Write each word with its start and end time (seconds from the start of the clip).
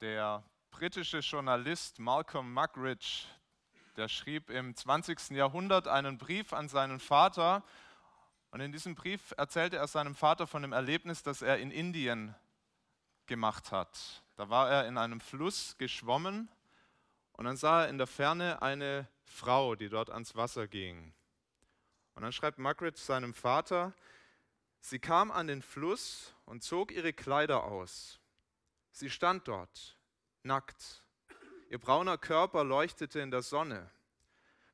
Der 0.00 0.42
britische 0.70 1.18
Journalist 1.18 1.98
Malcolm 1.98 2.54
Muggeridge, 2.54 3.26
der 3.98 4.08
schrieb 4.08 4.48
im 4.48 4.74
20. 4.74 5.32
Jahrhundert 5.32 5.88
einen 5.88 6.16
Brief 6.16 6.54
an 6.54 6.70
seinen 6.70 7.00
Vater 7.00 7.62
und 8.50 8.60
in 8.60 8.72
diesem 8.72 8.94
Brief 8.94 9.34
erzählte 9.36 9.76
er 9.76 9.86
seinem 9.88 10.14
Vater 10.14 10.46
von 10.46 10.62
dem 10.62 10.72
Erlebnis, 10.72 11.22
das 11.22 11.42
er 11.42 11.58
in 11.58 11.70
Indien 11.70 12.34
gemacht 13.26 13.72
hat. 13.72 14.22
Da 14.36 14.48
war 14.48 14.70
er 14.70 14.88
in 14.88 14.96
einem 14.96 15.20
Fluss 15.20 15.76
geschwommen 15.76 16.48
und 17.32 17.44
dann 17.44 17.58
sah 17.58 17.82
er 17.82 17.90
in 17.90 17.98
der 17.98 18.06
Ferne 18.06 18.62
eine 18.62 19.06
Frau, 19.24 19.74
die 19.74 19.90
dort 19.90 20.08
ans 20.08 20.34
Wasser 20.34 20.66
ging. 20.66 21.12
Und 22.14 22.22
dann 22.22 22.32
schreibt 22.32 22.56
Margaret 22.58 22.96
seinem 22.96 23.34
Vater, 23.34 23.92
sie 24.80 24.98
kam 24.98 25.30
an 25.30 25.46
den 25.46 25.60
Fluss 25.60 26.34
und 26.46 26.62
zog 26.62 26.90
ihre 26.90 27.12
Kleider 27.12 27.64
aus. 27.64 28.19
Sie 28.92 29.10
stand 29.10 29.48
dort, 29.48 29.98
nackt. 30.42 31.04
Ihr 31.68 31.78
brauner 31.78 32.18
Körper 32.18 32.64
leuchtete 32.64 33.20
in 33.20 33.30
der 33.30 33.42
Sonne. 33.42 33.90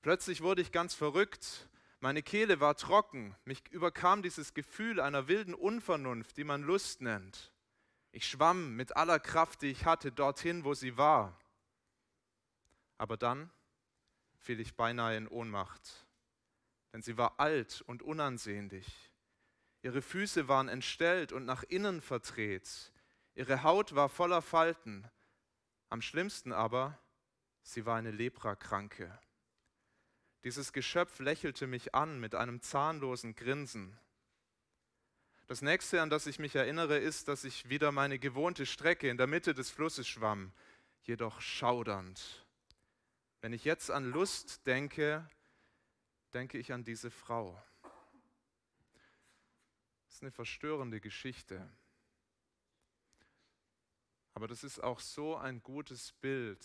Plötzlich 0.03 0.41
wurde 0.41 0.63
ich 0.63 0.73
ganz 0.73 0.95
verrückt. 0.95 1.69
Meine 2.01 2.23
Kehle 2.23 2.61
war 2.61 2.77
trocken. 2.77 3.35
Mich 3.45 3.63
überkam 3.71 4.23
dieses 4.23 4.55
Gefühl 4.55 5.01
einer 5.01 5.29
wilden 5.29 5.55
Unvernunft, 5.55 6.37
die 6.37 6.45
man 6.45 6.63
Lust 6.63 7.03
nennt. 7.03 7.53
Ich 8.13 8.27
schwamm 8.27 8.77
mit 8.77 8.97
aller 8.97 9.19
Kraft, 9.19 9.63
die 9.63 9.71
ich 9.71 9.85
hatte, 9.85 10.13
dorthin, 10.13 10.65
wo 10.65 10.75
sie 10.75 10.97
war. 10.97 11.39
Aber 12.99 13.17
dann 13.17 13.51
fiel 14.39 14.61
ich 14.61 14.75
beinahe 14.75 15.17
in 15.17 15.29
Ohnmacht, 15.29 16.07
denn 16.93 17.03
sie 17.03 17.19
war 17.19 17.39
alt 17.39 17.83
und 17.83 18.03
unansehnlich. 18.03 18.87
Ihre 19.83 20.01
Füße 20.01 20.49
waren 20.49 20.69
entstellt 20.69 21.33
und 21.33 21.45
nach 21.45 21.63
innen 21.65 22.01
verdreht. 22.01 22.93
Ihre 23.37 23.63
Haut 23.63 23.95
war 23.95 24.09
voller 24.09 24.41
Falten. 24.41 25.09
Am 25.91 26.01
schlimmsten 26.01 26.53
aber, 26.53 26.99
sie 27.63 27.85
war 27.85 27.97
eine 27.97 28.11
Leprakranke. 28.11 29.17
Dieses 30.43 30.73
Geschöpf 30.73 31.19
lächelte 31.19 31.67
mich 31.67 31.95
an 31.95 32.19
mit 32.19 32.35
einem 32.35 32.63
zahnlosen 32.63 33.37
Grinsen. 33.37 33.99
Das 35.49 35.61
nächste, 35.61 36.01
an 36.01 36.09
das 36.09 36.27
ich 36.27 36.39
mich 36.39 36.57
erinnere, 36.57 36.97
ist, 36.97 37.29
dass 37.29 37.45
ich 37.45 37.69
wieder 37.69 37.93
meine 37.93 38.19
gewohnte 38.19 38.65
Strecke 38.65 39.11
in 39.11 39.19
der 39.19 39.27
Mitte 39.27 39.53
des 39.53 39.71
Flusses 39.71 40.09
schwamm, 40.09 40.53
jedoch 41.03 41.43
schaudernd. 41.43 42.47
Wenn 43.43 43.53
ich 43.53 43.65
jetzt 43.65 43.91
an 43.91 44.11
Lust 44.11 44.67
denke, 44.67 45.29
denke 46.33 46.57
ich 46.57 46.73
an 46.73 46.85
diese 46.85 47.11
Frau. 47.11 47.63
Das 50.07 50.15
ist 50.15 50.23
eine 50.23 50.33
verstörende 50.33 51.01
Geschichte. 51.03 51.69
Aber 54.37 54.49
das 54.49 54.65
ist 54.65 54.81
auch 54.81 55.01
so 55.01 55.35
ein 55.35 55.63
gutes 55.63 56.13
Bild 56.13 56.63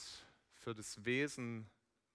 für 0.56 0.76
das 0.76 1.06
Wesen 1.06 1.72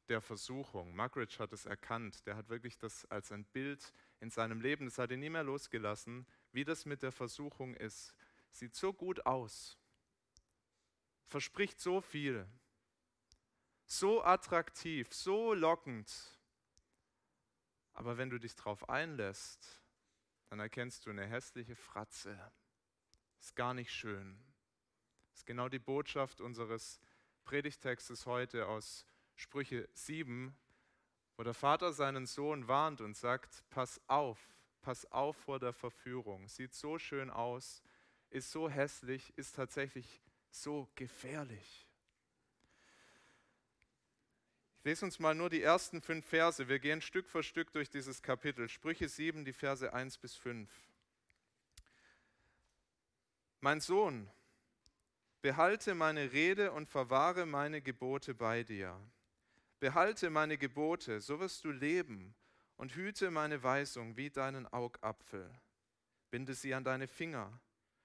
der 0.06 0.20
Versuchung. 0.20 0.94
Muggeridge 0.94 1.38
hat 1.38 1.50
es 1.54 1.64
erkannt. 1.64 2.26
Der 2.26 2.36
hat 2.36 2.50
wirklich 2.50 2.76
das 2.76 3.06
als 3.06 3.32
ein 3.32 3.46
Bild 3.46 3.94
in 4.20 4.28
seinem 4.28 4.60
Leben, 4.60 4.84
das 4.84 4.98
hat 4.98 5.12
ihn 5.12 5.20
nie 5.20 5.30
mehr 5.30 5.44
losgelassen, 5.44 6.26
wie 6.52 6.66
das 6.66 6.84
mit 6.84 7.02
der 7.02 7.10
Versuchung 7.10 7.74
ist. 7.74 8.14
Sieht 8.50 8.74
so 8.74 8.92
gut 8.92 9.24
aus, 9.24 9.78
verspricht 11.24 11.80
so 11.80 12.02
viel, 12.02 12.46
so 13.86 14.22
attraktiv, 14.22 15.10
so 15.14 15.54
lockend. 15.54 16.38
Aber 17.94 18.18
wenn 18.18 18.28
du 18.28 18.38
dich 18.38 18.54
darauf 18.56 18.90
einlässt, 18.90 19.82
dann 20.50 20.60
erkennst 20.60 21.06
du 21.06 21.10
eine 21.10 21.26
hässliche 21.26 21.76
Fratze. 21.76 22.52
Ist 23.40 23.56
gar 23.56 23.72
nicht 23.72 23.90
schön. 23.90 24.38
Ist 25.36 25.44
genau 25.44 25.68
die 25.68 25.78
Botschaft 25.78 26.40
unseres 26.40 26.98
Predigtextes 27.44 28.24
heute 28.24 28.68
aus 28.68 29.04
Sprüche 29.34 29.86
7, 29.92 30.56
wo 31.36 31.42
der 31.42 31.52
Vater 31.52 31.92
seinen 31.92 32.24
Sohn 32.24 32.68
warnt 32.68 33.02
und 33.02 33.14
sagt, 33.18 33.62
pass 33.68 34.00
auf, 34.06 34.38
pass 34.80 35.04
auf 35.12 35.36
vor 35.36 35.58
der 35.58 35.74
Verführung. 35.74 36.48
Sieht 36.48 36.72
so 36.72 36.98
schön 36.98 37.28
aus, 37.28 37.82
ist 38.30 38.50
so 38.50 38.70
hässlich, 38.70 39.36
ist 39.36 39.56
tatsächlich 39.56 40.22
so 40.48 40.88
gefährlich. 40.94 41.86
Ich 44.78 44.84
lese 44.86 45.04
uns 45.04 45.18
mal 45.18 45.34
nur 45.34 45.50
die 45.50 45.60
ersten 45.60 46.00
fünf 46.00 46.24
Verse. 46.24 46.66
Wir 46.66 46.78
gehen 46.78 47.02
Stück 47.02 47.28
für 47.28 47.42
Stück 47.42 47.70
durch 47.72 47.90
dieses 47.90 48.22
Kapitel. 48.22 48.70
Sprüche 48.70 49.06
7, 49.06 49.44
die 49.44 49.52
Verse 49.52 49.92
1 49.92 50.16
bis 50.16 50.34
5. 50.34 50.70
Mein 53.60 53.82
Sohn, 53.82 54.30
behalte 55.42 55.94
meine 55.94 56.32
Rede 56.32 56.72
und 56.72 56.88
verwahre 56.88 57.46
meine 57.46 57.82
Gebote 57.82 58.34
bei 58.34 58.62
dir. 58.62 58.98
Behalte 59.80 60.30
meine 60.30 60.58
Gebote, 60.58 61.20
so 61.20 61.38
wirst 61.40 61.64
du 61.64 61.70
leben 61.70 62.34
und 62.76 62.94
hüte 62.94 63.30
meine 63.30 63.62
Weisung 63.62 64.16
wie 64.16 64.30
deinen 64.30 64.66
Augapfel. 64.66 65.50
Binde 66.30 66.54
sie 66.54 66.74
an 66.74 66.84
deine 66.84 67.06
Finger, 67.06 67.60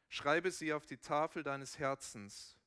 schreibe 0.09 0.51
sie 0.51 0.73
auf 0.73 0.85
die 0.85 0.97
Tafel 0.97 1.43
deines 1.43 1.79
Herzens. 1.79 2.57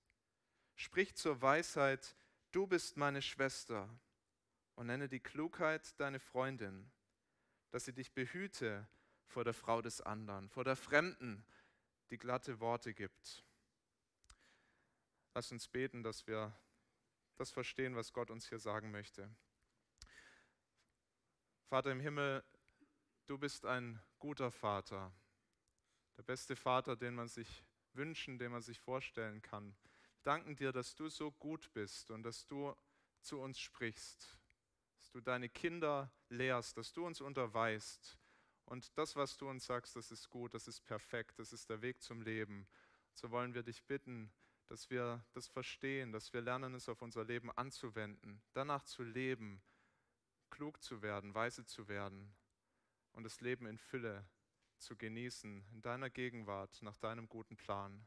Sprich 0.74 1.14
zur 1.14 1.40
Weisheit, 1.40 2.16
du 2.50 2.66
bist 2.66 2.96
meine 2.96 3.22
Schwester, 3.22 3.88
und 4.76 4.86
nenne 4.86 5.08
die 5.08 5.20
Klugheit 5.20 5.98
deine 6.00 6.18
Freundin, 6.18 6.90
dass 7.70 7.84
sie 7.84 7.92
dich 7.92 8.12
behüte 8.12 8.86
vor 9.26 9.44
der 9.44 9.54
Frau 9.54 9.82
des 9.82 10.00
anderen, 10.00 10.48
vor 10.48 10.64
der 10.64 10.76
Fremden, 10.76 11.44
die 12.10 12.18
glatte 12.18 12.60
Worte 12.60 12.94
gibt. 12.94 13.44
Lass 15.36 15.50
uns 15.50 15.66
beten, 15.66 16.04
dass 16.04 16.28
wir 16.28 16.56
das 17.34 17.50
verstehen, 17.50 17.96
was 17.96 18.12
Gott 18.12 18.30
uns 18.30 18.48
hier 18.48 18.60
sagen 18.60 18.92
möchte. 18.92 19.28
Vater 21.66 21.90
im 21.90 21.98
Himmel, 21.98 22.44
du 23.26 23.36
bist 23.36 23.66
ein 23.66 24.00
guter 24.20 24.52
Vater, 24.52 25.12
der 26.16 26.22
beste 26.22 26.54
Vater, 26.54 26.94
den 26.94 27.16
man 27.16 27.26
sich 27.26 27.64
wünschen, 27.94 28.38
den 28.38 28.52
man 28.52 28.62
sich 28.62 28.78
vorstellen 28.78 29.42
kann. 29.42 29.74
Wir 30.18 30.22
danken 30.22 30.54
dir, 30.54 30.70
dass 30.70 30.94
du 30.94 31.08
so 31.08 31.32
gut 31.32 31.72
bist 31.72 32.12
und 32.12 32.22
dass 32.22 32.46
du 32.46 32.72
zu 33.20 33.40
uns 33.40 33.58
sprichst, 33.58 34.38
dass 34.98 35.10
du 35.10 35.20
deine 35.20 35.48
Kinder 35.48 36.12
lehrst, 36.28 36.76
dass 36.76 36.92
du 36.92 37.04
uns 37.04 37.20
unterweist. 37.20 38.16
Und 38.66 38.96
das, 38.96 39.16
was 39.16 39.36
du 39.36 39.48
uns 39.48 39.66
sagst, 39.66 39.96
das 39.96 40.12
ist 40.12 40.30
gut, 40.30 40.54
das 40.54 40.68
ist 40.68 40.80
perfekt, 40.82 41.40
das 41.40 41.52
ist 41.52 41.68
der 41.68 41.82
Weg 41.82 42.00
zum 42.02 42.22
Leben. 42.22 42.68
So 43.14 43.32
wollen 43.32 43.52
wir 43.52 43.64
dich 43.64 43.82
bitten, 43.82 44.32
dass 44.68 44.90
wir 44.90 45.24
das 45.32 45.48
verstehen, 45.48 46.12
dass 46.12 46.32
wir 46.32 46.40
lernen, 46.40 46.74
es 46.74 46.88
auf 46.88 47.02
unser 47.02 47.24
Leben 47.24 47.50
anzuwenden, 47.52 48.42
danach 48.52 48.84
zu 48.84 49.02
leben, 49.02 49.62
klug 50.50 50.82
zu 50.82 51.02
werden, 51.02 51.34
weise 51.34 51.64
zu 51.64 51.88
werden 51.88 52.34
und 53.12 53.24
das 53.24 53.40
Leben 53.40 53.66
in 53.66 53.78
Fülle 53.78 54.26
zu 54.78 54.96
genießen, 54.96 55.64
in 55.72 55.82
deiner 55.82 56.10
Gegenwart, 56.10 56.82
nach 56.82 56.96
deinem 56.96 57.28
guten 57.28 57.56
Plan. 57.56 58.06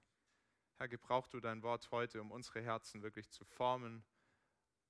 Herr, 0.76 0.88
gebrauch 0.88 1.28
du 1.28 1.40
dein 1.40 1.64
Wort 1.64 1.90
heute, 1.92 2.22
um 2.22 2.32
unsere 2.32 2.62
Herzen 2.62 3.02
wirklich 3.02 3.30
zu 3.30 3.46
formen, 3.46 4.04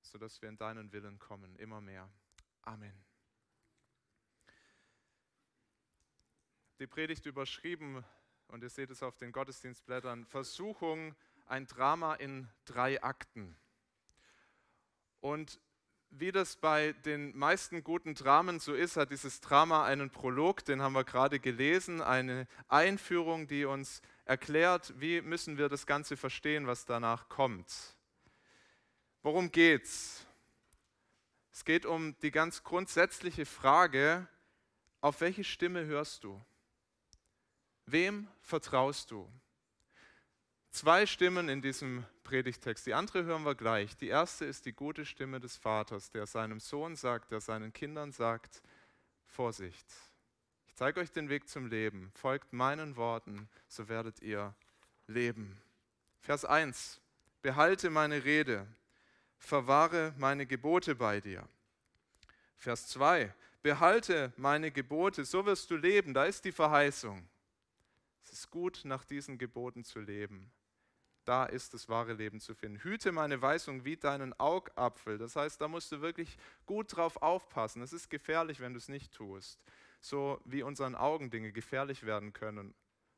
sodass 0.02 0.42
wir 0.42 0.50
in 0.50 0.58
deinen 0.58 0.92
Willen 0.92 1.18
kommen, 1.18 1.56
immer 1.56 1.82
mehr. 1.82 2.10
Amen. 2.62 3.06
Die 6.80 6.88
Predigt 6.88 7.26
überschrieben, 7.26 8.04
und 8.50 8.64
ihr 8.64 8.70
seht 8.70 8.92
es 8.92 9.02
auf 9.02 9.18
den 9.18 9.32
Gottesdienstblättern, 9.32 10.26
Versuchung, 10.26 11.16
ein 11.48 11.68
Drama 11.68 12.16
in 12.16 12.48
drei 12.66 13.02
Akten. 13.02 13.56
Und 15.20 15.60
wie 16.10 16.32
das 16.32 16.56
bei 16.56 16.94
den 16.94 17.38
meisten 17.38 17.84
guten 17.84 18.16
Dramen 18.16 18.60
so 18.60 18.74
ist, 18.74 18.98
hat 18.98 19.12
dieses 19.12 19.42
Drama 19.42 19.86
einen 19.86 20.10
Prolog, 20.10 20.64
den 20.64 20.82
haben 20.82 20.94
wir 20.94 21.04
gerade 21.04 21.40
gelesen, 21.40 22.02
eine 22.02 22.48
Einführung, 22.68 23.48
die 23.48 23.66
uns 23.66 24.02
erklärt, 24.26 24.94
wie 25.00 25.22
müssen 25.22 25.58
wir 25.58 25.70
das 25.70 25.86
Ganze 25.86 26.18
verstehen, 26.18 26.68
was 26.68 26.86
danach 26.86 27.30
kommt. 27.30 27.96
Worum 29.22 29.52
geht's? 29.52 30.26
Es 31.52 31.66
geht 31.66 31.86
um 31.86 32.18
die 32.22 32.32
ganz 32.32 32.64
grundsätzliche 32.64 33.46
Frage, 33.46 34.28
auf 35.02 35.22
welche 35.22 35.44
Stimme 35.44 35.86
hörst 35.86 36.24
du? 36.24 36.42
Wem 37.86 38.28
vertraust 38.42 39.12
du? 39.12 39.30
Zwei 40.78 41.08
Stimmen 41.08 41.50
in 41.50 41.64
diesem 41.64 42.06
Predigtext. 42.24 42.86
Die 42.86 42.94
andere 42.94 43.24
hören 43.24 43.42
wir 43.42 43.56
gleich. 43.56 43.98
Die 43.98 44.10
erste 44.10 44.46
ist 44.46 44.68
die 44.68 44.74
gute 44.74 45.08
Stimme 45.08 45.40
des 45.40 45.58
Vaters, 45.58 46.12
der 46.12 46.28
seinem 46.28 46.60
Sohn 46.60 46.96
sagt, 46.96 47.32
der 47.32 47.42
seinen 47.42 47.74
Kindern 47.74 48.12
sagt, 48.12 48.62
Vorsicht, 49.26 49.88
ich 50.68 50.76
zeige 50.76 51.00
euch 51.00 51.12
den 51.12 51.30
Weg 51.30 51.50
zum 51.50 51.66
Leben, 51.66 52.12
folgt 52.14 52.54
meinen 52.54 52.96
Worten, 52.96 53.50
so 53.68 53.90
werdet 53.90 54.22
ihr 54.22 54.54
leben. 55.08 55.60
Vers 56.20 56.46
1, 56.46 57.02
behalte 57.42 57.90
meine 57.90 58.24
Rede, 58.24 58.68
verwahre 59.40 60.14
meine 60.20 60.46
Gebote 60.46 60.94
bei 60.94 61.20
dir. 61.20 61.50
Vers 62.56 62.86
2, 62.90 63.34
behalte 63.64 64.32
meine 64.38 64.70
Gebote, 64.70 65.26
so 65.26 65.44
wirst 65.44 65.72
du 65.72 65.76
leben, 65.76 66.14
da 66.14 66.26
ist 66.26 66.46
die 66.46 66.52
Verheißung. 66.52 67.28
Es 68.26 68.34
ist 68.34 68.52
gut, 68.52 68.82
nach 68.84 69.06
diesen 69.06 69.40
Geboten 69.40 69.84
zu 69.84 70.00
leben. 70.00 70.52
Da 71.28 71.46
ist 71.46 71.74
das 71.74 71.90
wahre 71.90 72.14
Leben 72.14 72.40
zu 72.40 72.56
finden. 72.56 72.80
Hüte 72.80 73.12
meine 73.12 73.42
Weisung 73.42 73.84
wie 73.84 73.98
deinen 73.98 74.34
Augapfel. 74.40 75.18
Das 75.18 75.36
heißt, 75.36 75.60
da 75.60 75.68
musst 75.68 75.92
du 75.92 76.00
wirklich 76.00 76.38
gut 76.66 76.96
drauf 76.96 77.22
aufpassen. 77.22 77.82
Es 77.82 77.92
ist 77.92 78.10
gefährlich, 78.10 78.62
wenn 78.62 78.74
du 78.74 78.78
es 78.78 78.88
nicht 78.88 79.14
tust. 79.14 79.60
So 80.00 80.40
wie 80.46 80.64
unseren 80.64 80.96
Augen 80.96 81.30
Dinge 81.30 81.52
gefährlich 81.52 82.06
werden 82.06 82.32
können 82.32 82.74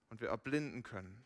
und 0.09 0.21
wir 0.21 0.29
erblinden 0.29 0.81
können. 0.81 1.23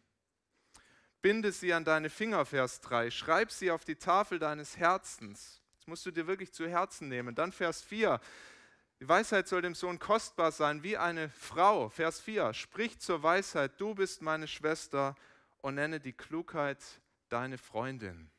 Binde 1.22 1.54
sie 1.54 1.72
an 1.72 1.86
deine 1.86 2.10
Finger, 2.10 2.46
Vers 2.46 2.82
3. 2.82 3.10
Schreib 3.12 3.50
sie 3.50 3.72
auf 3.72 3.86
die 3.86 3.96
Tafel 3.96 4.40
deines 4.40 4.76
Herzens. 4.76 5.62
Das 5.78 5.88
musst 5.88 6.06
du 6.06 6.12
dir 6.12 6.28
wirklich 6.28 6.52
zu 6.52 6.68
Herzen 6.68 7.08
nehmen. 7.08 7.34
Dann 7.34 7.54
Vers 7.54 7.82
4. 7.82 8.20
Die 9.00 9.08
Weisheit 9.08 9.48
soll 9.48 9.62
dem 9.62 9.74
Sohn 9.74 10.00
kostbar 10.00 10.52
sein 10.52 10.84
wie 10.84 10.98
eine 10.98 11.30
Frau. 11.30 11.88
Vers 11.88 12.20
4. 12.20 12.54
Sprich 12.54 13.00
zur 13.00 13.24
Weisheit, 13.24 13.80
du 13.80 13.96
bist 13.96 14.22
meine 14.22 14.50
Schwester 14.50 15.16
und 15.64 15.76
nenne 15.76 16.00
die 16.02 16.14
Klugheit 16.14 16.84
deine 17.30 17.58
Freundin. 17.58 18.30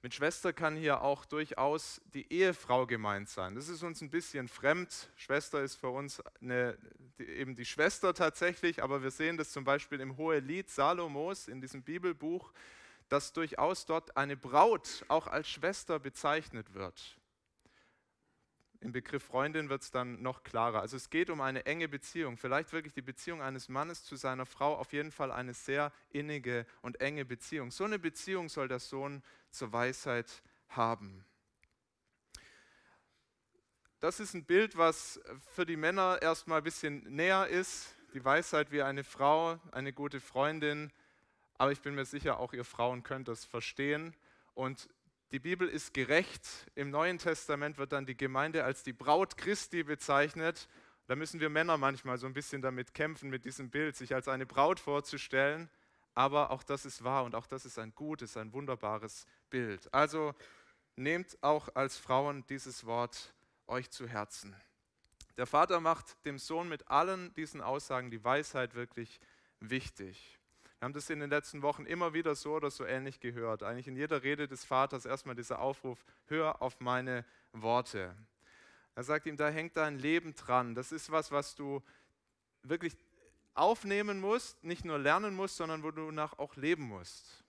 Mit 0.00 0.14
Schwester 0.14 0.52
kann 0.52 0.74
hier 0.74 1.02
auch 1.02 1.26
durchaus 1.26 2.00
die 2.12 2.32
Ehefrau 2.32 2.86
gemeint 2.86 3.28
sein. 3.28 3.54
Das 3.54 3.68
ist 3.68 3.84
uns 3.84 4.00
ein 4.00 4.10
bisschen 4.10 4.48
fremd. 4.48 5.10
Schwester 5.14 5.62
ist 5.62 5.76
für 5.76 5.90
uns 5.90 6.20
eine, 6.40 6.76
die, 7.18 7.24
eben 7.24 7.54
die 7.54 7.66
Schwester 7.66 8.14
tatsächlich, 8.14 8.82
aber 8.82 9.02
wir 9.02 9.12
sehen 9.12 9.36
das 9.36 9.52
zum 9.52 9.64
Beispiel 9.64 10.00
im 10.00 10.16
Hohelied 10.16 10.70
Salomos 10.70 11.46
in 11.46 11.60
diesem 11.60 11.82
Bibelbuch, 11.82 12.52
dass 13.08 13.32
durchaus 13.32 13.84
dort 13.84 14.16
eine 14.16 14.36
Braut 14.36 15.04
auch 15.08 15.26
als 15.26 15.48
Schwester 15.48 16.00
bezeichnet 16.00 16.72
wird. 16.72 17.16
Im 18.82 18.90
Begriff 18.90 19.22
Freundin 19.22 19.68
wird 19.68 19.82
es 19.82 19.92
dann 19.92 20.20
noch 20.22 20.42
klarer. 20.42 20.80
Also 20.80 20.96
es 20.96 21.08
geht 21.08 21.30
um 21.30 21.40
eine 21.40 21.66
enge 21.66 21.88
Beziehung, 21.88 22.36
vielleicht 22.36 22.72
wirklich 22.72 22.92
die 22.92 23.02
Beziehung 23.02 23.40
eines 23.40 23.68
Mannes 23.68 24.02
zu 24.02 24.16
seiner 24.16 24.44
Frau, 24.44 24.74
auf 24.74 24.92
jeden 24.92 25.12
Fall 25.12 25.30
eine 25.30 25.54
sehr 25.54 25.92
innige 26.10 26.66
und 26.80 27.00
enge 27.00 27.24
Beziehung. 27.24 27.70
So 27.70 27.84
eine 27.84 28.00
Beziehung 28.00 28.48
soll 28.48 28.66
der 28.66 28.80
Sohn 28.80 29.22
zur 29.52 29.72
Weisheit 29.72 30.42
haben. 30.68 31.24
Das 34.00 34.18
ist 34.18 34.34
ein 34.34 34.44
Bild, 34.44 34.76
was 34.76 35.20
für 35.54 35.64
die 35.64 35.76
Männer 35.76 36.18
erstmal 36.20 36.58
ein 36.58 36.64
bisschen 36.64 37.04
näher 37.04 37.46
ist. 37.46 37.94
Die 38.14 38.24
Weisheit 38.24 38.72
wie 38.72 38.82
eine 38.82 39.04
Frau, 39.04 39.60
eine 39.70 39.92
gute 39.92 40.18
Freundin. 40.18 40.90
Aber 41.56 41.70
ich 41.70 41.82
bin 41.82 41.94
mir 41.94 42.04
sicher, 42.04 42.40
auch 42.40 42.52
ihr 42.52 42.64
Frauen 42.64 43.04
könnt 43.04 43.28
das 43.28 43.44
verstehen. 43.44 44.16
Und 44.54 44.88
die 45.32 45.38
Bibel 45.38 45.66
ist 45.66 45.94
gerecht. 45.94 46.46
Im 46.74 46.90
Neuen 46.90 47.18
Testament 47.18 47.78
wird 47.78 47.92
dann 47.92 48.04
die 48.04 48.16
Gemeinde 48.16 48.64
als 48.64 48.82
die 48.82 48.92
Braut 48.92 49.38
Christi 49.38 49.82
bezeichnet. 49.82 50.68
Da 51.06 51.16
müssen 51.16 51.40
wir 51.40 51.48
Männer 51.48 51.78
manchmal 51.78 52.18
so 52.18 52.26
ein 52.26 52.34
bisschen 52.34 52.60
damit 52.60 52.92
kämpfen, 52.92 53.30
mit 53.30 53.46
diesem 53.46 53.70
Bild, 53.70 53.96
sich 53.96 54.14
als 54.14 54.28
eine 54.28 54.44
Braut 54.44 54.78
vorzustellen. 54.78 55.70
Aber 56.14 56.50
auch 56.50 56.62
das 56.62 56.84
ist 56.84 57.02
wahr 57.02 57.24
und 57.24 57.34
auch 57.34 57.46
das 57.46 57.64
ist 57.64 57.78
ein 57.78 57.94
gutes, 57.94 58.36
ein 58.36 58.52
wunderbares 58.52 59.26
Bild. 59.48 59.92
Also 59.94 60.34
nehmt 60.96 61.38
auch 61.42 61.70
als 61.74 61.96
Frauen 61.96 62.44
dieses 62.48 62.84
Wort 62.84 63.34
euch 63.66 63.90
zu 63.90 64.06
Herzen. 64.06 64.54
Der 65.38 65.46
Vater 65.46 65.80
macht 65.80 66.22
dem 66.26 66.38
Sohn 66.38 66.68
mit 66.68 66.88
allen 66.88 67.32
diesen 67.32 67.62
Aussagen 67.62 68.10
die 68.10 68.22
Weisheit 68.22 68.74
wirklich 68.74 69.18
wichtig. 69.60 70.38
Wir 70.82 70.86
haben 70.86 70.94
das 70.94 71.10
in 71.10 71.20
den 71.20 71.30
letzten 71.30 71.62
Wochen 71.62 71.86
immer 71.86 72.12
wieder 72.12 72.34
so 72.34 72.54
oder 72.54 72.68
so 72.68 72.84
ähnlich 72.84 73.20
gehört. 73.20 73.62
Eigentlich 73.62 73.86
in 73.86 73.94
jeder 73.94 74.24
Rede 74.24 74.48
des 74.48 74.64
Vaters 74.64 75.06
erstmal 75.06 75.36
dieser 75.36 75.60
Aufruf, 75.60 76.04
hör 76.26 76.60
auf 76.60 76.80
meine 76.80 77.24
Worte. 77.52 78.16
Er 78.96 79.04
sagt 79.04 79.26
ihm, 79.26 79.36
da 79.36 79.48
hängt 79.48 79.76
dein 79.76 80.00
Leben 80.00 80.34
dran. 80.34 80.74
Das 80.74 80.90
ist 80.90 81.12
was, 81.12 81.30
was 81.30 81.54
du 81.54 81.84
wirklich 82.64 82.96
aufnehmen 83.54 84.18
musst, 84.18 84.64
nicht 84.64 84.84
nur 84.84 84.98
lernen 84.98 85.36
musst, 85.36 85.56
sondern 85.56 85.84
wo 85.84 85.92
du 85.92 86.10
nach 86.10 86.40
auch 86.40 86.56
leben 86.56 86.88
musst. 86.88 87.44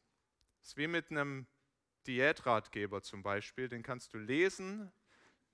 Das 0.59 0.67
ist 0.67 0.77
wie 0.77 0.85
mit 0.85 1.09
einem 1.09 1.47
Diätratgeber 2.05 3.01
zum 3.01 3.23
Beispiel. 3.23 3.67
Den 3.67 3.81
kannst 3.81 4.13
du 4.13 4.19
lesen, 4.19 4.91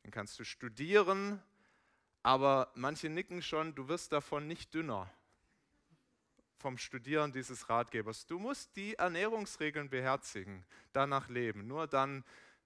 den 0.04 0.12
kannst 0.12 0.38
du 0.38 0.44
studieren, 0.44 1.42
aber 2.24 2.74
manche 2.76 3.08
nicken 3.08 3.42
schon, 3.42 3.74
du 3.74 3.88
wirst 3.88 4.12
davon 4.12 4.48
nicht 4.48 4.74
dünner 4.74 5.10
vom 6.60 6.78
Studieren 6.78 7.32
dieses 7.32 7.70
Ratgebers. 7.70 8.26
Du 8.26 8.38
musst 8.38 8.76
die 8.76 8.96
Ernährungsregeln 8.96 9.90
beherzigen, 9.90 10.66
danach 10.94 11.30
leben. 11.30 11.68
Nur 11.68 11.88
dann 11.88 12.24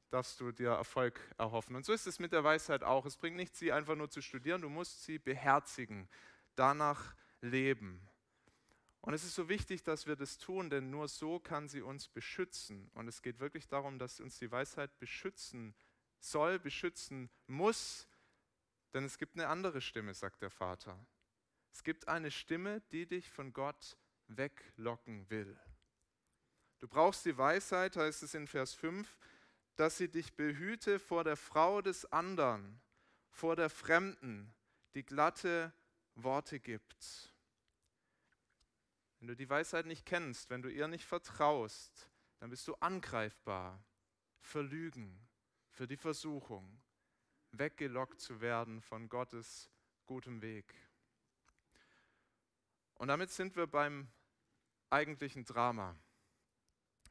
darfst 0.09 0.39
du 0.39 0.51
dir 0.51 0.69
Erfolg 0.69 1.19
erhoffen. 1.37 1.75
Und 1.75 1.85
so 1.85 1.93
ist 1.93 2.05
es 2.05 2.19
mit 2.19 2.31
der 2.31 2.43
Weisheit 2.43 2.83
auch. 2.83 3.05
Es 3.05 3.17
bringt 3.17 3.35
nichts, 3.35 3.59
sie 3.59 3.71
einfach 3.71 3.95
nur 3.95 4.09
zu 4.09 4.21
studieren, 4.21 4.61
du 4.61 4.69
musst 4.69 5.03
sie 5.03 5.17
beherzigen, 5.17 6.07
danach 6.55 7.15
leben. 7.41 8.07
Und 9.01 9.13
es 9.13 9.23
ist 9.23 9.35
so 9.35 9.49
wichtig, 9.49 9.83
dass 9.83 10.07
wir 10.07 10.15
das 10.15 10.37
tun, 10.37 10.69
denn 10.69 10.89
nur 10.89 11.07
so 11.07 11.39
kann 11.39 11.67
sie 11.67 11.81
uns 11.81 12.07
beschützen. 12.07 12.89
Und 12.93 13.07
es 13.07 13.21
geht 13.21 13.39
wirklich 13.39 13.67
darum, 13.67 13.99
dass 13.99 14.19
uns 14.19 14.39
die 14.39 14.51
Weisheit 14.51 14.97
beschützen 14.99 15.75
soll, 16.19 16.57
beschützen 16.57 17.29
muss, 17.47 18.07
denn 18.93 19.03
es 19.03 19.17
gibt 19.17 19.35
eine 19.35 19.47
andere 19.47 19.81
Stimme, 19.81 20.13
sagt 20.13 20.41
der 20.41 20.51
Vater. 20.51 20.97
Es 21.73 21.83
gibt 21.83 22.07
eine 22.07 22.31
Stimme, 22.31 22.81
die 22.91 23.07
dich 23.07 23.29
von 23.29 23.51
Gott 23.51 23.97
weglocken 24.27 25.29
will. 25.29 25.59
Du 26.79 26.87
brauchst 26.87 27.25
die 27.25 27.37
Weisheit, 27.37 27.97
heißt 27.97 28.23
es 28.23 28.35
in 28.35 28.47
Vers 28.47 28.73
5, 28.75 29.17
dass 29.75 29.97
sie 29.97 30.07
dich 30.07 30.33
behüte 30.35 30.99
vor 30.99 31.23
der 31.23 31.35
Frau 31.35 31.81
des 31.81 32.05
anderen, 32.11 32.79
vor 33.31 33.55
der 33.55 33.69
Fremden, 33.69 34.53
die 34.93 35.03
glatte 35.03 35.73
Worte 36.15 36.59
gibt. 36.59 37.33
Wenn 39.19 39.29
du 39.29 39.35
die 39.35 39.49
Weisheit 39.49 39.87
nicht 39.87 40.05
kennst, 40.05 40.49
wenn 40.51 40.61
du 40.61 40.69
ihr 40.69 40.87
nicht 40.87 41.05
vertraust, 41.05 42.09
dann 42.39 42.51
bist 42.51 42.67
du 42.67 42.75
angreifbar, 42.75 43.83
verlügen, 44.41 45.27
für 45.71 45.87
die 45.87 45.97
Versuchung, 45.97 46.81
weggelockt 47.51 48.19
zu 48.19 48.41
werden 48.41 48.81
von 48.81 49.09
Gottes 49.09 49.71
gutem 50.05 50.41
Weg. 50.41 50.75
Und 53.03 53.09
damit 53.09 53.31
sind 53.31 53.57
wir 53.57 53.67
beim 53.67 54.07
eigentlichen 54.89 55.44
Drama. 55.44 55.94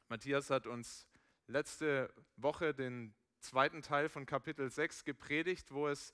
Matthias 0.07 0.49
hat 0.49 0.65
uns 0.65 1.07
letzte 1.45 2.11
Woche 2.35 2.73
den 2.73 3.13
zweiten 3.41 3.83
Teil 3.83 4.09
von 4.09 4.25
Kapitel 4.25 4.71
6 4.71 5.03
gepredigt, 5.03 5.71
wo 5.71 5.87
es 5.87 6.11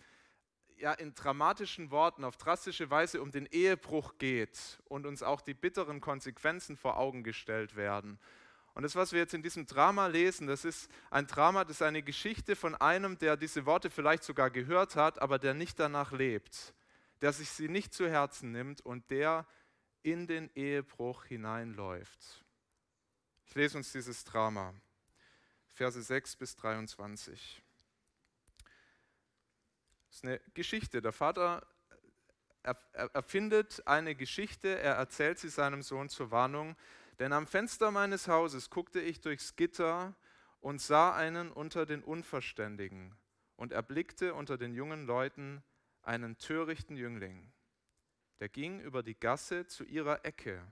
ja 0.75 0.91
in 0.91 1.15
dramatischen 1.15 1.91
Worten 1.91 2.25
auf 2.25 2.35
drastische 2.35 2.89
Weise 2.89 3.21
um 3.21 3.31
den 3.31 3.45
Ehebruch 3.45 4.17
geht 4.17 4.81
und 4.83 5.05
uns 5.05 5.23
auch 5.23 5.39
die 5.39 5.53
bitteren 5.53 6.01
Konsequenzen 6.01 6.75
vor 6.75 6.97
Augen 6.97 7.23
gestellt 7.23 7.77
werden. 7.77 8.19
Und 8.73 8.83
das, 8.83 8.97
was 8.97 9.13
wir 9.13 9.19
jetzt 9.19 9.33
in 9.33 9.43
diesem 9.43 9.65
Drama 9.65 10.07
lesen, 10.07 10.47
das 10.47 10.65
ist 10.65 10.91
ein 11.09 11.25
Drama, 11.25 11.63
das 11.63 11.77
ist 11.77 11.83
eine 11.83 12.03
Geschichte 12.03 12.57
von 12.57 12.75
einem, 12.75 13.17
der 13.17 13.37
diese 13.37 13.65
Worte 13.65 13.89
vielleicht 13.89 14.25
sogar 14.25 14.49
gehört 14.49 14.97
hat, 14.97 15.21
aber 15.21 15.39
der 15.39 15.53
nicht 15.53 15.79
danach 15.79 16.11
lebt, 16.11 16.73
der 17.21 17.31
sich 17.31 17.49
sie 17.49 17.69
nicht 17.69 17.93
zu 17.93 18.09
Herzen 18.09 18.51
nimmt 18.51 18.81
und 18.81 19.09
der 19.09 19.47
in 20.03 20.27
den 20.27 20.49
Ehebruch 20.55 21.25
hineinläuft. 21.25 22.43
Ich 23.45 23.55
lese 23.55 23.77
uns 23.77 23.91
dieses 23.91 24.23
Drama, 24.23 24.73
Verse 25.73 26.01
6 26.01 26.35
bis 26.35 26.55
23. 26.55 27.61
Das 30.07 30.15
ist 30.17 30.25
eine 30.25 30.39
Geschichte. 30.53 31.01
Der 31.01 31.11
Vater 31.11 31.65
erfindet 33.13 33.81
eine 33.85 34.15
Geschichte, 34.15 34.79
er 34.79 34.95
erzählt 34.95 35.39
sie 35.39 35.49
seinem 35.49 35.81
Sohn 35.81 36.09
zur 36.09 36.31
Warnung. 36.31 36.75
Denn 37.19 37.33
am 37.33 37.47
Fenster 37.47 37.91
meines 37.91 38.27
Hauses 38.27 38.69
guckte 38.69 39.01
ich 39.01 39.21
durchs 39.21 39.55
Gitter 39.55 40.15
und 40.61 40.81
sah 40.81 41.15
einen 41.15 41.51
unter 41.51 41.85
den 41.85 42.03
Unverständigen 42.03 43.15
und 43.55 43.71
erblickte 43.71 44.33
unter 44.33 44.57
den 44.57 44.73
jungen 44.73 45.05
Leuten 45.05 45.63
einen 46.01 46.37
törichten 46.37 46.95
Jüngling 46.95 47.51
der 48.39 48.49
ging 48.49 48.79
über 48.79 49.03
die 49.03 49.19
Gasse 49.19 49.67
zu 49.67 49.83
ihrer 49.83 50.25
Ecke, 50.25 50.65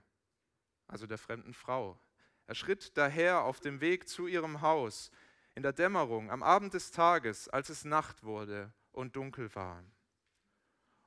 also 0.86 1.06
der 1.06 1.18
fremden 1.18 1.54
Frau. 1.54 1.98
Er 2.46 2.54
schritt 2.54 2.96
daher 2.96 3.42
auf 3.42 3.60
dem 3.60 3.80
Weg 3.80 4.08
zu 4.08 4.26
ihrem 4.26 4.62
Haus 4.62 5.10
in 5.54 5.62
der 5.62 5.72
Dämmerung, 5.72 6.30
am 6.30 6.42
Abend 6.42 6.72
des 6.74 6.90
Tages, 6.90 7.48
als 7.48 7.68
es 7.68 7.84
Nacht 7.84 8.22
wurde 8.22 8.72
und 8.92 9.16
dunkel 9.16 9.54
war. 9.54 9.84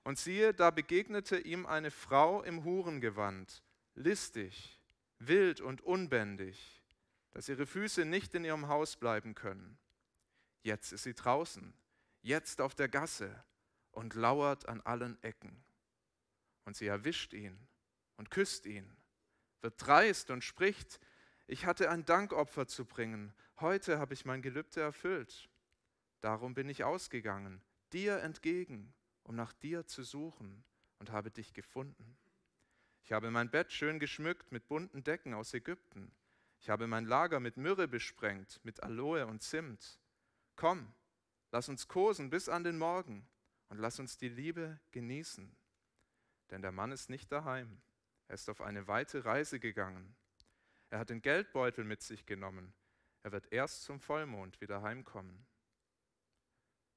Und 0.03 0.19
siehe, 0.19 0.53
da 0.53 0.71
begegnete 0.71 1.37
ihm 1.39 1.65
eine 1.65 1.91
Frau 1.91 2.41
im 2.43 2.63
Hurengewand, 2.63 3.63
listig, 3.95 4.79
wild 5.19 5.61
und 5.61 5.81
unbändig, 5.81 6.81
dass 7.31 7.49
ihre 7.49 7.65
Füße 7.65 8.05
nicht 8.05 8.35
in 8.35 8.43
ihrem 8.43 8.67
Haus 8.67 8.97
bleiben 8.97 9.35
können. 9.35 9.77
Jetzt 10.63 10.91
ist 10.91 11.03
sie 11.03 11.13
draußen, 11.13 11.73
jetzt 12.21 12.61
auf 12.61 12.75
der 12.75 12.89
Gasse 12.89 13.43
und 13.91 14.13
lauert 14.15 14.67
an 14.67 14.81
allen 14.81 15.21
Ecken. 15.23 15.63
Und 16.65 16.75
sie 16.75 16.87
erwischt 16.87 17.33
ihn 17.33 17.57
und 18.17 18.29
küsst 18.31 18.65
ihn, 18.65 18.95
wird 19.61 19.75
dreist 19.77 20.29
und 20.29 20.43
spricht, 20.43 20.99
ich 21.47 21.65
hatte 21.65 21.89
ein 21.89 22.05
Dankopfer 22.05 22.67
zu 22.67 22.85
bringen, 22.85 23.33
heute 23.59 23.99
habe 23.99 24.13
ich 24.13 24.25
mein 24.25 24.41
Gelübde 24.41 24.81
erfüllt. 24.81 25.49
Darum 26.21 26.53
bin 26.53 26.69
ich 26.69 26.83
ausgegangen, 26.83 27.61
dir 27.93 28.19
entgegen, 28.19 28.93
um 29.23 29.35
nach 29.35 29.53
dir 29.53 29.85
zu 29.85 30.03
suchen 30.03 30.63
und 30.99 31.11
habe 31.11 31.31
dich 31.31 31.53
gefunden. 31.53 32.17
Ich 33.03 33.11
habe 33.11 33.31
mein 33.31 33.49
Bett 33.49 33.71
schön 33.71 33.99
geschmückt 33.99 34.51
mit 34.51 34.67
bunten 34.67 35.03
Decken 35.03 35.33
aus 35.33 35.53
Ägypten. 35.53 36.11
Ich 36.59 36.69
habe 36.69 36.85
mein 36.85 37.05
Lager 37.05 37.39
mit 37.39 37.57
Myrrhe 37.57 37.87
besprengt, 37.87 38.59
mit 38.63 38.83
Aloe 38.83 39.25
und 39.25 39.41
Zimt. 39.41 39.99
Komm, 40.55 40.93
lass 41.51 41.69
uns 41.69 41.87
kosen 41.87 42.29
bis 42.29 42.47
an 42.47 42.63
den 42.63 42.77
Morgen 42.77 43.27
und 43.69 43.79
lass 43.79 43.99
uns 43.99 44.17
die 44.17 44.29
Liebe 44.29 44.79
genießen. 44.91 45.55
Denn 46.51 46.61
der 46.61 46.71
Mann 46.71 46.91
ist 46.91 47.09
nicht 47.09 47.31
daheim. 47.31 47.81
Er 48.27 48.35
ist 48.35 48.49
auf 48.49 48.61
eine 48.61 48.87
weite 48.87 49.25
Reise 49.25 49.59
gegangen. 49.59 50.15
Er 50.89 50.99
hat 50.99 51.09
den 51.09 51.21
Geldbeutel 51.21 51.85
mit 51.85 52.01
sich 52.01 52.25
genommen. 52.25 52.73
Er 53.23 53.31
wird 53.31 53.51
erst 53.51 53.83
zum 53.83 53.99
Vollmond 53.99 54.59
wieder 54.61 54.81
heimkommen. 54.81 55.45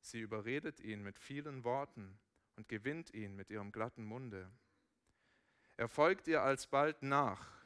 Sie 0.00 0.20
überredet 0.20 0.80
ihn 0.80 1.02
mit 1.02 1.18
vielen 1.18 1.64
Worten 1.64 2.18
und 2.56 2.68
gewinnt 2.68 3.14
ihn 3.14 3.36
mit 3.36 3.50
ihrem 3.50 3.72
glatten 3.72 4.04
Munde. 4.04 4.50
Er 5.76 5.88
folgt 5.88 6.28
ihr 6.28 6.42
alsbald 6.42 7.02
nach, 7.02 7.64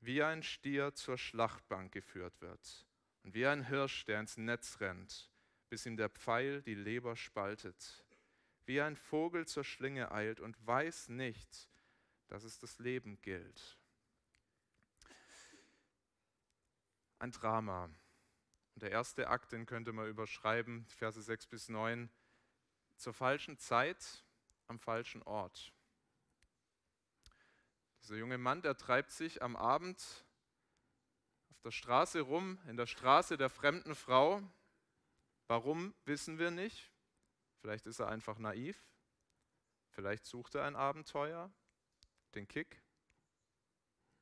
wie 0.00 0.22
ein 0.22 0.42
Stier 0.42 0.94
zur 0.94 1.18
Schlachtbank 1.18 1.92
geführt 1.92 2.40
wird 2.40 2.86
und 3.22 3.34
wie 3.34 3.46
ein 3.46 3.66
Hirsch, 3.66 4.04
der 4.06 4.20
ins 4.20 4.36
Netz 4.36 4.80
rennt, 4.80 5.30
bis 5.68 5.86
ihm 5.86 5.96
der 5.96 6.08
Pfeil 6.08 6.62
die 6.62 6.74
Leber 6.74 7.16
spaltet, 7.16 8.04
wie 8.68 8.82
ein 8.82 8.96
Vogel 8.96 9.46
zur 9.46 9.64
Schlinge 9.64 10.12
eilt 10.12 10.40
und 10.40 10.54
weiß 10.66 11.08
nicht, 11.08 11.70
dass 12.28 12.44
es 12.44 12.58
das 12.58 12.78
Leben 12.78 13.18
gilt. 13.22 13.78
Ein 17.18 17.32
Drama. 17.32 17.84
Und 18.74 18.82
der 18.82 18.90
erste 18.90 19.28
Akt, 19.28 19.52
den 19.52 19.64
könnte 19.64 19.92
man 19.94 20.06
überschreiben, 20.06 20.86
Verse 20.90 21.20
6 21.20 21.46
bis 21.46 21.70
9, 21.70 22.10
zur 22.98 23.14
falschen 23.14 23.56
Zeit 23.56 24.22
am 24.66 24.78
falschen 24.78 25.22
Ort. 25.22 25.72
Dieser 28.02 28.16
junge 28.16 28.36
Mann, 28.36 28.60
der 28.60 28.76
treibt 28.76 29.12
sich 29.12 29.42
am 29.42 29.56
Abend 29.56 30.26
auf 31.50 31.60
der 31.62 31.70
Straße 31.70 32.20
rum, 32.20 32.58
in 32.68 32.76
der 32.76 32.86
Straße 32.86 33.38
der 33.38 33.48
fremden 33.48 33.94
Frau. 33.94 34.42
Warum, 35.46 35.94
wissen 36.04 36.38
wir 36.38 36.50
nicht. 36.50 36.92
Vielleicht 37.60 37.86
ist 37.86 37.98
er 37.98 38.08
einfach 38.08 38.38
naiv. 38.38 38.88
Vielleicht 39.90 40.26
sucht 40.26 40.54
er 40.54 40.64
ein 40.64 40.76
Abenteuer, 40.76 41.50
den 42.34 42.46
Kick. 42.46 42.82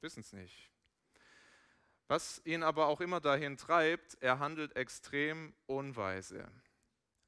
Wissen 0.00 0.20
es 0.20 0.32
nicht. 0.32 0.70
Was 2.08 2.40
ihn 2.44 2.62
aber 2.62 2.86
auch 2.86 3.00
immer 3.00 3.20
dahin 3.20 3.56
treibt, 3.56 4.16
er 4.20 4.38
handelt 4.38 4.76
extrem 4.76 5.54
unweise. 5.66 6.50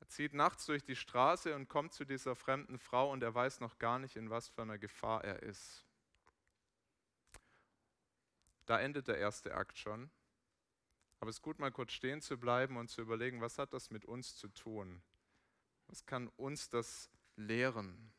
Er 0.00 0.08
zieht 0.08 0.34
nachts 0.34 0.66
durch 0.66 0.84
die 0.84 0.96
Straße 0.96 1.54
und 1.54 1.68
kommt 1.68 1.92
zu 1.92 2.04
dieser 2.04 2.36
fremden 2.36 2.78
Frau 2.78 3.10
und 3.10 3.22
er 3.22 3.34
weiß 3.34 3.60
noch 3.60 3.78
gar 3.78 3.98
nicht, 3.98 4.16
in 4.16 4.30
was 4.30 4.48
für 4.48 4.62
einer 4.62 4.78
Gefahr 4.78 5.24
er 5.24 5.42
ist. 5.42 5.84
Da 8.66 8.78
endet 8.78 9.08
der 9.08 9.18
erste 9.18 9.54
Akt 9.54 9.78
schon. 9.78 10.10
Aber 11.20 11.30
es 11.30 11.36
ist 11.36 11.42
gut, 11.42 11.58
mal 11.58 11.72
kurz 11.72 11.92
stehen 11.92 12.20
zu 12.20 12.38
bleiben 12.38 12.76
und 12.76 12.88
zu 12.88 13.00
überlegen, 13.00 13.40
was 13.40 13.58
hat 13.58 13.72
das 13.72 13.90
mit 13.90 14.04
uns 14.04 14.36
zu 14.36 14.48
tun? 14.48 15.02
Was 15.88 16.06
kann 16.06 16.28
uns 16.36 16.68
das 16.68 17.10
lehren? 17.36 18.12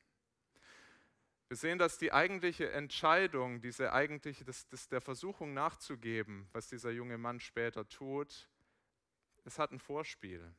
Wir 1.47 1.57
sehen, 1.57 1.79
dass 1.79 1.97
die 1.97 2.11
eigentliche 2.11 2.71
Entscheidung, 2.71 3.61
diese 3.61 3.91
eigentliche, 3.91 4.45
das, 4.45 4.67
das 4.67 4.87
der 4.87 5.01
Versuchung 5.01 5.53
nachzugeben, 5.53 6.47
was 6.51 6.67
dieser 6.67 6.91
junge 6.91 7.17
Mann 7.17 7.39
später 7.39 7.89
tut, 7.89 8.47
es 9.45 9.57
hat 9.57 9.71
ein 9.71 9.79
Vorspiel. 9.79 10.53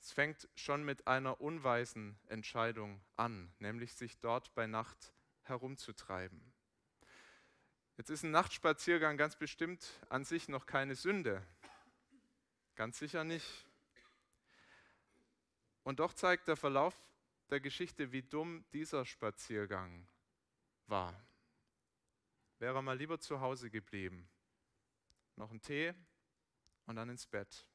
Es 0.00 0.12
fängt 0.12 0.48
schon 0.56 0.82
mit 0.82 1.06
einer 1.06 1.40
unweisen 1.40 2.18
Entscheidung 2.26 3.00
an, 3.16 3.52
nämlich 3.58 3.94
sich 3.94 4.18
dort 4.18 4.52
bei 4.54 4.66
Nacht 4.66 5.12
herumzutreiben. 5.42 6.40
Jetzt 7.96 8.10
ist 8.10 8.24
ein 8.24 8.30
Nachtspaziergang 8.30 9.18
ganz 9.18 9.36
bestimmt 9.36 9.86
an 10.08 10.24
sich 10.24 10.48
noch 10.48 10.66
keine 10.66 10.94
Sünde. 10.94 11.46
Ganz 12.74 12.98
sicher 12.98 13.24
nicht. 13.24 13.66
Und 15.90 15.98
doch 15.98 16.12
zeigt 16.12 16.46
der 16.46 16.54
Verlauf 16.54 16.94
der 17.50 17.58
Geschichte, 17.58 18.12
wie 18.12 18.22
dumm 18.22 18.64
dieser 18.72 19.04
Spaziergang 19.04 20.06
war. 20.86 21.20
Wäre 22.60 22.76
er 22.76 22.82
mal 22.82 22.96
lieber 22.96 23.18
zu 23.18 23.40
Hause 23.40 23.70
geblieben. 23.70 24.30
Noch 25.34 25.50
ein 25.50 25.60
Tee 25.60 25.92
und 26.86 26.94
dann 26.94 27.08
ins 27.08 27.26
Bett. 27.26 27.66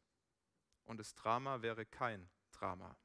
Und 0.86 0.98
das 0.98 1.14
Drama 1.14 1.62
wäre 1.62 1.86
kein 1.86 2.30
Drama. 2.54 2.96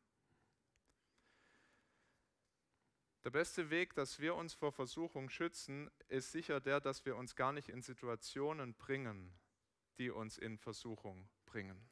Der 3.24 3.30
beste 3.30 3.68
Weg, 3.68 3.94
dass 3.94 4.20
wir 4.20 4.36
uns 4.36 4.54
vor 4.54 4.70
Versuchung 4.70 5.28
schützen, 5.28 5.90
ist 6.06 6.30
sicher 6.30 6.60
der, 6.60 6.80
dass 6.80 7.04
wir 7.04 7.16
uns 7.16 7.34
gar 7.34 7.52
nicht 7.52 7.68
in 7.68 7.82
Situationen 7.82 8.74
bringen, 8.74 9.36
die 9.98 10.10
uns 10.10 10.38
in 10.38 10.56
Versuchung 10.56 11.28
bringen. 11.46 11.89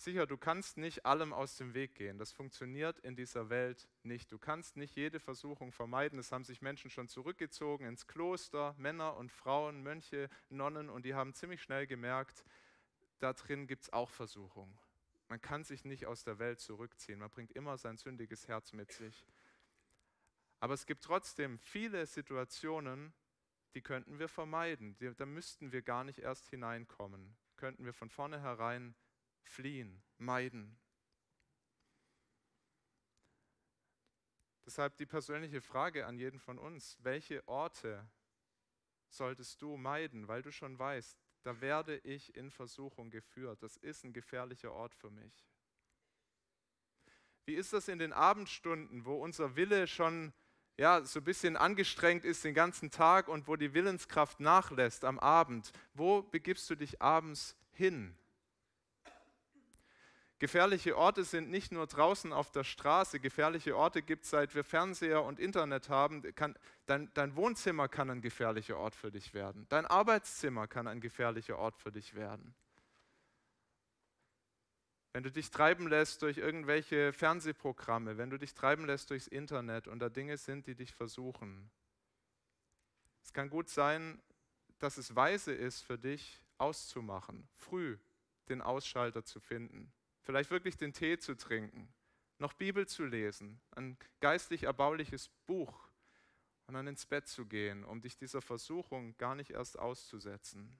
Sicher, 0.00 0.28
du 0.28 0.36
kannst 0.36 0.76
nicht 0.76 1.06
allem 1.06 1.32
aus 1.32 1.56
dem 1.56 1.74
Weg 1.74 1.96
gehen. 1.96 2.18
Das 2.18 2.30
funktioniert 2.30 3.00
in 3.00 3.16
dieser 3.16 3.50
Welt 3.50 3.88
nicht. 4.04 4.30
Du 4.30 4.38
kannst 4.38 4.76
nicht 4.76 4.94
jede 4.94 5.18
Versuchung 5.18 5.72
vermeiden. 5.72 6.20
Es 6.20 6.30
haben 6.30 6.44
sich 6.44 6.62
Menschen 6.62 6.88
schon 6.88 7.08
zurückgezogen 7.08 7.84
ins 7.84 8.06
Kloster, 8.06 8.76
Männer 8.78 9.16
und 9.16 9.32
Frauen, 9.32 9.82
Mönche, 9.82 10.30
Nonnen, 10.50 10.88
und 10.88 11.04
die 11.04 11.14
haben 11.14 11.34
ziemlich 11.34 11.60
schnell 11.60 11.88
gemerkt, 11.88 12.44
da 13.18 13.32
drin 13.32 13.66
gibt 13.66 13.82
es 13.82 13.92
auch 13.92 14.08
Versuchung. 14.08 14.78
Man 15.26 15.40
kann 15.40 15.64
sich 15.64 15.84
nicht 15.84 16.06
aus 16.06 16.22
der 16.22 16.38
Welt 16.38 16.60
zurückziehen. 16.60 17.18
Man 17.18 17.30
bringt 17.30 17.50
immer 17.50 17.76
sein 17.76 17.96
sündiges 17.96 18.46
Herz 18.46 18.72
mit 18.72 18.92
sich. 18.92 19.26
Aber 20.60 20.74
es 20.74 20.86
gibt 20.86 21.02
trotzdem 21.02 21.58
viele 21.58 22.06
Situationen, 22.06 23.12
die 23.74 23.82
könnten 23.82 24.20
wir 24.20 24.28
vermeiden. 24.28 24.96
Da 25.16 25.26
müssten 25.26 25.72
wir 25.72 25.82
gar 25.82 26.04
nicht 26.04 26.20
erst 26.20 26.48
hineinkommen. 26.50 27.36
Könnten 27.56 27.84
wir 27.84 27.92
von 27.92 28.10
vornherein 28.10 28.94
fliehen, 29.48 30.02
meiden. 30.18 30.78
Deshalb 34.66 34.96
die 34.96 35.06
persönliche 35.06 35.62
Frage 35.62 36.06
an 36.06 36.18
jeden 36.18 36.38
von 36.38 36.58
uns, 36.58 36.98
welche 37.00 37.46
Orte 37.48 38.06
solltest 39.08 39.62
du 39.62 39.76
meiden, 39.76 40.28
weil 40.28 40.42
du 40.42 40.52
schon 40.52 40.78
weißt, 40.78 41.18
da 41.42 41.60
werde 41.60 41.96
ich 41.98 42.36
in 42.36 42.50
Versuchung 42.50 43.10
geführt. 43.10 43.62
Das 43.62 43.78
ist 43.78 44.04
ein 44.04 44.12
gefährlicher 44.12 44.72
Ort 44.72 44.94
für 44.94 45.10
mich. 45.10 45.48
Wie 47.46 47.54
ist 47.54 47.72
das 47.72 47.88
in 47.88 47.98
den 47.98 48.12
Abendstunden, 48.12 49.06
wo 49.06 49.14
unser 49.14 49.56
Wille 49.56 49.86
schon 49.86 50.34
ja, 50.76 51.02
so 51.02 51.20
ein 51.20 51.24
bisschen 51.24 51.56
angestrengt 51.56 52.24
ist 52.24 52.44
den 52.44 52.54
ganzen 52.54 52.90
Tag 52.90 53.28
und 53.28 53.48
wo 53.48 53.56
die 53.56 53.72
Willenskraft 53.72 54.38
nachlässt 54.38 55.04
am 55.04 55.18
Abend? 55.18 55.72
Wo 55.94 56.22
begibst 56.22 56.68
du 56.68 56.76
dich 56.76 57.00
abends 57.00 57.56
hin? 57.72 58.16
Gefährliche 60.40 60.96
Orte 60.96 61.24
sind 61.24 61.50
nicht 61.50 61.72
nur 61.72 61.88
draußen 61.88 62.32
auf 62.32 62.52
der 62.52 62.62
Straße, 62.62 63.18
gefährliche 63.18 63.76
Orte 63.76 64.02
gibt 64.02 64.22
es, 64.22 64.30
seit 64.30 64.54
wir 64.54 64.62
Fernseher 64.62 65.24
und 65.24 65.40
Internet 65.40 65.88
haben. 65.88 66.22
Kann, 66.36 66.56
dein, 66.86 67.12
dein 67.14 67.34
Wohnzimmer 67.34 67.88
kann 67.88 68.08
ein 68.08 68.20
gefährlicher 68.20 68.76
Ort 68.76 68.94
für 68.94 69.10
dich 69.10 69.34
werden. 69.34 69.66
Dein 69.68 69.84
Arbeitszimmer 69.84 70.68
kann 70.68 70.86
ein 70.86 71.00
gefährlicher 71.00 71.58
Ort 71.58 71.76
für 71.76 71.90
dich 71.90 72.14
werden. 72.14 72.54
Wenn 75.12 75.24
du 75.24 75.32
dich 75.32 75.50
treiben 75.50 75.88
lässt 75.88 76.22
durch 76.22 76.38
irgendwelche 76.38 77.12
Fernsehprogramme, 77.12 78.16
wenn 78.16 78.30
du 78.30 78.38
dich 78.38 78.54
treiben 78.54 78.86
lässt 78.86 79.10
durchs 79.10 79.26
Internet 79.26 79.88
und 79.88 79.98
da 79.98 80.08
Dinge 80.08 80.36
sind, 80.36 80.68
die 80.68 80.76
dich 80.76 80.94
versuchen. 80.94 81.68
Es 83.24 83.32
kann 83.32 83.50
gut 83.50 83.68
sein, 83.68 84.22
dass 84.78 84.98
es 84.98 85.16
weise 85.16 85.52
ist 85.52 85.80
für 85.80 85.98
dich 85.98 86.40
auszumachen, 86.58 87.48
früh 87.56 87.98
den 88.48 88.62
Ausschalter 88.62 89.24
zu 89.24 89.40
finden 89.40 89.92
vielleicht 90.28 90.50
wirklich 90.50 90.76
den 90.76 90.92
Tee 90.92 91.16
zu 91.16 91.34
trinken, 91.34 91.88
noch 92.36 92.52
Bibel 92.52 92.86
zu 92.86 93.06
lesen, 93.06 93.62
ein 93.70 93.96
geistlich 94.20 94.64
erbauliches 94.64 95.30
Buch 95.46 95.88
und 96.66 96.74
dann 96.74 96.86
ins 96.86 97.06
Bett 97.06 97.26
zu 97.26 97.46
gehen, 97.46 97.82
um 97.82 98.02
dich 98.02 98.18
dieser 98.18 98.42
Versuchung 98.42 99.16
gar 99.16 99.34
nicht 99.34 99.52
erst 99.52 99.78
auszusetzen. 99.78 100.78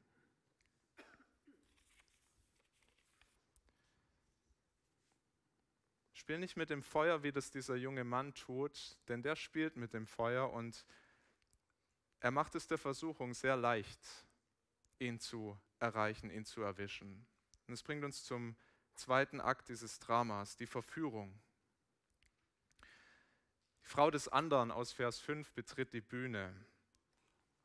Spiel 6.13 6.39
nicht 6.39 6.59
mit 6.59 6.69
dem 6.69 6.83
Feuer, 6.83 7.23
wie 7.23 7.33
das 7.33 7.51
dieser 7.51 7.77
junge 7.77 8.05
Mann 8.05 8.35
tut, 8.35 8.99
denn 9.09 9.23
der 9.23 9.35
spielt 9.35 9.79
mit 9.79 9.95
dem 9.95 10.07
Feuer 10.07 10.53
und 10.53 10.85
er 12.21 12.33
macht 12.33 12.55
es 12.55 12.67
der 12.67 12.77
Versuchung 12.77 13.33
sehr 13.33 13.57
leicht, 13.57 14.27
ihn 14.99 15.19
zu 15.19 15.59
erreichen, 15.79 16.31
ihn 16.31 16.45
zu 16.45 16.61
erwischen. 16.61 17.27
Und 17.67 17.73
es 17.73 17.83
bringt 17.83 18.05
uns 18.05 18.25
zum 18.25 18.55
zweiten 18.99 19.41
Akt 19.41 19.69
dieses 19.69 19.99
Dramas, 19.99 20.57
die 20.57 20.67
Verführung. 20.67 21.41
Die 23.83 23.89
Frau 23.89 24.11
des 24.11 24.29
anderen 24.29 24.71
aus 24.71 24.93
Vers 24.93 25.19
5 25.21 25.53
betritt 25.53 25.93
die 25.93 26.01
Bühne. 26.01 26.55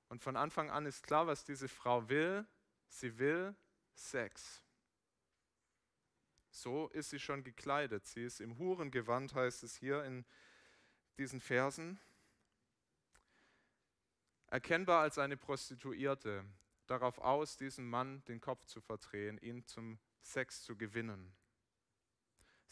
Und 0.09 0.21
von 0.21 0.37
Anfang 0.37 0.69
an 0.69 0.85
ist 0.85 1.03
klar, 1.03 1.27
was 1.27 1.43
diese 1.43 1.67
Frau 1.67 2.07
will. 2.07 2.45
Sie 2.87 3.17
will 3.17 3.55
Sex. 3.95 4.63
So 6.51 6.87
ist 6.89 7.09
sie 7.09 7.19
schon 7.19 7.43
gekleidet. 7.43 8.05
Sie 8.05 8.23
ist 8.23 8.39
im 8.39 8.57
Hurengewand, 8.59 9.33
heißt 9.33 9.63
es 9.63 9.75
hier 9.75 10.03
in 10.03 10.23
diesen 11.17 11.41
Versen. 11.41 11.99
Erkennbar 14.47 15.01
als 15.01 15.17
eine 15.17 15.35
Prostituierte. 15.35 16.45
darauf 16.85 17.17
aus, 17.17 17.57
diesem 17.57 17.89
Mann 17.89 18.23
den 18.25 18.41
Kopf 18.41 18.65
zu 18.65 18.81
verdrehen, 18.81 19.37
ihn 19.39 19.65
zum 19.65 19.99
Sex 20.23 20.63
zu 20.63 20.75
gewinnen. 20.75 21.33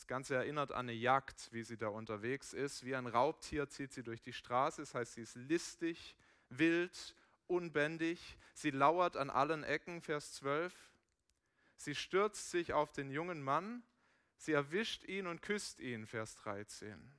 Das 0.01 0.07
Ganze 0.07 0.35
erinnert 0.35 0.71
an 0.71 0.89
eine 0.89 0.93
Jagd, 0.93 1.49
wie 1.51 1.63
sie 1.63 1.77
da 1.77 1.89
unterwegs 1.89 2.53
ist. 2.53 2.83
Wie 2.83 2.95
ein 2.95 3.05
Raubtier 3.05 3.69
zieht 3.69 3.93
sie 3.93 4.01
durch 4.01 4.21
die 4.21 4.33
Straße. 4.33 4.81
Das 4.81 4.95
heißt, 4.95 5.13
sie 5.13 5.21
ist 5.21 5.35
listig, 5.35 6.15
wild, 6.49 7.15
unbändig. 7.45 8.37
Sie 8.53 8.71
lauert 8.71 9.15
an 9.15 9.29
allen 9.29 9.63
Ecken, 9.63 10.01
Vers 10.01 10.33
12. 10.33 10.73
Sie 11.75 11.93
stürzt 11.93 12.49
sich 12.49 12.73
auf 12.73 12.91
den 12.93 13.11
jungen 13.11 13.43
Mann. 13.43 13.83
Sie 14.37 14.53
erwischt 14.53 15.03
ihn 15.03 15.27
und 15.27 15.43
küsst 15.43 15.79
ihn, 15.79 16.07
Vers 16.07 16.35
13. 16.37 17.13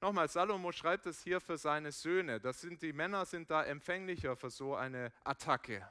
Nochmal, 0.00 0.28
Salomo 0.28 0.72
schreibt 0.72 1.06
es 1.06 1.22
hier 1.22 1.40
für 1.40 1.58
seine 1.58 1.92
Söhne. 1.92 2.40
Das 2.40 2.62
sind, 2.62 2.82
die 2.82 2.92
Männer 2.92 3.26
sind 3.26 3.50
da 3.50 3.62
empfänglicher 3.62 4.34
für 4.34 4.50
so 4.50 4.74
eine 4.74 5.12
Attacke. 5.22 5.88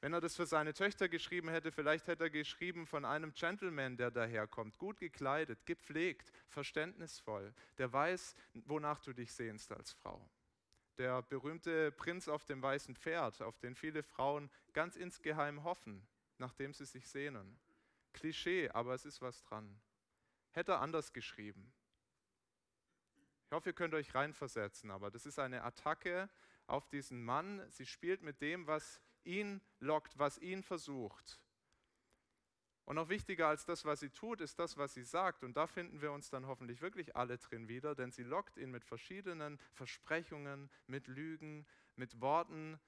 Wenn 0.00 0.12
er 0.12 0.20
das 0.20 0.36
für 0.36 0.46
seine 0.46 0.74
Töchter 0.74 1.08
geschrieben 1.08 1.48
hätte, 1.48 1.72
vielleicht 1.72 2.06
hätte 2.06 2.24
er 2.24 2.30
geschrieben 2.30 2.86
von 2.86 3.04
einem 3.04 3.32
Gentleman, 3.32 3.96
der 3.96 4.12
daherkommt, 4.12 4.78
gut 4.78 5.00
gekleidet, 5.00 5.66
gepflegt, 5.66 6.32
verständnisvoll, 6.48 7.52
der 7.78 7.92
weiß, 7.92 8.36
wonach 8.66 9.00
du 9.00 9.12
dich 9.12 9.32
sehnst 9.32 9.72
als 9.72 9.92
Frau. 9.92 10.30
Der 10.98 11.22
berühmte 11.22 11.90
Prinz 11.92 12.28
auf 12.28 12.44
dem 12.44 12.62
weißen 12.62 12.94
Pferd, 12.94 13.42
auf 13.42 13.58
den 13.58 13.74
viele 13.74 14.04
Frauen 14.04 14.50
ganz 14.72 14.94
insgeheim 14.94 15.64
hoffen, 15.64 16.06
nachdem 16.38 16.74
sie 16.74 16.86
sich 16.86 17.08
sehnen. 17.08 17.58
Klischee, 18.12 18.68
aber 18.70 18.94
es 18.94 19.04
ist 19.04 19.20
was 19.20 19.42
dran. 19.42 19.80
Hätte 20.52 20.72
er 20.72 20.80
anders 20.80 21.12
geschrieben. 21.12 21.72
Ich 23.46 23.52
hoffe, 23.52 23.70
ihr 23.70 23.74
könnt 23.74 23.94
euch 23.94 24.14
reinversetzen, 24.14 24.90
aber 24.90 25.10
das 25.10 25.26
ist 25.26 25.38
eine 25.38 25.64
Attacke 25.64 26.28
auf 26.66 26.88
diesen 26.88 27.24
Mann. 27.24 27.62
Sie 27.70 27.86
spielt 27.86 28.22
mit 28.22 28.40
dem, 28.40 28.66
was 28.66 29.00
ihn 29.28 29.60
lockt, 29.78 30.18
was 30.18 30.38
ihn 30.38 30.62
versucht. 30.62 31.40
Und 32.84 32.96
noch 32.96 33.10
wichtiger 33.10 33.48
als 33.48 33.66
das, 33.66 33.84
was 33.84 34.00
sie 34.00 34.08
tut, 34.08 34.40
ist 34.40 34.58
das, 34.58 34.78
was 34.78 34.94
sie 34.94 35.04
sagt. 35.04 35.44
Und 35.44 35.58
da 35.58 35.66
finden 35.66 36.00
wir 36.00 36.10
uns 36.10 36.30
dann 36.30 36.46
hoffentlich 36.46 36.80
wirklich 36.80 37.14
alle 37.14 37.36
drin 37.36 37.68
wieder, 37.68 37.94
denn 37.94 38.12
sie 38.12 38.22
lockt 38.22 38.56
ihn 38.56 38.70
mit 38.70 38.82
verschiedenen 38.82 39.58
Versprechungen, 39.74 40.70
mit 40.86 41.06
Lügen, 41.06 41.66
mit 41.96 42.18
Worten, 42.22 42.80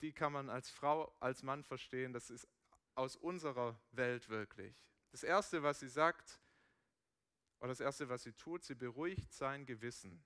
die 0.00 0.12
kann 0.12 0.32
man 0.32 0.50
als 0.50 0.68
Frau, 0.70 1.14
als 1.20 1.44
Mann 1.44 1.62
verstehen. 1.62 2.12
Das 2.12 2.28
ist 2.28 2.48
aus 2.96 3.14
unserer 3.16 3.80
Welt 3.92 4.28
wirklich. 4.28 4.84
Das 5.12 5.22
Erste, 5.22 5.62
was 5.62 5.78
sie 5.78 5.88
sagt, 5.88 6.40
und 7.60 7.68
das 7.68 7.80
Erste, 7.80 8.08
was 8.08 8.22
sie 8.22 8.32
tut, 8.32 8.64
sie 8.64 8.74
beruhigt 8.74 9.32
sein 9.32 9.66
Gewissen. 9.66 10.24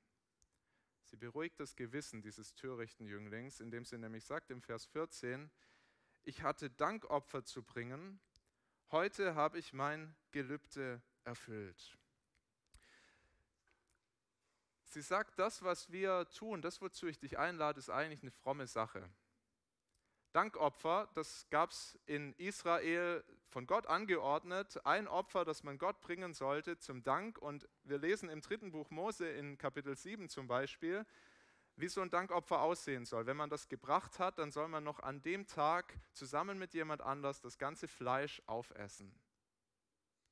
Sie 1.14 1.20
beruhigt 1.20 1.60
das 1.60 1.76
Gewissen 1.76 2.22
dieses 2.22 2.56
törichten 2.56 3.06
Jünglings, 3.06 3.60
indem 3.60 3.84
sie 3.84 3.96
nämlich 3.96 4.24
sagt 4.24 4.50
im 4.50 4.60
Vers 4.60 4.84
14, 4.86 5.48
ich 6.24 6.42
hatte 6.42 6.70
Dankopfer 6.70 7.44
zu 7.44 7.62
bringen, 7.62 8.18
heute 8.90 9.36
habe 9.36 9.60
ich 9.60 9.72
mein 9.72 10.16
Gelübde 10.32 11.00
erfüllt. 11.22 11.96
Sie 14.82 15.02
sagt, 15.02 15.38
das, 15.38 15.62
was 15.62 15.92
wir 15.92 16.28
tun, 16.30 16.62
das, 16.62 16.80
wozu 16.80 17.06
ich 17.06 17.20
dich 17.20 17.38
einlade, 17.38 17.78
ist 17.78 17.90
eigentlich 17.90 18.22
eine 18.22 18.32
fromme 18.32 18.66
Sache. 18.66 19.08
Dankopfer, 20.34 21.08
das 21.14 21.46
gab 21.48 21.70
es 21.70 21.96
in 22.06 22.32
Israel 22.34 23.22
von 23.50 23.68
Gott 23.68 23.86
angeordnet, 23.86 24.84
ein 24.84 25.06
Opfer, 25.06 25.44
das 25.44 25.62
man 25.62 25.78
Gott 25.78 26.00
bringen 26.00 26.34
sollte 26.34 26.76
zum 26.76 27.04
Dank. 27.04 27.38
Und 27.38 27.68
wir 27.84 27.98
lesen 27.98 28.28
im 28.28 28.40
dritten 28.40 28.72
Buch 28.72 28.90
Mose 28.90 29.28
in 29.28 29.58
Kapitel 29.58 29.96
7 29.96 30.28
zum 30.28 30.48
Beispiel, 30.48 31.06
wie 31.76 31.86
so 31.86 32.00
ein 32.00 32.10
Dankopfer 32.10 32.62
aussehen 32.62 33.04
soll. 33.04 33.26
Wenn 33.26 33.36
man 33.36 33.48
das 33.48 33.68
gebracht 33.68 34.18
hat, 34.18 34.40
dann 34.40 34.50
soll 34.50 34.66
man 34.66 34.82
noch 34.82 34.98
an 34.98 35.22
dem 35.22 35.46
Tag 35.46 35.94
zusammen 36.12 36.58
mit 36.58 36.74
jemand 36.74 37.00
anders 37.00 37.40
das 37.40 37.56
ganze 37.56 37.86
Fleisch 37.86 38.42
aufessen. 38.46 39.16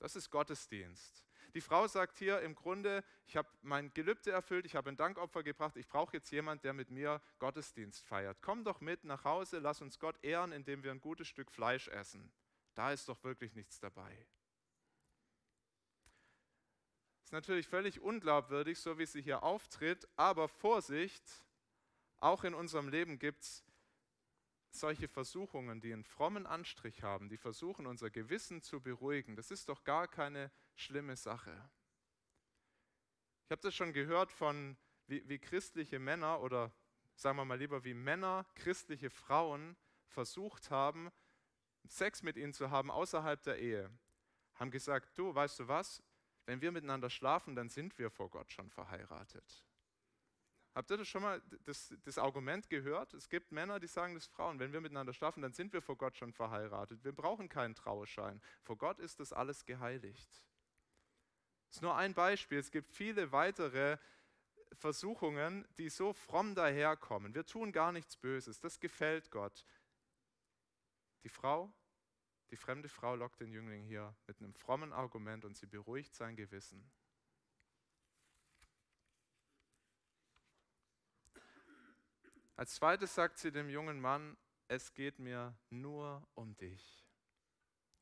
Das 0.01 0.17
ist 0.17 0.31
Gottesdienst. 0.31 1.25
Die 1.55 1.61
Frau 1.61 1.87
sagt 1.87 2.17
hier 2.17 2.41
im 2.41 2.55
Grunde, 2.55 3.05
ich 3.27 3.37
habe 3.37 3.49
mein 3.61 3.93
Gelübde 3.93 4.31
erfüllt, 4.31 4.65
ich 4.65 4.75
habe 4.75 4.89
ein 4.89 4.97
Dankopfer 4.97 5.43
gebracht, 5.43 5.77
ich 5.77 5.87
brauche 5.87 6.17
jetzt 6.17 6.31
jemand, 6.31 6.65
der 6.65 6.73
mit 6.73 6.91
mir 6.91 7.21
Gottesdienst 7.39 8.07
feiert. 8.07 8.39
Komm 8.41 8.65
doch 8.65 8.81
mit 8.81 9.05
nach 9.05 9.25
Hause, 9.25 9.59
lass 9.59 9.83
uns 9.83 9.99
Gott 9.99 10.23
ehren, 10.23 10.53
indem 10.53 10.83
wir 10.83 10.91
ein 10.91 11.01
gutes 11.01 11.29
Stück 11.29 11.51
Fleisch 11.51 11.89
essen. 11.89 12.33
Da 12.75 12.93
ist 12.93 13.09
doch 13.09 13.23
wirklich 13.23 13.55
nichts 13.55 13.81
dabei. 13.81 14.27
Ist 17.23 17.33
natürlich 17.33 17.69
völlig 17.69 18.01
unglaubwürdig, 18.01 18.79
so 18.79 18.99
wie 18.99 19.07
sie 19.07 19.21
hier 19.21 19.43
auftritt, 19.43 20.09
aber 20.17 20.49
Vorsicht, 20.49 21.45
auch 22.19 22.45
in 22.45 22.55
unserem 22.55 22.89
Leben 22.89 23.19
gibt 23.19 23.43
es 23.43 23.65
solche 24.71 25.09
Versuchungen, 25.09 25.83
die 25.83 25.93
einen 25.93 26.05
frommen 26.05 26.47
Anstrich 26.47 27.03
haben, 27.03 27.29
die 27.29 27.37
versuchen, 27.37 27.87
unser 27.87 28.09
Gewissen 28.09 28.63
zu 28.63 28.81
beruhigen, 28.81 29.37
das 29.37 29.51
ist 29.51 29.69
doch 29.69 29.85
gar 29.85 30.09
keine 30.09 30.51
schlimme 30.75 31.17
Sache. 31.17 31.71
Ich 33.47 33.51
habe 33.51 33.63
das 33.63 33.75
schon 33.75 33.93
gehört 33.93 34.33
von, 34.33 34.77
wie, 35.07 35.29
wie 35.29 35.39
christliche 35.39 35.99
Männer 35.99 36.41
oder 36.41 36.73
sagen 37.15 37.37
wir 37.37 37.45
mal 37.45 37.59
lieber, 37.59 37.85
wie 37.85 37.95
Männer 37.95 38.47
christliche 38.55 39.11
Frauen 39.11 39.77
versucht 40.07 40.71
haben, 40.71 41.11
Sex 41.87 42.23
mit 42.23 42.37
ihnen 42.37 42.53
zu 42.53 42.71
haben 42.71 42.91
außerhalb 42.91 43.43
der 43.43 43.59
Ehe. 43.59 43.91
Haben 44.55 44.71
gesagt, 44.71 45.19
du, 45.19 45.35
weißt 45.35 45.61
du 45.61 45.69
was, 45.69 46.03
wenn 46.47 46.61
wir 46.61 46.73
miteinander 46.73 47.11
schlafen, 47.11 47.55
dann 47.55 47.69
sind 47.69 47.99
wir 47.99 48.11
vor 48.11 48.31
Gott 48.31 48.53
schon 48.53 48.71
verheiratet. 48.71 49.65
Habt 50.75 50.91
ihr 50.91 50.97
das 50.97 51.09
schon 51.09 51.23
mal 51.23 51.43
das, 51.65 51.95
das, 52.05 52.17
Argument 52.17 52.71
gehört? 52.71 53.13
Es 53.13 53.29
gibt 53.29 53.53
Männer, 53.53 53.79
die 53.79 53.87
sagen 53.87 54.15
das 54.15 54.27
Frauen, 54.27 54.59
wenn 54.59 54.73
wir 54.73 54.81
miteinander 54.81 55.13
schlafen, 55.13 55.43
dann 55.43 55.53
sind 55.53 55.73
wir 55.73 55.83
vor 55.83 55.97
Gott 55.99 56.17
schon 56.17 56.33
verheiratet. 56.33 57.05
Wir 57.05 57.13
brauchen 57.13 57.49
keinen 57.49 57.75
Trauerschein. 57.75 58.41
Vor 58.63 58.79
Gott 58.79 58.99
ist 58.99 59.21
das 59.21 59.35
alles 59.35 59.67
geheiligt. 59.67 60.43
Das 61.73 61.79
ist 61.79 61.83
nur 61.85 61.97
ein 61.97 62.13
Beispiel. 62.13 62.59
Es 62.59 62.71
gibt 62.71 62.93
viele 62.93 63.33
weitere 63.33 63.97
Versuchungen, 64.75 65.67
die 65.79 65.89
so 65.89 66.13
fromm 66.13 66.55
daherkommen. 66.55 67.35
Wir 67.35 67.47
tun 67.47 67.73
gar 67.73 67.93
nichts 67.93 68.15
Böses. 68.15 68.61
Das 68.61 68.79
gefällt 68.79 69.31
Gott. 69.31 69.65
Die 71.25 71.31
Frau, 71.31 71.73
die 72.51 72.59
fremde 72.59 72.91
Frau 72.91 73.17
lockt 73.17 73.41
den 73.41 73.51
Jüngling 73.51 73.85
hier 73.85 74.15
mit 74.27 74.39
einem 74.39 74.53
frommen 74.53 74.93
Argument 74.93 75.47
und 75.47 75.57
sie 75.57 75.65
beruhigt 75.65 76.15
sein 76.15 76.37
Gewissen. 76.37 76.93
Als 82.55 82.75
zweites 82.75 83.15
sagt 83.15 83.39
sie 83.39 83.51
dem 83.51 83.71
jungen 83.71 83.99
Mann, 83.99 84.37
es 84.69 84.93
geht 84.93 85.19
mir 85.19 85.57
nur 85.71 86.29
um 86.35 86.55
dich. 86.59 87.07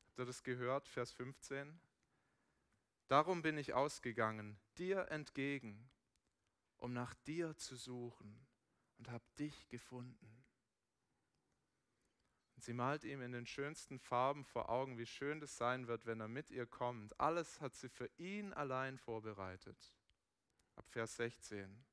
Habt 0.07 0.19
ihr 0.19 0.25
das 0.25 0.43
gehört, 0.43 0.89
Vers 0.89 1.13
15? 1.13 1.79
Darum 3.11 3.41
bin 3.41 3.57
ich 3.57 3.73
ausgegangen, 3.73 4.57
dir 4.77 5.11
entgegen, 5.11 5.91
um 6.77 6.93
nach 6.93 7.13
dir 7.13 7.57
zu 7.57 7.75
suchen 7.75 8.47
und 8.97 9.09
habe 9.09 9.25
dich 9.37 9.67
gefunden. 9.67 10.45
Und 12.55 12.63
sie 12.63 12.71
malt 12.71 13.03
ihm 13.03 13.21
in 13.21 13.33
den 13.33 13.45
schönsten 13.45 13.99
Farben 13.99 14.45
vor 14.45 14.69
Augen, 14.69 14.97
wie 14.97 15.05
schön 15.05 15.41
das 15.41 15.57
sein 15.57 15.87
wird, 15.87 16.05
wenn 16.05 16.21
er 16.21 16.29
mit 16.29 16.51
ihr 16.51 16.65
kommt. 16.65 17.19
Alles 17.19 17.59
hat 17.59 17.75
sie 17.75 17.89
für 17.89 18.09
ihn 18.15 18.53
allein 18.53 18.97
vorbereitet. 18.97 19.93
Ab 20.77 20.85
Vers 20.87 21.17
16. 21.17 21.83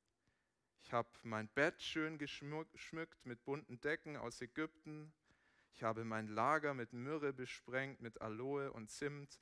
Ich 0.83 0.93
habe 0.93 1.09
mein 1.23 1.49
Bett 1.49 1.81
schön 1.81 2.17
geschmückt 2.17 3.25
mit 3.25 3.43
bunten 3.43 3.81
Decken 3.81 4.15
aus 4.15 4.39
Ägypten. 4.39 5.11
Ich 5.73 5.83
habe 5.83 6.05
mein 6.05 6.29
Lager 6.29 6.73
mit 6.73 6.93
Myrrhe 6.93 7.33
besprengt, 7.33 7.99
mit 7.99 8.21
Aloe 8.21 8.71
und 8.71 8.89
Zimt. 8.89 9.37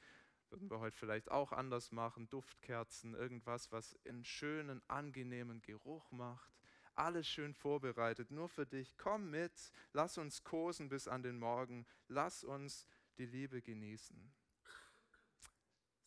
Würden 0.50 0.70
wir 0.70 0.80
heute 0.80 0.98
vielleicht 0.98 1.30
auch 1.30 1.52
anders 1.52 1.92
machen. 1.92 2.30
Duftkerzen, 2.30 3.14
irgendwas, 3.14 3.72
was 3.72 3.98
einen 4.06 4.24
schönen, 4.24 4.82
angenehmen 4.88 5.62
Geruch 5.62 6.12
macht. 6.12 6.52
Alles 6.96 7.28
schön 7.28 7.54
vorbereitet, 7.54 8.32
nur 8.32 8.50
für 8.50 8.66
dich. 8.66 8.98
Komm 8.98 9.30
mit, 9.30 9.72
lass 9.94 10.18
uns 10.18 10.44
kosen 10.44 10.90
bis 10.90 11.08
an 11.08 11.22
den 11.22 11.38
Morgen. 11.38 11.86
Lass 12.08 12.44
uns 12.44 12.88
die 13.18 13.26
Liebe 13.26 13.62
genießen. 13.62 14.34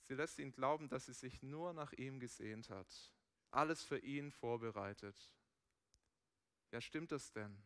Sie 0.08 0.14
lässt 0.14 0.38
ihn 0.38 0.52
glauben, 0.52 0.88
dass 0.88 1.06
sie 1.06 1.14
sich 1.14 1.42
nur 1.42 1.72
nach 1.72 1.92
ihm 1.92 2.18
gesehnt 2.18 2.70
hat 2.70 3.12
alles 3.50 3.82
für 3.82 3.98
ihn 3.98 4.30
vorbereitet. 4.30 5.16
Ja, 6.70 6.80
stimmt 6.80 7.12
das 7.12 7.32
denn? 7.32 7.62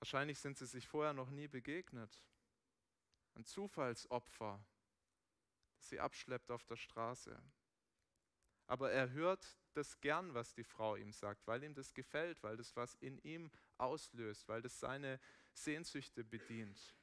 Wahrscheinlich 0.00 0.38
sind 0.38 0.58
sie 0.58 0.66
sich 0.66 0.86
vorher 0.86 1.12
noch 1.12 1.30
nie 1.30 1.48
begegnet. 1.48 2.20
Ein 3.34 3.44
Zufallsopfer, 3.44 4.64
das 5.76 5.88
sie 5.88 6.00
abschleppt 6.00 6.50
auf 6.50 6.64
der 6.64 6.76
Straße. 6.76 7.40
Aber 8.66 8.90
er 8.90 9.10
hört 9.10 9.58
das 9.74 10.00
gern, 10.00 10.32
was 10.34 10.54
die 10.54 10.64
Frau 10.64 10.96
ihm 10.96 11.12
sagt, 11.12 11.46
weil 11.46 11.62
ihm 11.62 11.74
das 11.74 11.92
gefällt, 11.92 12.42
weil 12.42 12.56
das 12.56 12.74
was 12.76 12.94
in 12.96 13.18
ihm 13.18 13.50
auslöst, 13.76 14.48
weil 14.48 14.62
das 14.62 14.78
seine 14.78 15.20
Sehnsüchte 15.52 16.24
bedient. 16.24 16.94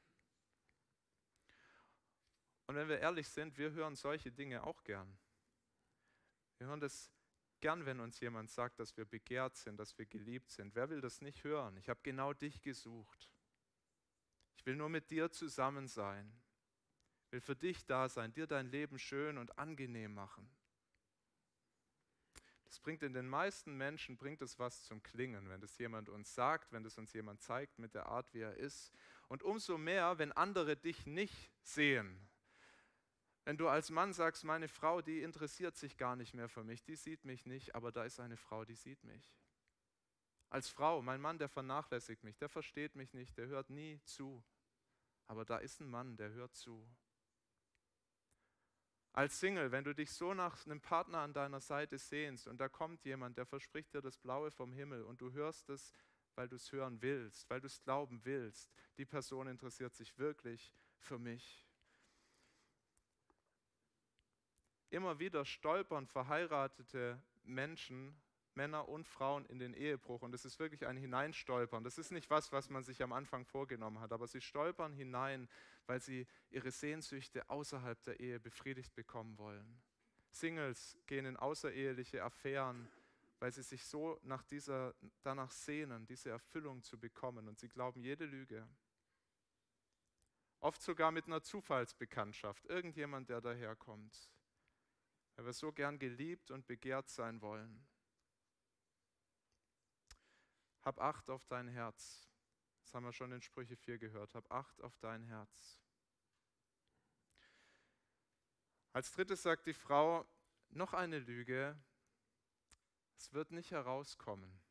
Und 2.68 2.76
wenn 2.76 2.88
wir 2.88 3.00
ehrlich 3.00 3.28
sind, 3.28 3.58
wir 3.58 3.72
hören 3.72 3.96
solche 3.96 4.32
Dinge 4.32 4.64
auch 4.64 4.84
gern. 4.84 5.18
Wir 6.58 6.68
hören 6.68 6.80
das 6.80 7.12
gern, 7.60 7.86
wenn 7.86 8.00
uns 8.00 8.20
jemand 8.20 8.50
sagt, 8.50 8.80
dass 8.80 8.96
wir 8.98 9.06
begehrt 9.06 9.56
sind, 9.58 9.78
dass 9.78 9.98
wir 9.98 10.06
geliebt 10.06 10.50
sind. 10.50 10.74
Wer 10.74 10.90
will 10.90 11.02
das 11.02 11.22
nicht 11.22 11.44
hören? 11.44 11.78
Ich 11.78 11.90
habe 11.90 12.00
genau 12.02 12.34
dich 12.34 12.62
gesucht. 12.62 13.30
Ich 14.62 14.68
will 14.68 14.76
nur 14.76 14.90
mit 14.90 15.10
dir 15.10 15.32
zusammen 15.32 15.88
sein. 15.88 16.32
Ich 17.26 17.32
will 17.32 17.42
für 17.42 17.56
dich 17.56 17.84
da 17.88 18.08
sein, 18.08 18.32
dir 18.32 18.46
dein 18.46 18.68
Leben 18.68 19.00
schön 19.00 19.40
und 19.40 19.58
angenehm 19.58 20.14
machen. 20.14 20.48
Das 22.66 22.80
bringt 22.80 23.02
in 23.02 23.14
den 23.14 23.28
meisten 23.28 23.76
Menschen, 23.76 24.18
bringt 24.18 24.40
es 24.44 24.60
was 24.60 24.84
zum 24.84 25.02
Klingen, 25.02 25.50
wenn 25.50 25.62
das 25.62 25.80
jemand 25.80 26.10
uns 26.10 26.36
sagt, 26.36 26.72
wenn 26.72 26.84
das 26.84 27.00
uns 27.00 27.12
jemand 27.14 27.42
zeigt 27.42 27.80
mit 27.80 27.96
der 27.96 28.06
Art, 28.06 28.32
wie 28.36 28.42
er 28.42 28.56
ist. 28.56 28.94
Und 29.30 29.42
umso 29.42 29.80
mehr, 29.80 30.20
wenn 30.20 30.32
andere 30.32 30.78
dich 30.78 31.08
nicht 31.08 31.52
sehen. 31.64 32.30
Wenn 33.44 33.58
du 33.58 33.68
als 33.68 33.90
Mann 33.90 34.14
sagst, 34.14 34.44
meine 34.44 34.68
Frau, 34.68 35.02
die 35.02 35.24
interessiert 35.24 35.76
sich 35.76 35.98
gar 35.98 36.16
nicht 36.16 36.36
mehr 36.36 36.50
für 36.50 36.64
mich, 36.64 36.84
die 36.84 36.96
sieht 36.96 37.26
mich 37.26 37.48
nicht, 37.48 37.74
aber 37.74 37.92
da 37.92 38.04
ist 38.04 38.20
eine 38.20 38.38
Frau, 38.38 38.64
die 38.64 38.76
sieht 38.76 39.04
mich. 39.04 39.34
Als 40.52 40.68
Frau, 40.68 41.02
mein 41.02 41.22
Mann, 41.22 41.38
der 41.38 41.48
vernachlässigt 41.48 42.26
mich, 42.26 42.38
der 42.38 42.50
versteht 42.50 42.94
mich 42.98 43.14
nicht, 43.14 43.38
der 43.38 43.48
hört 43.48 43.70
nie 43.70 44.02
zu. 44.04 44.44
Aber 45.26 45.46
da 45.46 45.58
ist 45.58 45.80
ein 45.80 45.90
Mann, 45.90 46.18
der 46.18 46.32
hört 46.32 46.54
zu. 46.56 46.86
Als 49.14 49.40
Single, 49.40 49.72
wenn 49.72 49.86
du 49.86 49.96
dich 49.96 50.12
so 50.12 50.34
nach 50.34 50.66
einem 50.66 50.82
Partner 50.82 51.20
an 51.20 51.32
deiner 51.32 51.62
Seite 51.62 51.98
sehnst 51.98 52.48
und 52.48 52.58
da 52.60 52.68
kommt 52.68 53.06
jemand, 53.06 53.38
der 53.38 53.46
verspricht 53.46 53.94
dir 53.94 54.02
das 54.02 54.18
Blaue 54.18 54.52
vom 54.52 54.74
Himmel 54.74 55.04
und 55.04 55.22
du 55.22 55.32
hörst 55.32 55.70
es, 55.70 55.94
weil 56.36 56.50
du 56.50 56.58
es 56.58 56.70
hören 56.74 57.02
willst, 57.02 57.50
weil 57.50 57.62
du 57.62 57.68
es 57.68 57.82
glauben 57.82 58.20
willst, 58.26 58.74
die 58.98 59.06
Person 59.06 59.48
interessiert 59.48 59.96
sich 59.96 60.18
wirklich 60.18 60.74
für 60.98 61.18
mich. 61.18 61.66
Immer 64.90 65.18
wieder 65.18 65.46
stolpern 65.46 66.08
verheiratete 66.08 67.24
Menschen 67.44 68.22
Männer 68.56 68.90
und 68.90 69.08
Frauen 69.08 69.46
in 69.46 69.60
den 69.60 69.74
Ehebruch. 69.74 70.22
Und 70.22 70.34
es 70.34 70.46
ist 70.46 70.60
wirklich 70.60 70.86
ein 70.88 70.98
Hineinstolpern. 70.98 71.84
Das 71.84 71.98
ist 71.98 72.12
nicht 72.12 72.30
was, 72.30 72.52
was 72.52 72.70
man 72.70 72.84
sich 72.84 73.02
am 73.02 73.14
Anfang 73.14 73.46
vorgenommen 73.46 74.00
hat, 74.00 74.12
aber 74.12 74.28
sie 74.28 74.42
stolpern 74.42 74.94
hinein, 74.94 75.48
weil 75.88 76.02
sie 76.02 76.28
ihre 76.50 76.72
Sehnsüchte 76.72 77.50
außerhalb 77.50 78.02
der 78.04 78.20
Ehe 78.20 78.40
befriedigt 78.40 78.94
bekommen 78.94 79.38
wollen. 79.38 79.82
Singles 80.32 80.98
gehen 81.08 81.26
in 81.26 81.38
außereheliche 81.38 82.24
Affären, 82.24 82.88
weil 83.40 83.52
sie 83.52 83.64
sich 83.64 83.84
so 83.86 84.20
nach 84.24 84.44
dieser, 84.44 84.94
danach 85.24 85.52
sehnen, 85.52 86.06
diese 86.06 86.30
Erfüllung 86.30 86.84
zu 86.84 86.98
bekommen. 87.00 87.48
Und 87.48 87.60
sie 87.60 87.70
glauben 87.70 88.02
jede 88.02 88.26
Lüge. 88.26 88.68
Oft 90.60 90.82
sogar 90.82 91.12
mit 91.12 91.26
einer 91.26 91.42
Zufallsbekanntschaft. 91.42 92.66
Irgendjemand, 92.66 93.30
der 93.30 93.42
daherkommt. 93.42 94.30
Weil 95.36 95.46
wir 95.46 95.54
so 95.54 95.72
gern 95.72 95.98
geliebt 95.98 96.52
und 96.52 96.68
begehrt 96.68 97.10
sein 97.10 97.42
wollen. 97.42 97.84
Hab 100.84 101.00
Acht 101.00 101.30
auf 101.30 101.46
dein 101.46 101.68
Herz. 101.68 102.28
Das 102.84 102.94
haben 102.94 103.06
wir 103.06 103.14
schon 103.14 103.32
in 103.32 103.42
Sprüche 103.42 103.76
4 103.76 103.98
gehört. 104.00 104.34
Hab 104.34 104.52
Acht 104.52 104.82
auf 104.82 104.98
dein 104.98 105.24
Herz. 105.24 105.80
Als 108.94 109.12
drittes 109.12 109.44
sagt 109.44 109.68
die 109.68 109.74
Frau, 109.74 110.28
noch 110.70 110.94
eine 110.94 111.20
Lüge, 111.20 111.78
es 113.16 113.32
wird 113.34 113.52
nicht 113.52 113.72
herauskommen. 113.72 114.62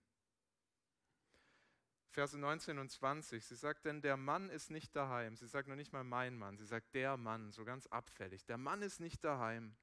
Verse 2.10 2.36
19 2.36 2.78
und 2.78 2.90
20, 2.90 3.44
sie 3.44 3.54
sagt, 3.54 3.84
denn 3.84 4.02
der 4.02 4.16
Mann 4.16 4.50
ist 4.50 4.70
nicht 4.70 4.96
daheim. 4.96 5.36
Sie 5.36 5.46
sagt 5.46 5.68
noch 5.68 5.76
nicht 5.76 5.92
mal 5.92 6.02
mein 6.02 6.36
Mann, 6.36 6.58
sie 6.58 6.66
sagt 6.66 6.92
der 6.94 7.16
Mann, 7.16 7.52
so 7.52 7.64
ganz 7.64 7.86
abfällig. 7.86 8.44
Der 8.46 8.58
Mann 8.58 8.82
ist 8.82 8.98
nicht 8.98 9.22
daheim. 9.22 9.76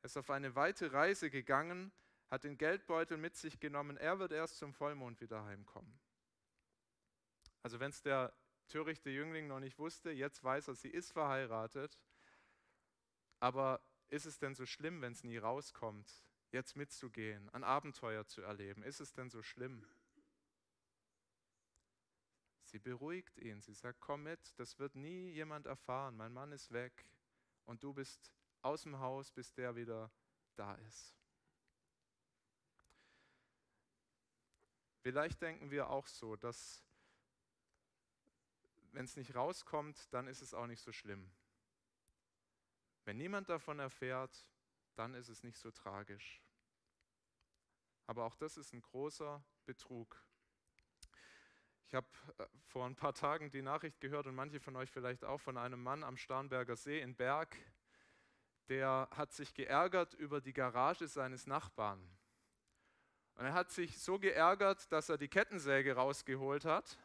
Er 0.00 0.06
ist 0.06 0.16
auf 0.16 0.30
eine 0.30 0.56
weite 0.56 0.92
Reise 0.92 1.30
gegangen, 1.30 1.92
hat 2.32 2.44
den 2.44 2.56
Geldbeutel 2.56 3.18
mit 3.18 3.36
sich 3.36 3.60
genommen, 3.60 3.98
er 3.98 4.18
wird 4.18 4.32
erst 4.32 4.56
zum 4.56 4.72
Vollmond 4.72 5.20
wieder 5.20 5.44
heimkommen. 5.44 6.00
Also 7.62 7.78
wenn 7.78 7.90
es 7.90 8.00
der 8.00 8.32
törichte 8.68 9.10
Jüngling 9.10 9.48
noch 9.48 9.60
nicht 9.60 9.78
wusste, 9.78 10.10
jetzt 10.10 10.42
weiß 10.42 10.68
er, 10.68 10.74
sie 10.74 10.88
ist 10.88 11.12
verheiratet, 11.12 12.00
aber 13.38 13.82
ist 14.08 14.24
es 14.24 14.38
denn 14.38 14.54
so 14.54 14.64
schlimm, 14.64 15.02
wenn 15.02 15.12
es 15.12 15.24
nie 15.24 15.36
rauskommt, 15.36 16.10
jetzt 16.52 16.74
mitzugehen, 16.74 17.50
ein 17.50 17.64
Abenteuer 17.64 18.26
zu 18.26 18.40
erleben? 18.40 18.82
Ist 18.82 19.00
es 19.00 19.12
denn 19.12 19.28
so 19.28 19.42
schlimm? 19.42 19.84
Sie 22.62 22.78
beruhigt 22.78 23.36
ihn, 23.36 23.60
sie 23.60 23.74
sagt, 23.74 24.00
komm 24.00 24.22
mit, 24.22 24.58
das 24.58 24.78
wird 24.78 24.94
nie 24.94 25.32
jemand 25.32 25.66
erfahren, 25.66 26.16
mein 26.16 26.32
Mann 26.32 26.52
ist 26.52 26.72
weg 26.72 27.04
und 27.66 27.82
du 27.84 27.92
bist 27.92 28.32
aus 28.62 28.84
dem 28.84 29.00
Haus, 29.00 29.30
bis 29.30 29.52
der 29.52 29.76
wieder 29.76 30.10
da 30.56 30.76
ist. 30.76 31.21
Vielleicht 35.02 35.42
denken 35.42 35.70
wir 35.72 35.90
auch 35.90 36.06
so, 36.06 36.36
dass 36.36 36.84
wenn 38.92 39.04
es 39.04 39.16
nicht 39.16 39.34
rauskommt, 39.34 40.12
dann 40.12 40.28
ist 40.28 40.42
es 40.42 40.54
auch 40.54 40.66
nicht 40.66 40.80
so 40.80 40.92
schlimm. 40.92 41.28
Wenn 43.04 43.16
niemand 43.16 43.48
davon 43.48 43.80
erfährt, 43.80 44.46
dann 44.94 45.14
ist 45.14 45.28
es 45.28 45.42
nicht 45.42 45.58
so 45.58 45.72
tragisch. 45.72 46.40
Aber 48.06 48.24
auch 48.24 48.36
das 48.36 48.56
ist 48.56 48.72
ein 48.72 48.80
großer 48.80 49.42
Betrug. 49.64 50.22
Ich 51.86 51.94
habe 51.94 52.06
äh, 52.38 52.46
vor 52.66 52.86
ein 52.86 52.94
paar 52.94 53.14
Tagen 53.14 53.50
die 53.50 53.62
Nachricht 53.62 54.00
gehört 54.00 54.26
und 54.26 54.36
manche 54.36 54.60
von 54.60 54.76
euch 54.76 54.90
vielleicht 54.90 55.24
auch 55.24 55.40
von 55.40 55.58
einem 55.58 55.82
Mann 55.82 56.04
am 56.04 56.16
Starnberger 56.16 56.76
See 56.76 57.00
in 57.00 57.16
Berg, 57.16 57.56
der 58.68 59.08
hat 59.10 59.32
sich 59.32 59.52
geärgert 59.52 60.14
über 60.14 60.40
die 60.40 60.52
Garage 60.52 61.08
seines 61.08 61.46
Nachbarn. 61.46 62.08
Und 63.36 63.46
er 63.46 63.54
hat 63.54 63.70
sich 63.70 63.98
so 63.98 64.18
geärgert, 64.18 64.90
dass 64.92 65.08
er 65.08 65.18
die 65.18 65.28
Kettensäge 65.28 65.94
rausgeholt 65.94 66.64
hat. 66.64 66.98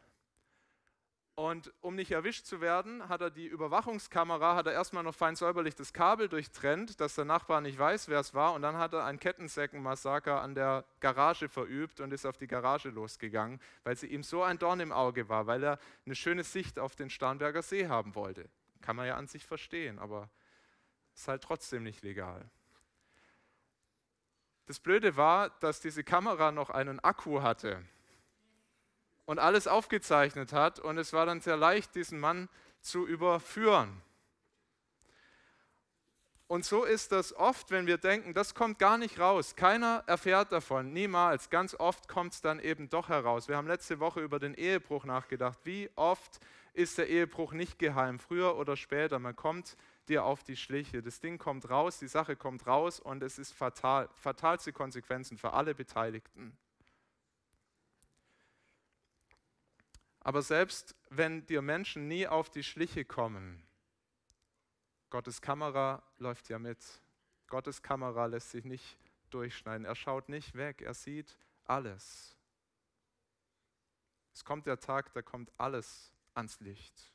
Und 1.38 1.72
um 1.82 1.94
nicht 1.94 2.10
erwischt 2.10 2.46
zu 2.46 2.60
werden, 2.60 3.08
hat 3.08 3.20
er 3.20 3.30
die 3.30 3.46
Überwachungskamera, 3.46 4.56
hat 4.56 4.66
er 4.66 4.72
erstmal 4.72 5.04
noch 5.04 5.14
fein 5.14 5.36
säuberlich 5.36 5.76
das 5.76 5.92
Kabel 5.92 6.28
durchtrennt, 6.28 7.00
dass 7.00 7.14
der 7.14 7.26
Nachbar 7.26 7.60
nicht 7.60 7.78
weiß, 7.78 8.08
wer 8.08 8.18
es 8.18 8.34
war. 8.34 8.54
Und 8.54 8.62
dann 8.62 8.76
hat 8.76 8.92
er 8.92 9.04
ein 9.04 9.20
Kettensägenmassaker 9.20 10.42
an 10.42 10.56
der 10.56 10.84
Garage 10.98 11.48
verübt 11.48 12.00
und 12.00 12.12
ist 12.12 12.26
auf 12.26 12.38
die 12.38 12.48
Garage 12.48 12.88
losgegangen, 12.88 13.60
weil 13.84 13.94
sie 13.94 14.08
ihm 14.08 14.24
so 14.24 14.42
ein 14.42 14.58
Dorn 14.58 14.80
im 14.80 14.90
Auge 14.90 15.28
war, 15.28 15.46
weil 15.46 15.62
er 15.62 15.78
eine 16.06 16.16
schöne 16.16 16.42
Sicht 16.42 16.76
auf 16.80 16.96
den 16.96 17.08
Starnberger 17.08 17.62
See 17.62 17.86
haben 17.86 18.16
wollte. 18.16 18.50
Kann 18.80 18.96
man 18.96 19.06
ja 19.06 19.14
an 19.14 19.28
sich 19.28 19.46
verstehen, 19.46 20.00
aber 20.00 20.28
ist 21.14 21.28
halt 21.28 21.44
trotzdem 21.44 21.84
nicht 21.84 22.02
legal. 22.02 22.50
Das 24.68 24.80
Blöde 24.80 25.16
war, 25.16 25.48
dass 25.60 25.80
diese 25.80 26.04
Kamera 26.04 26.52
noch 26.52 26.68
einen 26.68 27.00
Akku 27.00 27.40
hatte 27.40 27.82
und 29.24 29.38
alles 29.38 29.66
aufgezeichnet 29.66 30.52
hat 30.52 30.78
und 30.78 30.98
es 30.98 31.14
war 31.14 31.24
dann 31.24 31.40
sehr 31.40 31.56
leicht, 31.56 31.94
diesen 31.94 32.20
Mann 32.20 32.50
zu 32.82 33.06
überführen. 33.06 34.02
Und 36.48 36.66
so 36.66 36.84
ist 36.84 37.12
das 37.12 37.34
oft, 37.34 37.70
wenn 37.70 37.86
wir 37.86 37.96
denken, 37.96 38.34
das 38.34 38.54
kommt 38.54 38.78
gar 38.78 38.98
nicht 38.98 39.18
raus. 39.18 39.56
Keiner 39.56 40.04
erfährt 40.06 40.52
davon, 40.52 40.92
niemals. 40.92 41.48
Ganz 41.48 41.74
oft 41.74 42.06
kommt 42.06 42.34
es 42.34 42.42
dann 42.42 42.60
eben 42.60 42.90
doch 42.90 43.08
heraus. 43.08 43.48
Wir 43.48 43.56
haben 43.56 43.68
letzte 43.68 44.00
Woche 44.00 44.20
über 44.20 44.38
den 44.38 44.52
Ehebruch 44.52 45.04
nachgedacht. 45.04 45.58
Wie 45.64 45.88
oft 45.96 46.40
ist 46.74 46.98
der 46.98 47.08
Ehebruch 47.08 47.52
nicht 47.52 47.78
geheim, 47.78 48.18
früher 48.18 48.58
oder 48.58 48.76
später? 48.76 49.18
Man 49.18 49.34
kommt 49.34 49.78
dir 50.08 50.24
auf 50.24 50.42
die 50.42 50.56
Schliche. 50.56 51.02
Das 51.02 51.20
Ding 51.20 51.38
kommt 51.38 51.70
raus, 51.70 51.98
die 51.98 52.08
Sache 52.08 52.36
kommt 52.36 52.66
raus 52.66 53.00
und 53.00 53.22
es 53.22 53.38
ist 53.38 53.52
fatal, 53.52 54.08
fatalste 54.14 54.72
Konsequenzen 54.72 55.38
für 55.38 55.52
alle 55.52 55.74
Beteiligten. 55.74 56.56
Aber 60.20 60.42
selbst 60.42 60.94
wenn 61.10 61.46
dir 61.46 61.62
Menschen 61.62 62.08
nie 62.08 62.26
auf 62.26 62.50
die 62.50 62.62
Schliche 62.62 63.04
kommen, 63.04 63.62
Gottes 65.10 65.40
Kamera 65.40 66.02
läuft 66.18 66.50
ja 66.50 66.58
mit. 66.58 66.84
Gottes 67.46 67.82
Kamera 67.82 68.26
lässt 68.26 68.50
sich 68.50 68.64
nicht 68.64 68.98
durchschneiden. 69.30 69.86
Er 69.86 69.94
schaut 69.94 70.28
nicht 70.28 70.54
weg, 70.54 70.82
er 70.82 70.92
sieht 70.92 71.38
alles. 71.64 72.36
Es 74.34 74.44
kommt 74.44 74.66
der 74.66 74.78
Tag, 74.78 75.12
da 75.14 75.22
kommt 75.22 75.50
alles 75.56 76.12
ans 76.34 76.60
Licht. 76.60 77.12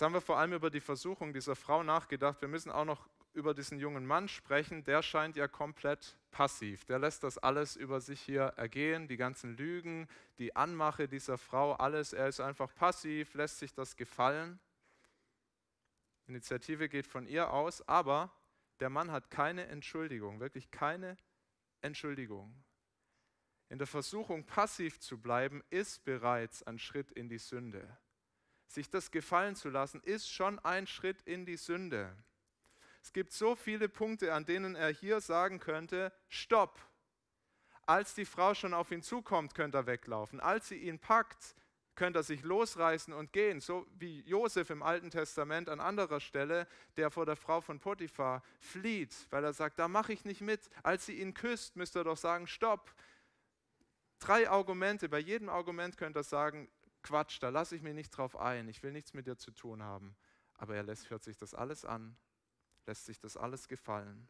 Jetzt 0.00 0.06
haben 0.06 0.14
wir 0.14 0.22
vor 0.22 0.38
allem 0.38 0.54
über 0.54 0.70
die 0.70 0.80
Versuchung 0.80 1.34
dieser 1.34 1.54
Frau 1.54 1.82
nachgedacht. 1.82 2.40
Wir 2.40 2.48
müssen 2.48 2.70
auch 2.70 2.86
noch 2.86 3.06
über 3.34 3.52
diesen 3.52 3.78
jungen 3.78 4.06
Mann 4.06 4.28
sprechen. 4.28 4.82
Der 4.82 5.02
scheint 5.02 5.36
ja 5.36 5.46
komplett 5.46 6.16
passiv. 6.30 6.86
Der 6.86 6.98
lässt 6.98 7.22
das 7.22 7.36
alles 7.36 7.76
über 7.76 8.00
sich 8.00 8.18
hier 8.18 8.44
ergehen, 8.56 9.08
die 9.08 9.18
ganzen 9.18 9.58
Lügen, 9.58 10.08
die 10.38 10.56
Anmache 10.56 11.06
dieser 11.06 11.36
Frau, 11.36 11.74
alles. 11.74 12.14
Er 12.14 12.28
ist 12.28 12.40
einfach 12.40 12.74
passiv, 12.74 13.34
lässt 13.34 13.58
sich 13.58 13.74
das 13.74 13.94
gefallen. 13.94 14.58
Initiative 16.28 16.88
geht 16.88 17.06
von 17.06 17.26
ihr 17.26 17.52
aus, 17.52 17.86
aber 17.86 18.32
der 18.80 18.88
Mann 18.88 19.12
hat 19.12 19.30
keine 19.30 19.66
Entschuldigung, 19.66 20.40
wirklich 20.40 20.70
keine 20.70 21.18
Entschuldigung. 21.82 22.64
In 23.68 23.76
der 23.76 23.86
Versuchung, 23.86 24.46
passiv 24.46 24.98
zu 24.98 25.18
bleiben, 25.18 25.62
ist 25.68 26.04
bereits 26.04 26.62
ein 26.62 26.78
Schritt 26.78 27.10
in 27.10 27.28
die 27.28 27.36
Sünde 27.36 27.98
sich 28.70 28.88
das 28.88 29.10
gefallen 29.10 29.56
zu 29.56 29.68
lassen, 29.68 30.00
ist 30.04 30.30
schon 30.30 30.58
ein 30.60 30.86
Schritt 30.86 31.22
in 31.22 31.44
die 31.44 31.56
Sünde. 31.56 32.16
Es 33.02 33.12
gibt 33.12 33.32
so 33.32 33.56
viele 33.56 33.88
Punkte, 33.88 34.32
an 34.34 34.44
denen 34.44 34.76
er 34.76 34.90
hier 34.90 35.20
sagen 35.20 35.58
könnte, 35.58 36.12
stopp. 36.28 36.78
Als 37.86 38.14
die 38.14 38.24
Frau 38.24 38.54
schon 38.54 38.74
auf 38.74 38.92
ihn 38.92 39.02
zukommt, 39.02 39.54
könnte 39.54 39.78
er 39.78 39.86
weglaufen. 39.86 40.38
Als 40.38 40.68
sie 40.68 40.76
ihn 40.76 40.98
packt, 40.98 41.56
könnte 41.96 42.20
er 42.20 42.22
sich 42.22 42.42
losreißen 42.42 43.12
und 43.12 43.32
gehen, 43.32 43.60
so 43.60 43.86
wie 43.98 44.20
Josef 44.20 44.70
im 44.70 44.82
Alten 44.82 45.10
Testament 45.10 45.68
an 45.68 45.80
anderer 45.80 46.20
Stelle, 46.20 46.68
der 46.96 47.10
vor 47.10 47.26
der 47.26 47.36
Frau 47.36 47.60
von 47.60 47.80
Potiphar 47.80 48.42
flieht, 48.60 49.14
weil 49.30 49.44
er 49.44 49.52
sagt, 49.52 49.78
da 49.78 49.88
mache 49.88 50.12
ich 50.12 50.24
nicht 50.24 50.40
mit. 50.40 50.70
Als 50.82 51.06
sie 51.06 51.20
ihn 51.20 51.34
küsst, 51.34 51.76
müsste 51.76 52.00
er 52.00 52.04
doch 52.04 52.16
sagen, 52.16 52.46
stopp. 52.46 52.94
Drei 54.20 54.48
Argumente, 54.48 55.08
bei 55.08 55.18
jedem 55.18 55.48
Argument 55.48 55.96
könnte 55.96 56.20
er 56.20 56.24
sagen, 56.24 56.68
Quatsch, 57.02 57.42
da 57.42 57.48
lasse 57.48 57.76
ich 57.76 57.82
mich 57.82 57.94
nicht 57.94 58.10
drauf 58.10 58.36
ein, 58.36 58.68
ich 58.68 58.82
will 58.82 58.92
nichts 58.92 59.14
mit 59.14 59.26
dir 59.26 59.36
zu 59.36 59.50
tun 59.50 59.82
haben. 59.82 60.16
Aber 60.54 60.76
er 60.76 60.82
lässt, 60.82 61.10
hört 61.10 61.24
sich 61.24 61.36
das 61.36 61.54
alles 61.54 61.84
an, 61.84 62.16
lässt 62.86 63.06
sich 63.06 63.18
das 63.18 63.36
alles 63.36 63.68
gefallen. 63.68 64.28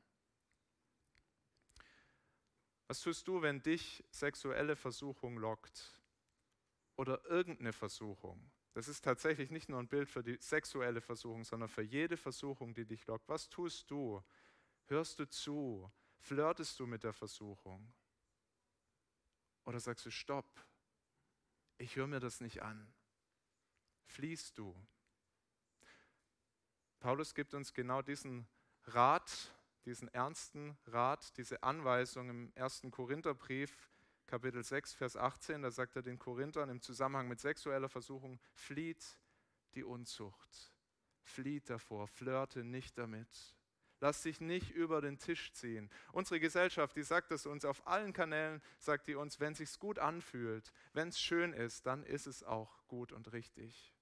Was 2.86 3.00
tust 3.00 3.28
du, 3.28 3.42
wenn 3.42 3.62
dich 3.62 4.04
sexuelle 4.10 4.76
Versuchung 4.76 5.38
lockt? 5.38 6.00
Oder 6.96 7.24
irgendeine 7.26 7.72
Versuchung? 7.72 8.50
Das 8.72 8.88
ist 8.88 9.02
tatsächlich 9.02 9.50
nicht 9.50 9.68
nur 9.68 9.80
ein 9.80 9.88
Bild 9.88 10.08
für 10.08 10.22
die 10.22 10.38
sexuelle 10.40 11.00
Versuchung, 11.00 11.44
sondern 11.44 11.68
für 11.68 11.82
jede 11.82 12.16
Versuchung, 12.16 12.74
die 12.74 12.84
dich 12.84 13.06
lockt. 13.06 13.28
Was 13.28 13.48
tust 13.48 13.90
du? 13.90 14.22
Hörst 14.86 15.18
du 15.18 15.28
zu? 15.28 15.90
Flirtest 16.18 16.78
du 16.78 16.86
mit 16.86 17.02
der 17.02 17.12
Versuchung? 17.12 17.92
Oder 19.64 19.80
sagst 19.80 20.06
du, 20.06 20.10
stopp, 20.10 20.48
ich 21.80 21.96
höre 21.96 22.06
mir 22.06 22.20
das 22.20 22.40
nicht 22.40 22.62
an? 22.62 22.92
Fließt 24.06 24.56
du? 24.58 24.74
Paulus 27.00 27.34
gibt 27.34 27.54
uns 27.54 27.72
genau 27.72 28.02
diesen 28.02 28.46
Rat 28.84 29.52
diesen 29.84 30.08
ernsten 30.08 30.76
Rat, 30.86 31.36
diese 31.36 31.62
Anweisung 31.62 32.28
im 32.28 32.52
ersten 32.54 32.90
Korintherbrief, 32.90 33.90
Kapitel 34.26 34.62
6, 34.62 34.94
Vers 34.94 35.16
18, 35.16 35.62
da 35.62 35.70
sagt 35.70 35.96
er 35.96 36.02
den 36.02 36.18
Korinthern 36.18 36.68
im 36.68 36.80
Zusammenhang 36.80 37.28
mit 37.28 37.40
sexueller 37.40 37.88
Versuchung, 37.88 38.38
flieht 38.52 39.18
die 39.74 39.84
Unzucht, 39.84 40.72
flieht 41.22 41.68
davor, 41.70 42.06
flirte 42.06 42.62
nicht 42.62 42.98
damit. 42.98 43.28
Lass 44.00 44.22
dich 44.22 44.40
nicht 44.40 44.70
über 44.70 45.00
den 45.00 45.18
Tisch 45.18 45.52
ziehen. 45.52 45.90
Unsere 46.12 46.40
Gesellschaft, 46.40 46.96
die 46.96 47.02
sagt 47.02 47.30
es 47.32 47.46
uns 47.46 47.64
auf 47.64 47.86
allen 47.86 48.12
Kanälen, 48.12 48.62
sagt 48.78 49.06
die 49.06 49.14
uns, 49.14 49.40
wenn 49.40 49.52
es 49.52 49.58
sich 49.58 49.78
gut 49.78 49.98
anfühlt, 49.98 50.72
wenn 50.94 51.08
es 51.08 51.20
schön 51.20 51.52
ist, 51.52 51.86
dann 51.86 52.02
ist 52.04 52.26
es 52.26 52.42
auch 52.42 52.86
gut 52.88 53.12
und 53.12 53.32
richtig. 53.32 53.94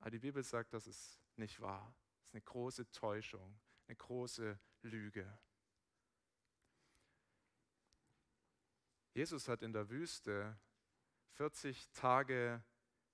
Aber 0.00 0.10
die 0.10 0.18
Bibel 0.18 0.42
sagt, 0.42 0.74
das 0.74 0.86
ist 0.86 1.18
nicht 1.36 1.60
wahr. 1.60 1.94
Das 2.18 2.28
ist 2.28 2.34
eine 2.34 2.42
große 2.42 2.90
Täuschung 2.90 3.58
eine 3.86 3.96
große 3.96 4.58
Lüge. 4.82 5.38
Jesus 9.12 9.48
hat 9.48 9.62
in 9.62 9.72
der 9.72 9.88
Wüste 9.88 10.58
40 11.32 11.88
Tage 11.92 12.62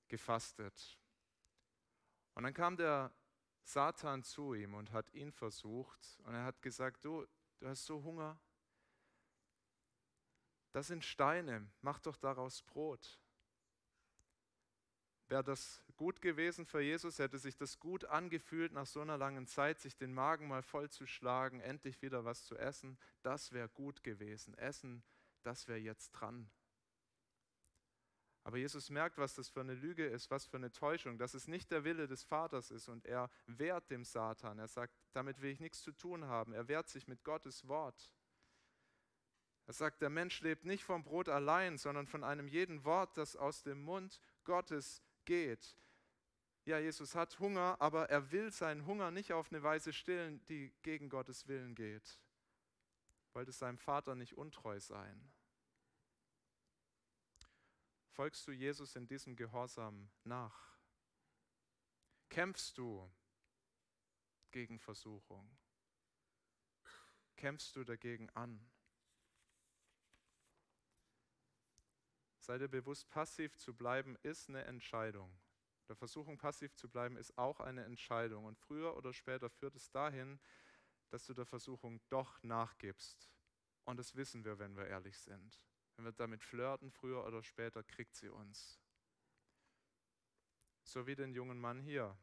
gefastet. 0.09 0.99
Und 2.35 2.45
dann 2.45 2.55
kam 2.55 2.77
der 2.77 3.13
Satan 3.65 4.23
zu 4.23 4.55
ihm 4.55 4.75
und 4.75 4.93
hat 4.93 5.13
ihn 5.15 5.33
versucht. 5.33 6.19
Und 6.25 6.35
er 6.35 6.45
hat 6.45 6.63
gesagt, 6.63 7.05
du, 7.05 7.27
du 7.59 7.69
hast 7.69 7.85
so 7.85 8.03
Hunger. 8.03 8.39
Das 10.73 10.87
sind 10.87 11.05
Steine, 11.05 11.69
mach 11.83 11.99
doch 11.99 12.17
daraus 12.17 12.63
Brot. 12.63 13.19
Wäre 15.29 15.45
das 15.45 15.83
gut 15.97 16.21
gewesen 16.21 16.67
für 16.67 16.81
Jesus, 16.81 17.21
hätte 17.21 17.39
sich 17.39 17.57
das 17.57 17.79
gut 17.79 18.05
angefühlt, 18.05 18.73
nach 18.73 18.87
so 18.87 19.01
einer 19.01 19.17
langen 19.17 19.47
Zeit 19.47 19.79
sich 19.79 19.97
den 19.97 20.13
Magen 20.13 20.49
mal 20.49 20.63
voll 20.63 20.91
zu 20.91 21.07
schlagen, 21.07 21.61
endlich 21.61 22.03
wieder 22.03 22.25
was 22.25 22.45
zu 22.47 22.57
essen, 22.57 22.99
das 23.23 23.53
wäre 23.53 23.69
gut 23.69 24.03
gewesen. 24.03 24.55
Essen, 24.55 25.05
das 25.43 25.69
wäre 25.69 25.79
jetzt 25.79 26.11
dran. 26.11 26.51
Aber 28.43 28.57
Jesus 28.57 28.89
merkt, 28.89 29.19
was 29.19 29.35
das 29.35 29.51
für 29.51 29.61
eine 29.61 29.75
Lüge 29.75 30.07
ist, 30.07 30.31
was 30.31 30.47
für 30.47 30.57
eine 30.57 30.73
Täuschung, 30.73 31.19
dass 31.19 31.35
es 31.35 31.47
nicht 31.47 31.71
der 31.71 31.85
Wille 31.85 32.09
des 32.09 32.25
Vaters 32.25 32.71
ist 32.71 32.89
und 32.89 33.05
er 33.05 33.31
wehrt 33.47 33.91
dem 33.91 34.05
Satan. 34.05 34.59
Er 34.59 34.69
sagt, 34.69 34.95
damit 35.13 35.43
will 35.43 35.51
ich 35.51 35.61
nichts 35.61 35.83
zu 35.83 35.93
tun 35.93 36.25
haben. 36.25 36.55
Er 36.55 36.69
wehrt 36.69 36.89
sich 36.89 37.07
mit 37.07 37.23
Gottes 37.23 37.69
Wort. 37.69 38.15
Er 39.67 39.75
sagt, 39.75 40.01
der 40.01 40.11
Mensch 40.11 40.41
lebt 40.41 40.65
nicht 40.65 40.85
vom 40.85 41.05
Brot 41.05 41.29
allein, 41.29 41.79
sondern 41.79 42.07
von 42.07 42.25
einem 42.25 42.49
jeden 42.49 42.85
Wort, 42.85 43.17
das 43.17 43.37
aus 43.37 43.63
dem 43.63 43.83
Mund 43.83 44.21
Gottes 44.45 45.03
geht. 45.27 45.77
Ja, 46.65 46.79
Jesus 46.79 47.15
hat 47.15 47.39
Hunger, 47.39 47.77
aber 47.79 48.11
er 48.11 48.33
will 48.33 48.51
seinen 48.51 48.87
Hunger 48.87 49.11
nicht 49.11 49.33
auf 49.33 49.53
eine 49.53 49.63
Weise 49.63 49.93
stillen, 49.93 50.45
die 50.47 50.73
gegen 50.83 51.09
Gottes 51.09 51.47
Willen 51.47 51.75
geht. 51.75 52.19
Wollte 53.33 53.53
seinem 53.53 53.79
Vater 53.79 54.15
nicht 54.15 54.37
untreu 54.37 54.81
sein. 54.81 55.31
Folgst 58.11 58.47
du 58.47 58.53
Jesus 58.53 58.97
in 58.97 59.07
diesem 59.07 59.37
Gehorsam 59.37 60.11
nach? 60.25 60.79
Kämpfst 62.29 62.77
du 62.77 63.11
gegen 64.51 64.79
Versuchung? 64.79 65.57
Kämpfst 67.37 67.75
du 67.77 67.85
dagegen 67.85 68.29
an? 68.31 68.71
Sei 72.39 72.59
dir 72.59 72.69
bewusst, 72.69 73.09
passiv 73.09 73.57
zu 73.57 73.75
bleiben 73.75 74.17
ist 74.23 74.49
eine 74.49 74.65
Entscheidung. 74.65 75.39
Der 75.89 75.97
Versuchung, 75.97 76.39
passiv 76.39 76.75
zu 76.75 76.89
bleiben, 76.89 77.17
ist 77.17 77.37
auch 77.39 77.61
eine 77.61 77.85
Entscheidung. 77.85 78.45
Und 78.45 78.59
früher 78.59 78.97
oder 78.97 79.13
später 79.13 79.51
führt 79.51 79.77
es 79.77 79.91
dahin, 79.91 80.41
dass 81.11 81.27
du 81.27 81.35
der 81.35 81.47
Versuchung 81.47 82.01
doch 82.09 82.43
nachgibst. 82.43 83.31
Und 83.85 83.99
das 83.99 84.15
wissen 84.15 84.45
wir, 84.45 84.59
wenn 84.59 84.77
wir 84.77 84.87
ehrlich 84.87 85.19
sind. 85.19 85.61
Wenn 86.01 86.07
wir 86.07 86.13
damit 86.13 86.43
flirten, 86.43 86.91
früher 86.91 87.27
oder 87.27 87.43
später 87.43 87.83
kriegt 87.83 88.17
sie 88.17 88.31
uns. 88.31 88.81
So 90.83 91.07
wie 91.07 91.15
den 91.15 91.35
jungen 91.35 91.61
Mann 91.61 91.79
hier. 91.79 92.17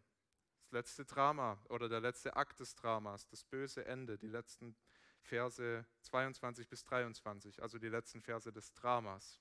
Das 0.61 0.71
letzte 0.71 1.05
Drama 1.05 1.63
oder 1.69 1.87
der 1.87 1.99
letzte 1.99 2.35
Akt 2.35 2.59
des 2.59 2.73
Dramas, 2.73 3.27
das 3.27 3.43
böse 3.43 3.85
Ende, 3.85 4.17
die 4.17 4.29
letzten 4.29 4.75
Verse 5.21 5.85
22 6.01 6.67
bis 6.67 6.85
23, 6.85 7.61
also 7.61 7.77
die 7.77 7.89
letzten 7.89 8.23
Verse 8.23 8.51
des 8.51 8.73
Dramas. 8.73 9.39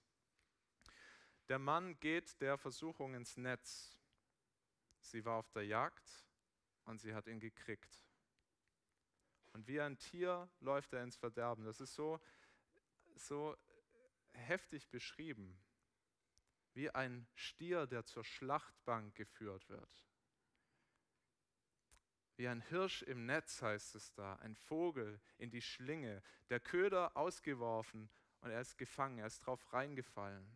Der 1.49 1.59
Mann 1.59 1.99
geht 1.99 2.39
der 2.43 2.59
Versuchung 2.59 3.15
ins 3.15 3.39
Netz. 3.39 3.99
Sie 5.01 5.25
war 5.25 5.39
auf 5.39 5.49
der 5.49 5.65
Jagd 5.65 6.27
und 6.85 7.01
sie 7.01 7.15
hat 7.15 7.27
ihn 7.27 7.41
gekriegt. 7.41 8.05
Und 9.55 9.67
wie 9.67 9.81
ein 9.81 9.97
Tier 9.97 10.47
läuft 10.61 10.93
er 10.93 11.03
ins 11.03 11.17
Verderben. 11.17 11.65
Das 11.65 11.81
ist 11.81 11.95
so, 11.95 12.21
so 13.15 13.57
heftig 14.37 14.89
beschrieben. 14.91 15.59
Wie 16.75 16.91
ein 16.91 17.27
Stier, 17.35 17.87
der 17.87 18.05
zur 18.05 18.25
Schlachtbank 18.25 19.15
geführt 19.15 19.69
wird. 19.69 20.07
Wie 22.37 22.49
ein 22.49 22.61
Hirsch 22.61 23.03
im 23.03 23.25
Netz 23.25 23.63
heißt 23.63 23.95
es 23.95 24.13
da, 24.13 24.37
ein 24.37 24.57
Vogel 24.57 25.21
in 25.39 25.51
die 25.51 25.63
Schlinge, 25.63 26.23
der 26.51 26.61
Köder 26.61 27.17
ausgeworfen 27.17 28.11
und 28.41 28.51
er 28.51 28.61
ist 28.61 28.77
gefangen, 28.77 29.19
er 29.19 29.27
ist 29.27 29.41
drauf 29.41 29.73
reingefallen. 29.73 30.47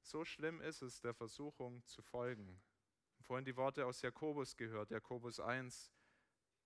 So 0.00 0.24
schlimm 0.24 0.60
ist 0.60 0.82
es, 0.82 1.00
der 1.00 1.14
Versuchung 1.14 1.84
zu 1.86 2.02
folgen. 2.02 2.60
Vorhin 3.20 3.44
die 3.44 3.56
Worte 3.56 3.86
aus 3.86 4.02
Jakobus 4.02 4.56
gehört, 4.56 4.90
Jakobus 4.90 5.38
1, 5.38 5.92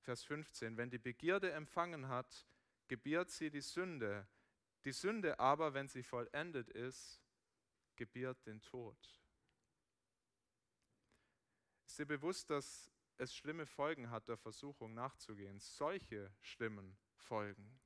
Vers 0.01 0.25
15. 0.25 0.79
Wenn 0.79 0.89
die 0.89 0.99
Begierde 0.99 1.53
empfangen 1.53 2.09
hat, 2.09 2.47
gebiert 2.89 3.31
sie 3.31 3.51
die 3.51 3.61
Sünde. 3.61 4.27
Die 4.87 4.93
Sünde 4.93 5.41
aber, 5.41 5.75
wenn 5.75 5.89
sie 5.89 6.05
vollendet 6.05 6.71
ist, 6.71 7.21
gebiert 7.97 8.47
den 8.47 8.63
Tod. 8.63 8.97
Ist 11.85 11.99
dir 11.99 12.07
bewusst, 12.07 12.51
dass 12.51 12.93
es 13.19 13.35
schlimme 13.35 13.67
Folgen 13.67 14.11
hat, 14.11 14.29
der 14.29 14.37
Versuchung 14.37 14.95
nachzugehen? 14.95 15.59
Solche 15.59 16.33
schlimmen 16.41 16.97
Folgen. 17.17 17.81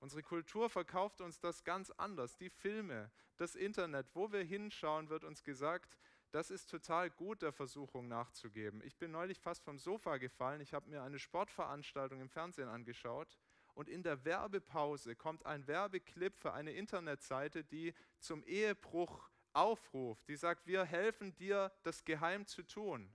Unsere 0.00 0.24
Kultur 0.24 0.68
verkauft 0.68 1.20
uns 1.20 1.38
das 1.38 1.62
ganz 1.62 1.92
anders. 1.92 2.36
Die 2.36 2.50
Filme, 2.50 3.12
das 3.36 3.54
Internet, 3.54 4.08
wo 4.12 4.32
wir 4.32 4.42
hinschauen, 4.42 5.08
wird 5.08 5.22
uns 5.22 5.44
gesagt, 5.44 5.96
das 6.32 6.50
ist 6.50 6.68
total 6.68 7.10
gut, 7.10 7.42
der 7.42 7.52
Versuchung 7.52 8.08
nachzugeben. 8.08 8.82
Ich 8.82 8.96
bin 8.96 9.12
neulich 9.12 9.38
fast 9.38 9.62
vom 9.62 9.78
Sofa 9.78 10.16
gefallen. 10.16 10.60
Ich 10.60 10.74
habe 10.74 10.90
mir 10.90 11.04
eine 11.04 11.20
Sportveranstaltung 11.20 12.20
im 12.20 12.28
Fernsehen 12.28 12.68
angeschaut 12.68 13.38
und 13.74 13.88
in 13.88 14.02
der 14.02 14.24
Werbepause 14.24 15.16
kommt 15.16 15.44
ein 15.46 15.66
Werbeclip 15.66 16.36
für 16.36 16.52
eine 16.52 16.72
Internetseite, 16.72 17.64
die 17.64 17.94
zum 18.18 18.44
Ehebruch 18.44 19.28
aufruft. 19.52 20.28
Die 20.28 20.36
sagt, 20.36 20.66
wir 20.66 20.84
helfen 20.84 21.34
dir, 21.36 21.72
das 21.82 22.04
geheim 22.04 22.46
zu 22.46 22.62
tun. 22.62 23.12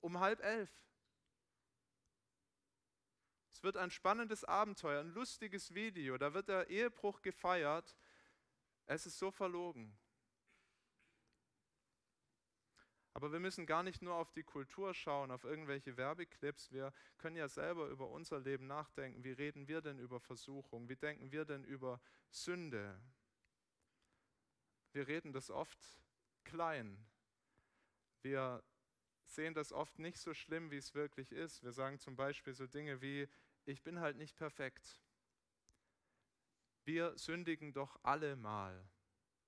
Um 0.00 0.20
halb 0.20 0.42
elf. 0.42 0.70
Es 3.50 3.62
wird 3.62 3.76
ein 3.76 3.90
spannendes 3.90 4.44
Abenteuer, 4.44 5.00
ein 5.00 5.14
lustiges 5.14 5.74
Video. 5.74 6.18
Da 6.18 6.34
wird 6.34 6.48
der 6.48 6.68
Ehebruch 6.68 7.22
gefeiert. 7.22 7.96
Es 8.86 9.06
ist 9.06 9.18
so 9.18 9.30
verlogen. 9.30 9.96
Aber 13.14 13.30
wir 13.30 13.38
müssen 13.38 13.64
gar 13.64 13.84
nicht 13.84 14.02
nur 14.02 14.14
auf 14.16 14.32
die 14.32 14.42
Kultur 14.42 14.92
schauen, 14.92 15.30
auf 15.30 15.44
irgendwelche 15.44 15.96
Werbeclips. 15.96 16.72
Wir 16.72 16.92
können 17.16 17.36
ja 17.36 17.48
selber 17.48 17.86
über 17.86 18.08
unser 18.10 18.40
Leben 18.40 18.66
nachdenken. 18.66 19.22
Wie 19.22 19.30
reden 19.30 19.68
wir 19.68 19.80
denn 19.80 20.00
über 20.00 20.18
Versuchung? 20.18 20.88
Wie 20.88 20.96
denken 20.96 21.30
wir 21.30 21.44
denn 21.44 21.62
über 21.62 22.00
Sünde? 22.30 23.00
Wir 24.92 25.06
reden 25.06 25.32
das 25.32 25.48
oft 25.50 25.78
klein. 26.42 27.06
Wir 28.22 28.64
sehen 29.26 29.54
das 29.54 29.72
oft 29.72 29.98
nicht 30.00 30.18
so 30.18 30.34
schlimm, 30.34 30.72
wie 30.72 30.76
es 30.76 30.94
wirklich 30.94 31.30
ist. 31.30 31.62
Wir 31.62 31.72
sagen 31.72 32.00
zum 32.00 32.16
Beispiel 32.16 32.52
so 32.52 32.66
Dinge 32.66 33.00
wie, 33.00 33.28
ich 33.64 33.82
bin 33.82 34.00
halt 34.00 34.16
nicht 34.16 34.36
perfekt. 34.36 35.00
Wir 36.84 37.16
sündigen 37.16 37.72
doch 37.72 37.98
alle 38.02 38.34
mal. 38.34 38.88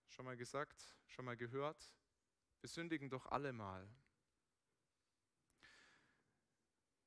Schon 0.09 0.25
mal 0.25 0.37
gesagt, 0.37 0.97
schon 1.07 1.25
mal 1.25 1.37
gehört? 1.37 1.93
Wir 2.67 2.71
sündigen 2.71 3.09
doch 3.09 3.27
alle 3.27 3.53
mal. 3.53 3.89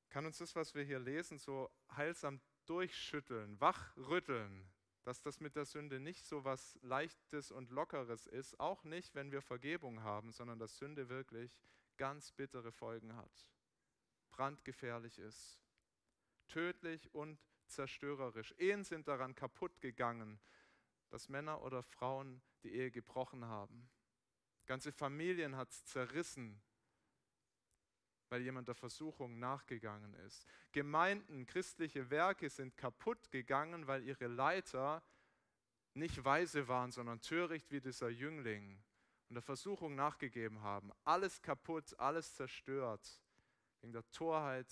Kann 0.07 0.25
uns 0.25 0.37
das, 0.37 0.55
was 0.55 0.73
wir 0.73 0.85
hier 0.85 0.99
lesen, 0.99 1.37
so 1.37 1.69
heilsam 1.91 2.39
durchschütteln, 2.65 3.59
wachrütteln, 3.59 4.71
dass 5.03 5.21
das 5.21 5.41
mit 5.41 5.57
der 5.57 5.65
Sünde 5.65 5.99
nicht 5.99 6.25
so 6.25 6.45
was 6.45 6.79
Leichtes 6.81 7.51
und 7.51 7.71
Lockeres 7.71 8.25
ist, 8.25 8.57
auch 8.57 8.85
nicht, 8.85 9.15
wenn 9.15 9.33
wir 9.33 9.41
Vergebung 9.41 10.01
haben, 10.01 10.31
sondern 10.31 10.59
dass 10.59 10.77
Sünde 10.77 11.09
wirklich 11.09 11.59
ganz 11.97 12.31
bittere 12.31 12.71
Folgen 12.71 13.17
hat, 13.17 13.51
brandgefährlich 14.31 15.19
ist, 15.19 15.59
tödlich 16.47 17.13
und 17.13 17.37
zerstörerisch. 17.65 18.55
Ehen 18.59 18.85
sind 18.85 19.09
daran 19.09 19.35
kaputt 19.35 19.81
gegangen, 19.81 20.39
dass 21.09 21.27
Männer 21.27 21.61
oder 21.63 21.83
Frauen 21.83 22.41
die 22.63 22.71
Ehe 22.71 22.91
gebrochen 22.91 23.43
haben. 23.43 23.89
Ganze 24.69 24.91
Familien 24.91 25.55
hat 25.55 25.71
es 25.71 25.83
zerrissen, 25.85 26.61
weil 28.29 28.43
jemand 28.43 28.67
der 28.67 28.75
Versuchung 28.75 29.39
nachgegangen 29.39 30.13
ist. 30.13 30.45
Gemeinden, 30.71 31.47
christliche 31.47 32.11
Werke 32.11 32.51
sind 32.51 32.77
kaputt 32.77 33.31
gegangen, 33.31 33.87
weil 33.87 34.03
ihre 34.03 34.27
Leiter 34.27 35.01
nicht 35.95 36.23
weise 36.23 36.67
waren, 36.67 36.91
sondern 36.91 37.19
töricht 37.19 37.71
wie 37.71 37.81
dieser 37.81 38.09
Jüngling 38.09 38.79
und 39.29 39.33
der 39.33 39.41
Versuchung 39.41 39.95
nachgegeben 39.95 40.61
haben. 40.61 40.91
Alles 41.03 41.41
kaputt, 41.41 41.99
alles 41.99 42.35
zerstört 42.35 43.23
wegen 43.81 43.91
der 43.91 44.07
Torheit 44.11 44.71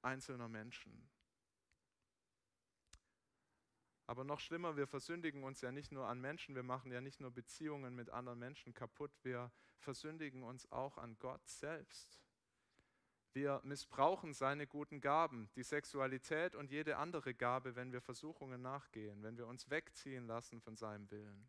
einzelner 0.00 0.48
Menschen. 0.48 1.06
Aber 4.08 4.24
noch 4.24 4.40
schlimmer, 4.40 4.74
wir 4.78 4.86
versündigen 4.86 5.44
uns 5.44 5.60
ja 5.60 5.70
nicht 5.70 5.92
nur 5.92 6.06
an 6.06 6.18
Menschen, 6.18 6.54
wir 6.54 6.62
machen 6.62 6.90
ja 6.90 7.02
nicht 7.02 7.20
nur 7.20 7.30
Beziehungen 7.30 7.94
mit 7.94 8.08
anderen 8.08 8.38
Menschen 8.38 8.72
kaputt, 8.72 9.10
wir 9.22 9.52
versündigen 9.80 10.44
uns 10.44 10.72
auch 10.72 10.96
an 10.96 11.18
Gott 11.18 11.46
selbst. 11.46 12.18
Wir 13.34 13.60
missbrauchen 13.64 14.32
seine 14.32 14.66
guten 14.66 15.02
Gaben, 15.02 15.50
die 15.56 15.62
Sexualität 15.62 16.54
und 16.54 16.70
jede 16.70 16.96
andere 16.96 17.34
Gabe, 17.34 17.76
wenn 17.76 17.92
wir 17.92 18.00
Versuchungen 18.00 18.62
nachgehen, 18.62 19.22
wenn 19.22 19.36
wir 19.36 19.46
uns 19.46 19.68
wegziehen 19.68 20.26
lassen 20.26 20.62
von 20.62 20.74
seinem 20.74 21.10
Willen. 21.10 21.46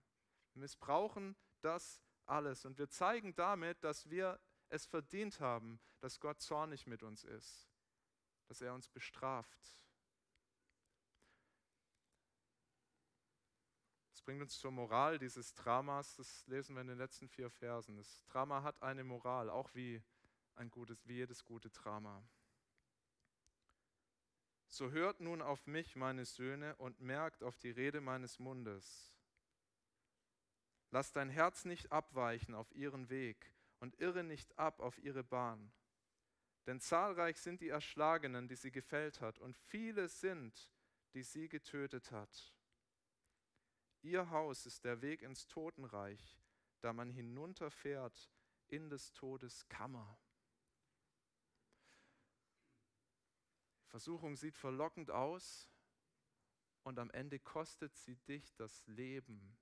Wir 0.53 0.59
missbrauchen 0.59 1.37
das 1.61 2.03
alles 2.25 2.65
und 2.65 2.77
wir 2.77 2.89
zeigen 2.89 3.33
damit, 3.35 3.81
dass 3.85 4.09
wir 4.09 4.37
es 4.67 4.85
verdient 4.85 5.39
haben, 5.39 5.79
dass 6.01 6.19
Gott 6.19 6.41
zornig 6.41 6.87
mit 6.87 7.03
uns 7.03 7.23
ist, 7.23 7.69
dass 8.49 8.59
er 8.59 8.73
uns 8.73 8.89
bestraft. 8.89 9.79
Das 14.19 14.25
bringt 14.25 14.41
uns 14.41 14.59
zur 14.59 14.71
Moral 14.71 15.17
dieses 15.17 15.53
Dramas, 15.53 16.17
das 16.17 16.45
lesen 16.47 16.75
wir 16.75 16.81
in 16.81 16.87
den 16.87 16.97
letzten 16.97 17.29
vier 17.29 17.49
Versen. 17.49 17.95
Das 17.95 18.25
Drama 18.25 18.63
hat 18.63 18.83
eine 18.83 19.05
Moral, 19.05 19.49
auch 19.49 19.73
wie, 19.73 20.03
ein 20.55 20.69
gutes, 20.69 21.07
wie 21.07 21.13
jedes 21.13 21.45
gute 21.45 21.69
Drama. 21.69 22.21
So 24.67 24.91
hört 24.91 25.21
nun 25.21 25.41
auf 25.41 25.67
mich, 25.67 25.95
meine 25.95 26.25
Söhne, 26.25 26.75
und 26.75 26.99
merkt 26.99 27.43
auf 27.43 27.57
die 27.59 27.71
Rede 27.71 28.01
meines 28.01 28.39
Mundes. 28.39 29.15
Lass 30.91 31.13
dein 31.13 31.29
Herz 31.29 31.63
nicht 31.63 31.93
abweichen 31.93 32.55
auf 32.55 32.75
ihren 32.75 33.09
Weg 33.09 33.55
und 33.79 34.01
irre 34.01 34.25
nicht 34.25 34.59
ab 34.59 34.81
auf 34.81 34.97
ihre 34.97 35.23
Bahn. 35.23 35.71
Denn 36.65 36.81
zahlreich 36.81 37.37
sind 37.37 37.61
die 37.61 37.69
Erschlagenen, 37.69 38.49
die 38.49 38.57
sie 38.57 38.71
gefällt 38.71 39.21
hat, 39.21 39.39
und 39.39 39.57
viele 39.57 40.09
sind, 40.09 40.69
die 41.13 41.23
sie 41.23 41.47
getötet 41.47 42.11
hat. 42.11 42.53
Ihr 44.01 44.29
Haus 44.29 44.65
ist 44.65 44.85
der 44.85 45.01
Weg 45.01 45.21
ins 45.21 45.47
Totenreich, 45.47 46.39
da 46.81 46.93
man 46.93 47.09
hinunterfährt 47.09 48.31
in 48.67 48.89
des 48.89 49.11
Todes 49.11 49.67
Kammer. 49.67 50.17
Versuchung 53.87 54.35
sieht 54.35 54.55
verlockend 54.55 55.11
aus 55.11 55.67
und 56.83 56.99
am 56.99 57.09
Ende 57.11 57.39
kostet 57.39 57.95
sie 57.97 58.15
dich 58.15 58.55
das 58.55 58.85
Leben. 58.87 59.57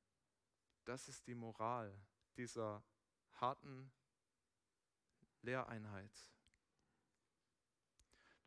Das 0.85 1.07
ist 1.07 1.25
die 1.27 1.35
Moral 1.35 1.97
dieser 2.35 2.83
harten 3.33 3.91
Lehreinheit. 5.41 6.29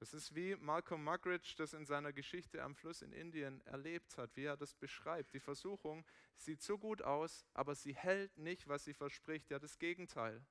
Das 0.00 0.14
ist 0.14 0.34
wie 0.34 0.56
Malcolm 0.56 1.04
Muggeridge 1.04 1.54
das 1.58 1.74
in 1.74 1.84
seiner 1.84 2.14
Geschichte 2.14 2.62
am 2.62 2.74
Fluss 2.74 3.02
in 3.02 3.12
Indien 3.12 3.60
erlebt 3.66 4.16
hat, 4.16 4.34
wie 4.34 4.44
er 4.44 4.56
das 4.56 4.74
beschreibt. 4.74 5.34
Die 5.34 5.40
Versuchung 5.40 6.06
sieht 6.36 6.62
so 6.62 6.78
gut 6.78 7.02
aus, 7.02 7.44
aber 7.52 7.74
sie 7.74 7.94
hält 7.94 8.38
nicht, 8.38 8.66
was 8.66 8.84
sie 8.84 8.94
verspricht. 8.94 9.50
Ja, 9.50 9.58
das 9.58 9.78
Gegenteil. 9.78 10.42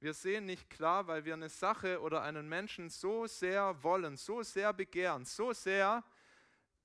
Wir 0.00 0.12
sehen 0.12 0.44
nicht 0.44 0.68
klar, 0.68 1.06
weil 1.06 1.24
wir 1.24 1.34
eine 1.34 1.48
Sache 1.48 2.00
oder 2.00 2.22
einen 2.22 2.48
Menschen 2.48 2.90
so 2.90 3.28
sehr 3.28 3.80
wollen, 3.84 4.16
so 4.16 4.42
sehr 4.42 4.72
begehren, 4.72 5.24
so 5.24 5.52
sehr, 5.52 6.02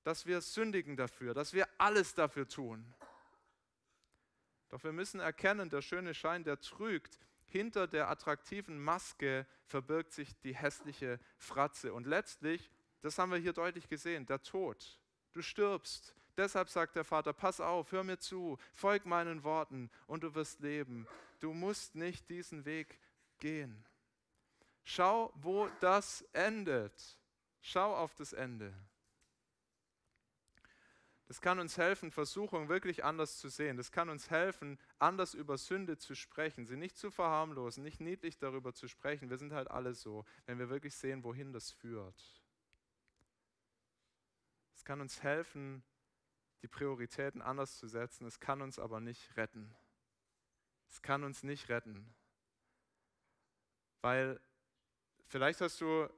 dass 0.04 0.28
wir 0.28 0.42
sündigen 0.42 0.96
dafür, 0.96 1.34
dass 1.34 1.54
wir 1.54 1.68
alles 1.80 2.14
dafür 2.14 2.48
tun. 2.48 2.94
Doch 4.70 4.84
wir 4.84 4.94
müssen 4.94 5.20
erkennen, 5.20 5.72
der 5.72 5.82
schöne 5.82 6.14
Schein, 6.14 6.44
der 6.44 6.60
trügt, 6.60 7.20
hinter 7.52 7.88
der 7.88 8.10
attraktiven 8.10 8.82
Maske 8.82 9.46
verbirgt 9.66 10.14
sich 10.14 10.40
die 10.42 10.56
hässliche 10.56 11.20
Fratze. 11.38 11.94
Und 11.94 12.08
letztlich, 12.08 12.72
das 13.02 13.18
haben 13.18 13.32
wir 13.32 13.40
hier 13.40 13.54
deutlich 13.54 13.88
gesehen, 13.88 14.26
der 14.26 14.42
Tod. 14.42 15.00
Du 15.34 15.42
stirbst. 15.42 16.16
Deshalb 16.38 16.70
sagt 16.70 16.96
der 16.96 17.04
Vater, 17.04 17.34
pass 17.34 17.60
auf, 17.60 17.92
hör 17.92 18.04
mir 18.04 18.18
zu, 18.18 18.58
folg 18.74 19.06
meinen 19.06 19.44
Worten 19.44 19.92
und 20.08 20.24
du 20.24 20.34
wirst 20.34 20.62
leben. 20.62 21.08
Du 21.40 21.54
musst 21.54 21.96
nicht 21.96 22.30
diesen 22.30 22.66
Weg 22.66 23.00
gehen. 23.40 23.86
Schau, 24.84 25.32
wo 25.36 25.68
das 25.82 26.22
endet. 26.34 27.18
Schau 27.60 27.96
auf 27.96 28.16
das 28.16 28.34
Ende. 28.34 28.74
Das 31.32 31.40
kann 31.40 31.60
uns 31.60 31.78
helfen, 31.78 32.12
Versuchung 32.12 32.68
wirklich 32.68 33.06
anders 33.06 33.38
zu 33.38 33.48
sehen. 33.48 33.78
Das 33.78 33.94
kann 33.94 34.10
uns 34.10 34.30
helfen, 34.30 34.78
anders 35.00 35.34
über 35.34 35.58
Sünde 35.58 35.98
zu 35.98 36.14
sprechen, 36.14 36.66
sie 36.66 36.76
nicht 36.76 36.98
zu 36.98 37.10
verharmlosen, 37.10 37.84
nicht 37.84 38.02
niedlich 38.02 38.38
darüber 38.38 38.74
zu 38.74 38.90
sprechen. 38.90 39.30
Wir 39.30 39.38
sind 39.38 39.54
halt 39.54 39.72
alle 39.72 39.94
so, 39.94 40.26
wenn 40.46 40.60
wir 40.60 40.70
wirklich 40.70 40.94
sehen, 40.94 41.24
wohin 41.24 41.54
das 41.54 41.72
führt. 41.72 42.22
Es 44.76 44.84
kann 44.84 45.00
uns 45.00 45.24
helfen, 45.24 45.84
die 46.64 46.68
Prioritäten 46.68 47.42
anders 47.42 47.78
zu 47.78 47.88
setzen. 47.88 48.26
Es 48.26 48.42
kann 48.42 48.62
uns 48.62 48.78
aber 48.78 49.00
nicht 49.00 49.38
retten. 49.38 49.74
Es 50.90 51.02
kann 51.02 51.24
uns 51.24 51.44
nicht 51.44 51.70
retten. 51.70 52.14
Weil 54.02 54.42
vielleicht 55.28 55.62
hast 55.62 55.80
du 55.80 56.10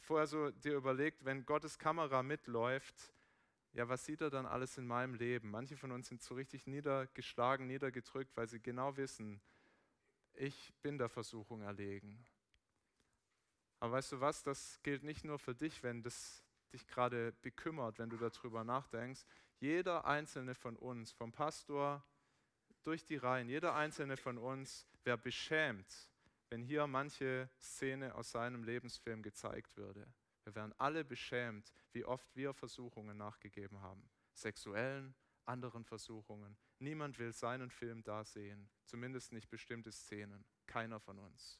vorher 0.00 0.26
so 0.26 0.50
dir 0.50 0.74
überlegt, 0.74 1.24
wenn 1.24 1.46
Gottes 1.46 1.78
Kamera 1.78 2.24
mitläuft, 2.24 3.12
ja, 3.76 3.86
was 3.90 4.06
sieht 4.06 4.22
er 4.22 4.30
dann 4.30 4.46
alles 4.46 4.78
in 4.78 4.86
meinem 4.86 5.12
Leben? 5.12 5.50
Manche 5.50 5.76
von 5.76 5.92
uns 5.92 6.08
sind 6.08 6.22
so 6.22 6.34
richtig 6.34 6.66
niedergeschlagen, 6.66 7.66
niedergedrückt, 7.66 8.34
weil 8.34 8.48
sie 8.48 8.58
genau 8.58 8.96
wissen, 8.96 9.38
ich 10.32 10.72
bin 10.80 10.96
der 10.96 11.10
Versuchung 11.10 11.60
erlegen. 11.60 12.24
Aber 13.78 13.92
weißt 13.92 14.12
du 14.12 14.20
was, 14.20 14.42
das 14.42 14.80
gilt 14.82 15.04
nicht 15.04 15.24
nur 15.24 15.38
für 15.38 15.54
dich, 15.54 15.82
wenn 15.82 16.02
das 16.02 16.42
dich 16.72 16.86
gerade 16.86 17.32
bekümmert, 17.42 17.98
wenn 17.98 18.08
du 18.08 18.16
darüber 18.16 18.64
nachdenkst. 18.64 19.26
Jeder 19.60 20.06
einzelne 20.06 20.54
von 20.54 20.76
uns, 20.76 21.12
vom 21.12 21.30
Pastor 21.30 22.02
durch 22.82 23.04
die 23.04 23.16
Reihen, 23.16 23.50
jeder 23.50 23.74
einzelne 23.74 24.16
von 24.16 24.38
uns 24.38 24.86
wäre 25.04 25.18
beschämt, 25.18 26.08
wenn 26.48 26.62
hier 26.62 26.86
manche 26.86 27.50
Szene 27.60 28.14
aus 28.14 28.30
seinem 28.30 28.64
Lebensfilm 28.64 29.22
gezeigt 29.22 29.76
würde. 29.76 30.06
Wir 30.46 30.54
wären 30.54 30.72
alle 30.78 31.04
beschämt, 31.04 31.74
wie 31.90 32.04
oft 32.04 32.36
wir 32.36 32.54
Versuchungen 32.54 33.16
nachgegeben 33.16 33.80
haben. 33.80 34.08
Sexuellen, 34.32 35.12
anderen 35.44 35.84
Versuchungen. 35.84 36.56
Niemand 36.78 37.18
will 37.18 37.32
seinen 37.32 37.68
Film 37.68 38.04
da 38.04 38.22
sehen, 38.24 38.70
zumindest 38.84 39.32
nicht 39.32 39.50
bestimmte 39.50 39.90
Szenen. 39.90 40.44
Keiner 40.68 41.00
von 41.00 41.18
uns. 41.18 41.58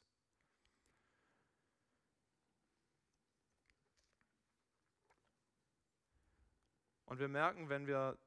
Und 7.03 7.19
wir 7.19 7.27
merken, 7.27 7.67
wenn 7.67 7.87
wir 7.87 8.17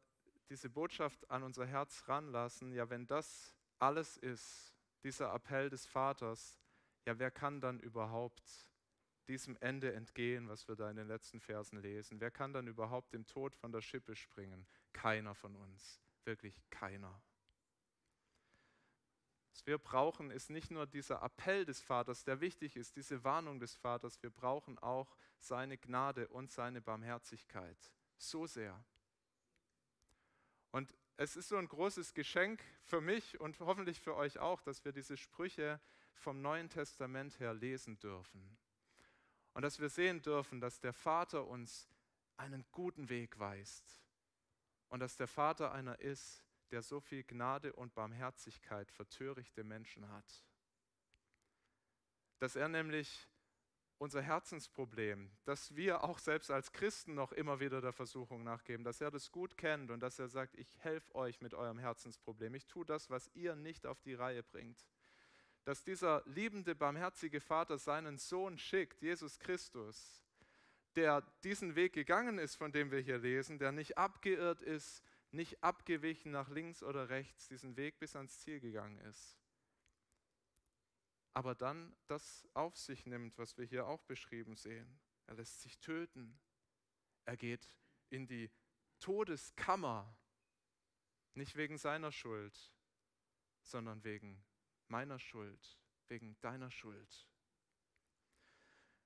diese 0.51 0.69
Botschaft 0.69 1.31
an 1.31 1.43
unser 1.43 1.65
Herz 1.65 2.07
ranlassen, 2.07 2.75
ja, 2.75 2.91
wenn 2.91 3.07
das 3.07 3.57
alles 3.79 4.19
ist, 4.19 4.75
dieser 5.05 5.33
Appell 5.33 5.71
des 5.71 5.87
Vaters, 5.87 6.59
ja, 7.07 7.19
wer 7.19 7.31
kann 7.31 7.63
dann 7.63 7.81
überhaupt 7.81 8.70
diesem 9.31 9.57
Ende 9.61 9.95
entgehen, 9.95 10.49
was 10.49 10.67
wir 10.67 10.75
da 10.75 10.91
in 10.91 10.97
den 10.97 11.07
letzten 11.07 11.41
Versen 11.41 11.81
lesen? 11.81 12.21
Wer 12.21 12.33
kann 12.33 12.53
dann 12.53 12.67
überhaupt 12.67 13.13
dem 13.13 13.27
Tod 13.27 13.55
von 13.55 13.71
der 13.71 13.81
Schippe 13.81 14.17
springen? 14.17 14.67
Keiner 14.93 15.37
von 15.37 15.55
uns, 15.55 16.01
wirklich 16.25 16.61
keiner. 16.69 17.23
Was 19.53 19.67
wir 19.67 19.79
brauchen, 19.79 20.33
ist 20.33 20.51
nicht 20.51 20.73
nur 20.73 20.85
dieser 20.85 21.23
Appell 21.23 21.65
des 21.65 21.81
Vaters, 21.81 22.25
der 22.25 22.41
wichtig 22.41 22.77
ist, 22.77 22.97
diese 22.97 23.23
Warnung 23.23 23.61
des 23.61 23.77
Vaters, 23.77 24.21
wir 24.21 24.31
brauchen 24.31 24.79
auch 24.81 25.17
seine 25.39 25.79
Gnade 25.79 26.27
und 26.27 26.51
seine 26.51 26.81
Barmherzigkeit. 26.81 27.79
So 28.17 28.47
sehr. 28.47 28.85
Und 30.73 30.93
es 31.17 31.37
ist 31.37 31.51
so 31.51 31.57
ein 31.57 31.69
großes 31.69 32.15
Geschenk 32.15 32.65
für 32.83 33.01
mich 33.01 33.39
und 33.39 33.61
hoffentlich 33.61 34.01
für 34.01 34.17
euch 34.17 34.41
auch, 34.41 34.61
dass 34.63 34.85
wir 34.85 34.91
diese 34.91 35.17
Sprüche 35.17 35.81
vom 36.15 36.43
Neuen 36.43 36.69
Testament 36.69 37.39
her 37.39 37.55
lesen 37.55 37.99
dürfen. 38.01 38.59
Und 39.53 39.63
dass 39.63 39.81
wir 39.81 39.89
sehen 39.89 40.23
dürfen, 40.23 40.61
dass 40.61 40.81
der 40.81 40.93
Vater 40.93 41.47
uns 41.47 41.89
einen 42.37 42.65
guten 42.73 43.09
Weg 43.09 43.39
weist. 43.39 44.01
Und 44.89 45.01
dass 45.01 45.17
der 45.17 45.29
Vater 45.29 45.73
einer 45.73 45.99
ist, 46.01 46.45
der 46.71 46.83
so 46.83 47.01
viel 47.01 47.25
Gnade 47.25 47.73
und 47.73 47.95
Barmherzigkeit 47.95 48.91
für 48.91 49.09
törichte 49.09 49.65
Menschen 49.65 50.09
hat. 50.09 50.45
Dass 52.39 52.57
er 52.57 52.69
nämlich 52.69 53.29
unser 53.99 54.23
Herzensproblem, 54.23 55.31
dass 55.45 55.77
wir 55.77 56.05
auch 56.05 56.19
selbst 56.19 56.51
als 56.51 56.73
Christen 56.73 57.15
noch 57.15 57.33
immer 57.33 57.61
wieder 57.61 57.83
der 57.83 57.93
Versuchung 57.93 58.43
nachgeben, 58.43 58.83
dass 58.83 59.03
er 59.03 59.11
das 59.11 59.31
gut 59.31 59.59
kennt 59.59 59.91
und 59.91 60.01
dass 60.01 60.19
er 60.19 60.29
sagt, 60.29 60.55
ich 60.57 60.79
helfe 60.79 61.15
euch 61.15 61.43
mit 61.43 61.53
eurem 61.53 61.79
Herzensproblem. 61.79 62.55
Ich 62.55 62.67
tue 62.67 62.87
das, 62.87 63.11
was 63.11 63.29
ihr 63.35 63.57
nicht 63.57 63.87
auf 63.87 64.01
die 64.01 64.15
Reihe 64.15 64.43
bringt. 64.43 64.87
Dass 65.65 65.85
dieser 65.85 66.23
liebende, 66.27 66.75
barmherzige 66.75 67.41
Vater 67.41 67.79
seinen 67.79 68.19
Sohn 68.19 68.59
schickt, 68.59 69.03
Jesus 69.03 69.39
Christus, 69.39 70.23
der 70.97 71.23
diesen 71.45 71.75
Weg 71.75 71.93
gegangen 71.93 72.39
ist, 72.39 72.57
von 72.57 72.73
dem 72.73 72.91
wir 72.91 73.01
hier 73.01 73.19
lesen, 73.19 73.59
der 73.59 73.73
nicht 73.73 73.97
abgeirrt 73.99 74.61
ist, 74.63 75.03
nicht 75.31 75.63
abgewichen 75.63 76.33
nach 76.33 76.49
links 76.49 76.83
oder 76.83 77.09
rechts, 77.09 77.49
diesen 77.49 77.77
Weg 77.77 77.99
bis 77.99 78.17
ans 78.17 78.41
Ziel 78.41 78.61
gegangen 78.61 78.99
ist. 78.99 79.39
Aber 81.33 81.55
dann 81.55 81.97
das 82.09 82.49
auf 82.55 82.77
sich 82.77 83.07
nimmt, 83.07 83.39
was 83.39 83.57
wir 83.57 83.65
hier 83.65 83.87
auch 83.87 84.03
beschrieben 84.03 84.57
sehen. 84.57 85.01
Er 85.27 85.35
lässt 85.35 85.61
sich 85.61 85.79
töten. 85.79 86.41
Er 87.25 87.37
geht 87.37 87.69
in 88.09 88.27
die 88.27 88.51
Todeskammer, 88.99 90.13
nicht 91.35 91.55
wegen 91.55 91.79
seiner 91.79 92.11
Schuld, 92.11 92.73
sondern 93.63 94.03
wegen 94.03 94.43
meiner 94.91 95.19
Schuld, 95.19 95.79
wegen 96.09 96.37
deiner 96.41 96.71
Schuld. 96.71 97.27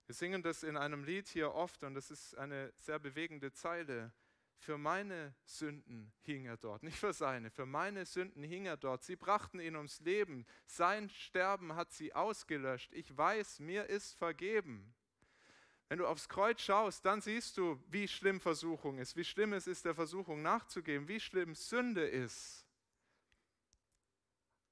Wir 0.06 0.14
singen 0.14 0.42
das 0.42 0.62
in 0.62 0.76
einem 0.76 1.04
Lied 1.04 1.28
hier 1.28 1.52
oft 1.54 1.82
und 1.82 1.96
es 1.96 2.10
ist 2.10 2.36
eine 2.36 2.72
sehr 2.76 2.98
bewegende 2.98 3.52
Zeile. 3.52 4.12
Für 4.58 4.78
meine 4.78 5.34
Sünden 5.44 6.12
hing 6.22 6.46
er 6.46 6.56
dort, 6.56 6.82
nicht 6.82 6.98
für 6.98 7.12
seine, 7.12 7.50
für 7.50 7.66
meine 7.66 8.06
Sünden 8.06 8.42
hing 8.42 8.66
er 8.66 8.76
dort. 8.76 9.02
Sie 9.02 9.16
brachten 9.16 9.60
ihn 9.60 9.76
ums 9.76 10.00
Leben. 10.00 10.46
Sein 10.66 11.10
Sterben 11.10 11.74
hat 11.74 11.92
sie 11.92 12.14
ausgelöscht. 12.14 12.92
Ich 12.92 13.16
weiß, 13.16 13.60
mir 13.60 13.86
ist 13.86 14.14
vergeben. 14.14 14.94
Wenn 15.88 15.98
du 15.98 16.06
aufs 16.06 16.28
Kreuz 16.28 16.60
schaust, 16.60 17.04
dann 17.04 17.20
siehst 17.20 17.58
du, 17.58 17.82
wie 17.88 18.08
schlimm 18.08 18.40
Versuchung 18.40 18.98
ist, 18.98 19.16
wie 19.16 19.24
schlimm 19.24 19.52
es 19.52 19.66
ist, 19.66 19.84
der 19.84 19.94
Versuchung 19.94 20.42
nachzugeben, 20.42 21.08
wie 21.08 21.20
schlimm 21.20 21.54
Sünde 21.54 22.06
ist. 22.06 22.63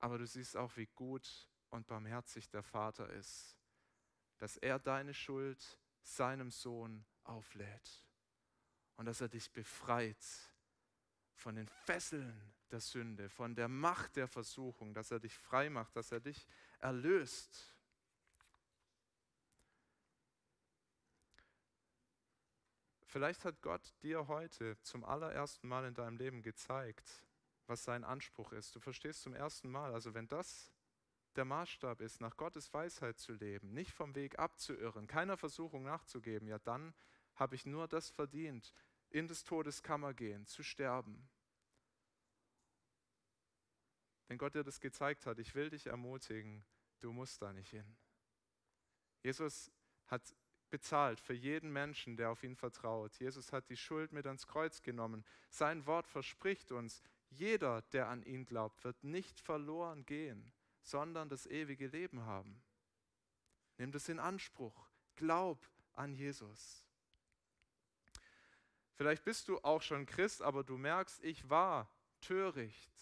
Aber 0.02 0.18
du 0.18 0.26
siehst 0.26 0.56
auch, 0.56 0.76
wie 0.76 0.88
gut 0.96 1.48
und 1.70 1.86
barmherzig 1.86 2.50
der 2.50 2.64
Vater 2.64 3.08
ist, 3.10 3.56
dass 4.38 4.56
er 4.56 4.80
deine 4.80 5.14
Schuld 5.14 5.78
seinem 6.02 6.50
Sohn 6.50 7.04
auflädt 7.22 8.04
und 8.96 9.06
dass 9.06 9.20
er 9.20 9.28
dich 9.28 9.52
befreit 9.52 10.26
von 11.34 11.54
den 11.54 11.68
Fesseln 11.68 12.52
der 12.72 12.80
Sünde, 12.80 13.28
von 13.28 13.54
der 13.54 13.68
Macht 13.68 14.16
der 14.16 14.26
Versuchung, 14.26 14.92
dass 14.92 15.12
er 15.12 15.20
dich 15.20 15.38
frei 15.38 15.70
macht, 15.70 15.94
dass 15.94 16.10
er 16.10 16.18
dich 16.18 16.48
erlöst. 16.80 17.72
Vielleicht 23.06 23.44
hat 23.44 23.62
Gott 23.62 23.94
dir 24.02 24.26
heute 24.26 24.76
zum 24.82 25.04
allerersten 25.04 25.68
Mal 25.68 25.84
in 25.86 25.94
deinem 25.94 26.16
Leben 26.16 26.42
gezeigt, 26.42 27.08
was 27.66 27.84
sein 27.84 28.04
Anspruch 28.04 28.52
ist. 28.52 28.74
Du 28.74 28.80
verstehst 28.80 29.22
zum 29.22 29.34
ersten 29.34 29.70
Mal, 29.70 29.92
also 29.92 30.14
wenn 30.14 30.28
das 30.28 30.72
der 31.36 31.44
Maßstab 31.44 32.00
ist, 32.00 32.20
nach 32.20 32.36
Gottes 32.36 32.72
Weisheit 32.74 33.18
zu 33.18 33.32
leben, 33.32 33.72
nicht 33.72 33.92
vom 33.92 34.14
Weg 34.14 34.38
abzuirren, 34.38 35.06
keiner 35.06 35.36
Versuchung 35.36 35.84
nachzugeben, 35.84 36.48
ja 36.48 36.58
dann 36.58 36.94
habe 37.36 37.54
ich 37.54 37.64
nur 37.64 37.88
das 37.88 38.10
verdient, 38.10 38.74
in 39.08 39.28
das 39.28 39.44
Todeskammer 39.44 40.14
gehen, 40.14 40.46
zu 40.46 40.62
sterben. 40.62 41.28
Wenn 44.28 44.38
Gott 44.38 44.54
dir 44.54 44.64
das 44.64 44.80
gezeigt 44.80 45.26
hat, 45.26 45.38
ich 45.38 45.54
will 45.54 45.70
dich 45.70 45.86
ermutigen, 45.86 46.64
du 47.00 47.12
musst 47.12 47.40
da 47.42 47.52
nicht 47.52 47.70
hin. 47.70 47.96
Jesus 49.22 49.70
hat 50.06 50.34
bezahlt 50.70 51.20
für 51.20 51.34
jeden 51.34 51.70
Menschen, 51.70 52.16
der 52.16 52.30
auf 52.30 52.42
ihn 52.42 52.56
vertraut. 52.56 53.14
Jesus 53.16 53.52
hat 53.52 53.68
die 53.68 53.76
Schuld 53.76 54.10
mit 54.12 54.26
ans 54.26 54.46
Kreuz 54.46 54.82
genommen. 54.82 55.22
Sein 55.50 55.84
Wort 55.86 56.08
verspricht 56.08 56.72
uns, 56.72 57.02
jeder, 57.32 57.82
der 57.92 58.08
an 58.08 58.22
ihn 58.22 58.44
glaubt, 58.44 58.84
wird 58.84 59.02
nicht 59.04 59.40
verloren 59.40 60.06
gehen, 60.06 60.52
sondern 60.82 61.28
das 61.28 61.46
ewige 61.46 61.86
Leben 61.88 62.24
haben. 62.24 62.62
Nimm 63.78 63.92
das 63.92 64.08
in 64.08 64.18
Anspruch. 64.18 64.88
Glaub 65.16 65.68
an 65.94 66.14
Jesus. 66.14 66.84
Vielleicht 68.94 69.24
bist 69.24 69.48
du 69.48 69.58
auch 69.62 69.82
schon 69.82 70.06
Christ, 70.06 70.42
aber 70.42 70.62
du 70.62 70.76
merkst, 70.76 71.24
ich 71.24 71.48
war 71.48 71.90
töricht, 72.20 72.92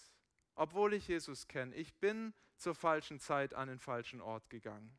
obwohl 0.54 0.94
ich 0.94 1.08
Jesus 1.08 1.46
kenne. 1.46 1.74
Ich 1.74 1.94
bin 1.94 2.32
zur 2.56 2.74
falschen 2.74 3.20
Zeit 3.20 3.54
an 3.54 3.68
den 3.68 3.78
falschen 3.78 4.20
Ort 4.20 4.48
gegangen. 4.50 4.96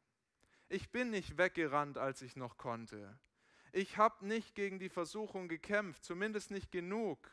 Ich 0.70 0.92
bin 0.92 1.10
nicht 1.10 1.38
weggerannt, 1.38 1.98
als 1.98 2.22
ich 2.22 2.36
noch 2.36 2.58
konnte. 2.58 3.18
Ich 3.72 3.98
habe 3.98 4.26
nicht 4.26 4.56
gegen 4.56 4.80
die 4.80 4.90
Versuchung 4.90 5.48
gekämpft, 5.48 6.04
zumindest 6.04 6.52
nicht 6.52 6.72
genug. 6.72 7.30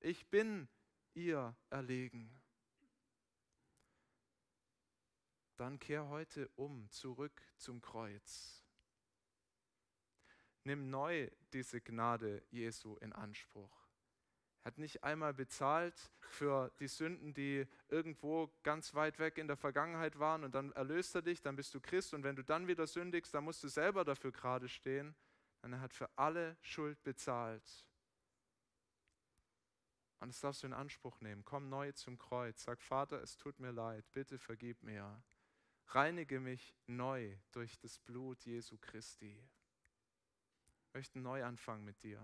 Ich 0.00 0.26
bin 0.26 0.68
ihr 1.14 1.56
erlegen. 1.70 2.30
Dann 5.56 5.78
kehr 5.78 6.08
heute 6.08 6.48
um, 6.56 6.90
zurück 6.90 7.40
zum 7.56 7.80
Kreuz. 7.80 8.64
Nimm 10.64 10.90
neu 10.90 11.30
diese 11.52 11.80
Gnade 11.80 12.42
Jesu 12.50 12.96
in 12.96 13.12
Anspruch. 13.12 13.84
Er 14.64 14.68
hat 14.68 14.78
nicht 14.78 15.04
einmal 15.04 15.34
bezahlt 15.34 16.10
für 16.20 16.72
die 16.80 16.88
Sünden, 16.88 17.34
die 17.34 17.66
irgendwo 17.88 18.50
ganz 18.62 18.94
weit 18.94 19.18
weg 19.18 19.36
in 19.36 19.46
der 19.46 19.58
Vergangenheit 19.58 20.18
waren 20.18 20.42
und 20.42 20.54
dann 20.54 20.72
erlöst 20.72 21.14
er 21.14 21.20
dich, 21.20 21.42
dann 21.42 21.54
bist 21.54 21.74
du 21.74 21.80
Christ 21.80 22.14
und 22.14 22.24
wenn 22.24 22.34
du 22.34 22.42
dann 22.42 22.66
wieder 22.66 22.86
sündigst, 22.86 23.34
dann 23.34 23.44
musst 23.44 23.62
du 23.62 23.68
selber 23.68 24.04
dafür 24.04 24.32
gerade 24.32 24.68
stehen. 24.68 25.14
Denn 25.62 25.74
er 25.74 25.80
hat 25.80 25.92
für 25.92 26.08
alle 26.16 26.56
Schuld 26.62 27.02
bezahlt. 27.02 27.86
Und 30.20 30.28
das 30.28 30.40
darfst 30.40 30.62
du 30.62 30.66
in 30.66 30.72
Anspruch 30.72 31.20
nehmen. 31.20 31.44
Komm 31.44 31.68
neu 31.68 31.92
zum 31.92 32.18
Kreuz. 32.18 32.64
Sag, 32.64 32.80
Vater, 32.80 33.22
es 33.22 33.36
tut 33.36 33.58
mir 33.58 33.72
leid. 33.72 34.04
Bitte 34.12 34.38
vergib 34.38 34.82
mir. 34.82 35.22
Reinige 35.88 36.40
mich 36.40 36.74
neu 36.86 37.36
durch 37.52 37.78
das 37.78 37.98
Blut 37.98 38.44
Jesu 38.44 38.78
Christi 38.78 39.46
möchten 40.94 41.22
neu 41.22 41.44
anfangen 41.44 41.84
mit 41.84 42.02
dir. 42.02 42.20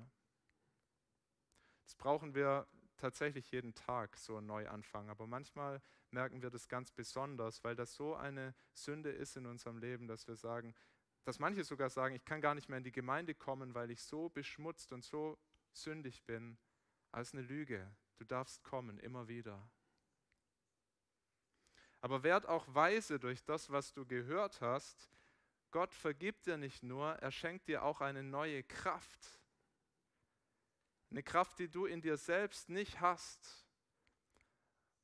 Das 1.84 1.97
brauchen 1.97 2.34
wir 2.34 2.66
tatsächlich 2.97 3.51
jeden 3.51 3.74
Tag, 3.74 4.16
so 4.16 4.36
ein 4.36 4.47
Neuanfang. 4.47 5.11
Aber 5.11 5.26
manchmal 5.26 5.82
merken 6.11 6.41
wir 6.41 6.51
das 6.51 6.68
ganz 6.68 6.93
besonders, 6.93 7.64
weil 7.64 7.74
das 7.74 7.95
so 7.95 8.14
eine 8.14 8.55
Sünde 8.72 9.11
ist 9.11 9.36
in 9.36 9.47
unserem 9.47 9.78
Leben, 9.78 10.07
dass 10.07 10.28
wir 10.28 10.36
sagen, 10.36 10.74
dass 11.24 11.38
manche 11.38 11.64
sogar 11.64 11.91
sagen, 11.91 12.14
ich 12.14 12.24
kann 12.24 12.41
gar 12.41 12.55
nicht 12.55 12.68
mehr 12.68 12.78
in 12.78 12.84
die 12.84 12.93
Gemeinde 12.93 13.34
kommen, 13.34 13.74
weil 13.74 13.91
ich 13.91 14.03
so 14.03 14.28
beschmutzt 14.28 14.93
und 14.93 15.05
so 15.05 15.38
sündig 15.72 16.24
bin. 16.24 16.57
Als 17.13 17.33
eine 17.33 17.43
Lüge. 17.43 17.91
Du 18.19 18.25
darfst 18.25 18.63
kommen, 18.63 18.99
immer 18.99 19.29
wieder. 19.29 19.71
Aber 22.01 22.23
werd 22.23 22.47
auch 22.47 22.67
weise 22.75 23.19
durch 23.19 23.45
das, 23.45 23.71
was 23.71 23.93
du 23.93 24.07
gehört 24.07 24.61
hast, 24.61 25.11
Gott 25.71 25.95
vergibt 25.95 26.47
dir 26.47 26.57
nicht 26.57 26.83
nur, 26.83 27.13
er 27.15 27.31
schenkt 27.31 27.69
dir 27.69 27.85
auch 27.85 28.01
eine 28.01 28.23
neue 28.23 28.63
Kraft. 28.65 29.41
Eine 31.11 31.23
Kraft, 31.23 31.59
die 31.59 31.69
du 31.69 31.87
in 31.87 32.01
dir 32.01 32.17
selbst 32.17 32.69
nicht 32.69 33.01
hast. 33.01 33.67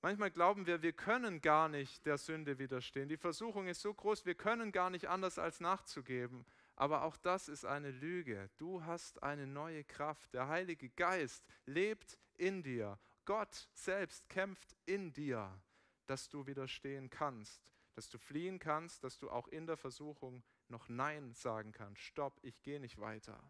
Manchmal 0.03 0.31
glauben 0.31 0.67
wir, 0.67 0.83
wir 0.83 0.93
können 0.93 1.41
gar 1.41 1.69
nicht 1.69 2.07
der 2.07 2.19
Sünde 2.19 2.59
widerstehen. 2.59 3.09
Die 3.09 3.17
Versuchung 3.17 3.67
ist 3.67 3.81
so 3.81 3.93
groß, 3.93 4.25
wir 4.25 4.35
können 4.35 4.71
gar 4.73 4.91
nicht 4.91 5.09
anders 5.09 5.39
als 5.39 5.61
nachzugeben. 5.61 6.45
Aber 6.77 7.03
auch 7.03 7.17
das 7.17 7.49
ist 7.49 7.65
eine 7.65 7.91
Lüge. 7.91 8.51
Du 8.59 8.85
hast 8.85 9.23
eine 9.23 9.47
neue 9.47 9.83
Kraft. 9.85 10.33
Der 10.35 10.49
Heilige 10.49 10.91
Geist 10.91 11.45
lebt 11.65 12.19
in 12.37 12.63
dir. 12.63 12.99
Gott 13.25 13.69
selbst 13.75 14.29
kämpft 14.29 14.77
in 14.85 15.13
dir, 15.13 15.61
dass 16.07 16.29
du 16.29 16.47
widerstehen 16.47 17.11
kannst 17.11 17.67
dass 17.97 18.11
du 18.11 18.19
fliehen 18.19 18.59
kannst, 18.59 19.03
dass 19.03 19.19
du 19.19 19.31
auch 19.31 19.49
in 19.49 19.67
der 19.67 19.79
Versuchung 19.79 20.45
noch 20.69 20.89
Nein 20.91 21.33
sagen 21.33 21.73
kannst. 21.73 22.03
Stopp, 22.03 22.39
ich 22.43 22.63
gehe 22.63 22.79
nicht 22.79 23.01
weiter. 23.01 23.43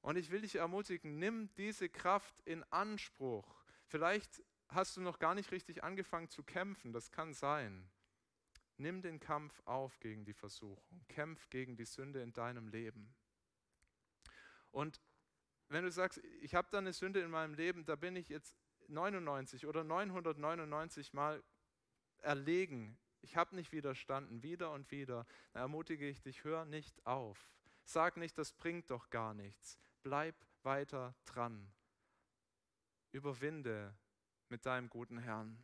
Und 0.00 0.16
ich 0.16 0.30
will 0.30 0.40
dich 0.40 0.56
ermutigen, 0.56 1.18
nimm 1.18 1.54
diese 1.56 1.90
Kraft 1.90 2.34
in 2.46 2.64
Anspruch. 2.72 3.62
Vielleicht 3.86 4.42
hast 4.68 4.96
du 4.96 5.02
noch 5.02 5.18
gar 5.18 5.34
nicht 5.34 5.52
richtig 5.52 5.84
angefangen 5.84 6.30
zu 6.30 6.42
kämpfen, 6.42 6.94
das 6.94 7.12
kann 7.12 7.34
sein. 7.34 7.86
Nimm 8.82 9.00
den 9.00 9.20
Kampf 9.20 9.62
auf 9.64 10.00
gegen 10.00 10.24
die 10.24 10.32
Versuchung. 10.32 11.04
Kämpf 11.08 11.48
gegen 11.50 11.76
die 11.76 11.84
Sünde 11.84 12.20
in 12.20 12.32
deinem 12.32 12.66
Leben. 12.66 13.14
Und 14.72 15.00
wenn 15.68 15.84
du 15.84 15.92
sagst, 15.92 16.18
ich 16.40 16.56
habe 16.56 16.66
da 16.70 16.78
eine 16.78 16.92
Sünde 16.92 17.20
in 17.20 17.30
meinem 17.30 17.54
Leben, 17.54 17.84
da 17.84 17.94
bin 17.94 18.16
ich 18.16 18.28
jetzt 18.28 18.56
99 18.88 19.66
oder 19.66 19.84
999 19.84 21.12
Mal 21.12 21.44
erlegen, 22.18 22.98
ich 23.20 23.36
habe 23.36 23.54
nicht 23.54 23.70
widerstanden, 23.70 24.42
wieder 24.42 24.72
und 24.72 24.90
wieder, 24.90 25.26
dann 25.52 25.62
ermutige 25.62 26.08
ich 26.08 26.20
dich, 26.20 26.42
hör 26.42 26.64
nicht 26.64 27.06
auf. 27.06 27.54
Sag 27.84 28.16
nicht, 28.16 28.36
das 28.36 28.52
bringt 28.52 28.90
doch 28.90 29.10
gar 29.10 29.32
nichts. 29.32 29.78
Bleib 30.02 30.34
weiter 30.64 31.14
dran. 31.24 31.72
Überwinde 33.12 33.94
mit 34.48 34.66
deinem 34.66 34.90
guten 34.90 35.18
Herrn. 35.18 35.62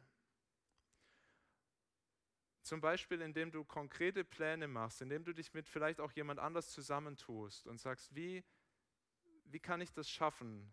Zum 2.68 2.82
Beispiel, 2.82 3.22
indem 3.22 3.50
du 3.50 3.64
konkrete 3.64 4.24
Pläne 4.24 4.68
machst, 4.68 5.00
indem 5.00 5.24
du 5.24 5.32
dich 5.32 5.54
mit 5.54 5.66
vielleicht 5.66 6.00
auch 6.00 6.12
jemand 6.12 6.38
anders 6.38 6.68
zusammentust 6.68 7.66
und 7.66 7.80
sagst, 7.80 8.14
wie, 8.14 8.44
wie 9.46 9.58
kann 9.58 9.80
ich 9.80 9.90
das 9.90 10.10
schaffen, 10.10 10.70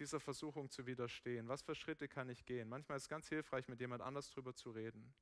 dieser 0.00 0.18
Versuchung 0.18 0.70
zu 0.70 0.88
widerstehen? 0.88 1.46
Was 1.46 1.62
für 1.62 1.76
Schritte 1.76 2.08
kann 2.08 2.30
ich 2.30 2.44
gehen? 2.44 2.68
Manchmal 2.68 2.96
ist 2.96 3.04
es 3.04 3.08
ganz 3.08 3.28
hilfreich, 3.28 3.68
mit 3.68 3.78
jemand 3.78 4.02
anders 4.02 4.28
darüber 4.30 4.56
zu 4.56 4.72
reden. 4.72 5.14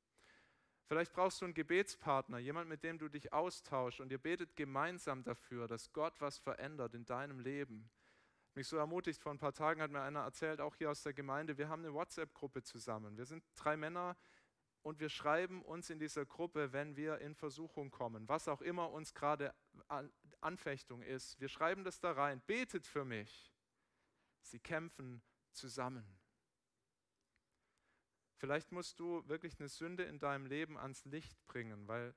Vielleicht 0.87 1.13
brauchst 1.13 1.41
du 1.41 1.45
einen 1.45 1.53
Gebetspartner, 1.53 2.39
jemand, 2.39 2.69
mit 2.69 2.83
dem 2.83 2.97
du 2.97 3.07
dich 3.07 3.31
austauschst 3.31 3.99
und 3.99 4.11
ihr 4.11 4.17
betet 4.17 4.55
gemeinsam 4.55 5.23
dafür, 5.23 5.67
dass 5.67 5.93
Gott 5.93 6.19
was 6.19 6.39
verändert 6.39 6.95
in 6.95 7.05
deinem 7.05 7.39
Leben. 7.39 7.87
Mich 8.55 8.67
so 8.67 8.77
ermutigt, 8.77 9.21
vor 9.21 9.31
ein 9.31 9.37
paar 9.37 9.53
Tagen 9.53 9.79
hat 9.79 9.91
mir 9.91 10.01
einer 10.01 10.21
erzählt, 10.21 10.59
auch 10.59 10.75
hier 10.75 10.89
aus 10.89 11.03
der 11.03 11.13
Gemeinde, 11.13 11.59
wir 11.59 11.69
haben 11.69 11.85
eine 11.85 11.93
WhatsApp-Gruppe 11.93 12.63
zusammen. 12.63 13.15
Wir 13.15 13.25
sind 13.25 13.43
drei 13.53 13.77
Männer 13.77 14.17
und 14.83 14.99
wir 14.99 15.09
schreiben 15.09 15.63
uns 15.63 15.89
in 15.89 15.97
dieser 15.97 16.25
Gruppe, 16.25 16.73
wenn 16.73 16.95
wir 16.95 17.19
in 17.19 17.35
Versuchung 17.35 17.89
kommen, 17.89 18.27
was 18.27 18.47
auch 18.47 18.61
immer 18.61 18.91
uns 18.91 19.13
gerade 19.13 19.55
Anfechtung 20.41 21.01
ist. 21.01 21.39
Wir 21.39 21.47
schreiben 21.47 21.83
das 21.83 21.99
da 21.99 22.11
rein, 22.11 22.41
betet 22.45 22.85
für 22.85 23.05
mich. 23.05 23.51
Sie 24.41 24.59
kämpfen 24.59 25.23
zusammen. 25.53 26.19
Vielleicht 28.35 28.73
musst 28.73 28.99
du 28.99 29.25
wirklich 29.27 29.57
eine 29.57 29.69
Sünde 29.69 30.03
in 30.03 30.19
deinem 30.19 30.45
Leben 30.45 30.77
ans 30.77 31.05
Licht 31.05 31.45
bringen, 31.45 31.87
weil 31.87 32.13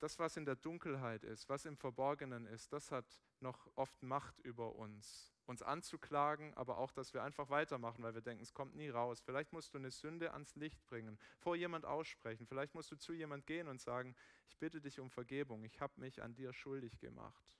das, 0.00 0.18
was 0.18 0.36
in 0.36 0.44
der 0.44 0.56
Dunkelheit 0.56 1.24
ist, 1.24 1.48
was 1.48 1.64
im 1.64 1.78
Verborgenen 1.78 2.44
ist, 2.46 2.72
das 2.74 2.90
hat 2.90 3.06
noch 3.40 3.70
oft 3.74 4.02
Macht 4.02 4.38
über 4.40 4.74
uns. 4.74 5.31
Uns 5.46 5.62
anzuklagen, 5.62 6.54
aber 6.54 6.78
auch, 6.78 6.92
dass 6.92 7.12
wir 7.14 7.22
einfach 7.22 7.50
weitermachen, 7.50 8.02
weil 8.02 8.14
wir 8.14 8.20
denken, 8.20 8.42
es 8.42 8.54
kommt 8.54 8.76
nie 8.76 8.88
raus. 8.88 9.20
Vielleicht 9.20 9.52
musst 9.52 9.74
du 9.74 9.78
eine 9.78 9.90
Sünde 9.90 10.32
ans 10.32 10.54
Licht 10.54 10.84
bringen, 10.86 11.18
vor 11.38 11.56
jemand 11.56 11.84
aussprechen. 11.84 12.46
Vielleicht 12.46 12.74
musst 12.74 12.92
du 12.92 12.96
zu 12.96 13.12
jemand 13.12 13.46
gehen 13.46 13.68
und 13.68 13.80
sagen, 13.80 14.14
ich 14.46 14.56
bitte 14.58 14.80
dich 14.80 15.00
um 15.00 15.10
Vergebung, 15.10 15.64
ich 15.64 15.80
habe 15.80 16.00
mich 16.00 16.22
an 16.22 16.34
dir 16.34 16.52
schuldig 16.52 16.98
gemacht. 17.00 17.56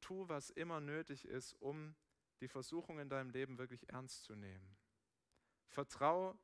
Tu, 0.00 0.28
was 0.28 0.50
immer 0.50 0.80
nötig 0.80 1.24
ist, 1.24 1.54
um 1.54 1.94
die 2.40 2.48
Versuchung 2.48 2.98
in 2.98 3.08
deinem 3.08 3.30
Leben 3.30 3.58
wirklich 3.58 3.88
ernst 3.88 4.24
zu 4.24 4.34
nehmen. 4.34 4.76
Vertrau 5.68 6.38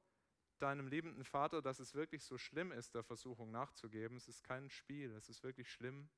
deinem 0.61 0.89
liebenden 0.89 1.24
Vater, 1.24 1.62
dass 1.62 1.81
es 1.81 1.95
wirklich 1.95 2.22
so 2.24 2.39
schlimm 2.39 2.72
ist, 2.72 2.95
der 2.95 3.03
Versuchung 3.03 3.51
nachzugeben. 3.51 4.16
Es 4.16 4.28
ist 4.28 4.45
kein 4.45 4.70
Spiel, 4.70 5.11
es 5.12 5.28
ist 5.28 5.43
wirklich 5.43 5.70
schlimm. 5.70 6.09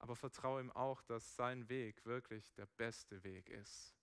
Aber 0.00 0.16
vertraue 0.16 0.60
ihm 0.60 0.72
auch, 0.72 1.02
dass 1.02 1.36
sein 1.36 1.68
Weg 1.68 2.04
wirklich 2.04 2.52
der 2.54 2.66
beste 2.66 3.22
Weg 3.22 3.48
ist. 3.48 3.94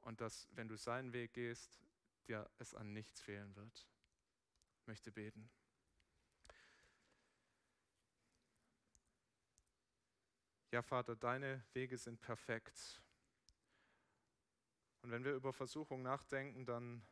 Und 0.00 0.20
dass, 0.20 0.48
wenn 0.52 0.68
du 0.68 0.76
seinen 0.76 1.12
Weg 1.12 1.34
gehst, 1.34 1.78
dir 2.26 2.48
es 2.58 2.74
an 2.74 2.92
nichts 2.92 3.20
fehlen 3.20 3.54
wird. 3.56 3.86
Ich 4.80 4.86
möchte 4.86 5.12
beten. 5.12 5.50
Ja, 10.70 10.82
Vater, 10.82 11.16
deine 11.16 11.64
Wege 11.72 11.98
sind 11.98 12.20
perfekt. 12.20 13.02
Und 15.02 15.10
wenn 15.10 15.24
wir 15.24 15.34
über 15.34 15.52
Versuchung 15.52 16.02
nachdenken, 16.02 16.64
dann 16.64 17.02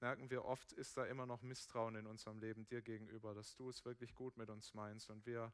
merken 0.00 0.30
wir 0.30 0.44
oft, 0.44 0.72
ist 0.72 0.96
da 0.96 1.06
immer 1.06 1.26
noch 1.26 1.42
Misstrauen 1.42 1.94
in 1.94 2.06
unserem 2.06 2.40
Leben 2.40 2.66
dir 2.66 2.82
gegenüber, 2.82 3.34
dass 3.34 3.54
du 3.54 3.68
es 3.68 3.84
wirklich 3.84 4.14
gut 4.16 4.36
mit 4.36 4.50
uns 4.50 4.74
meinst. 4.74 5.10
Und 5.10 5.24
wir 5.26 5.52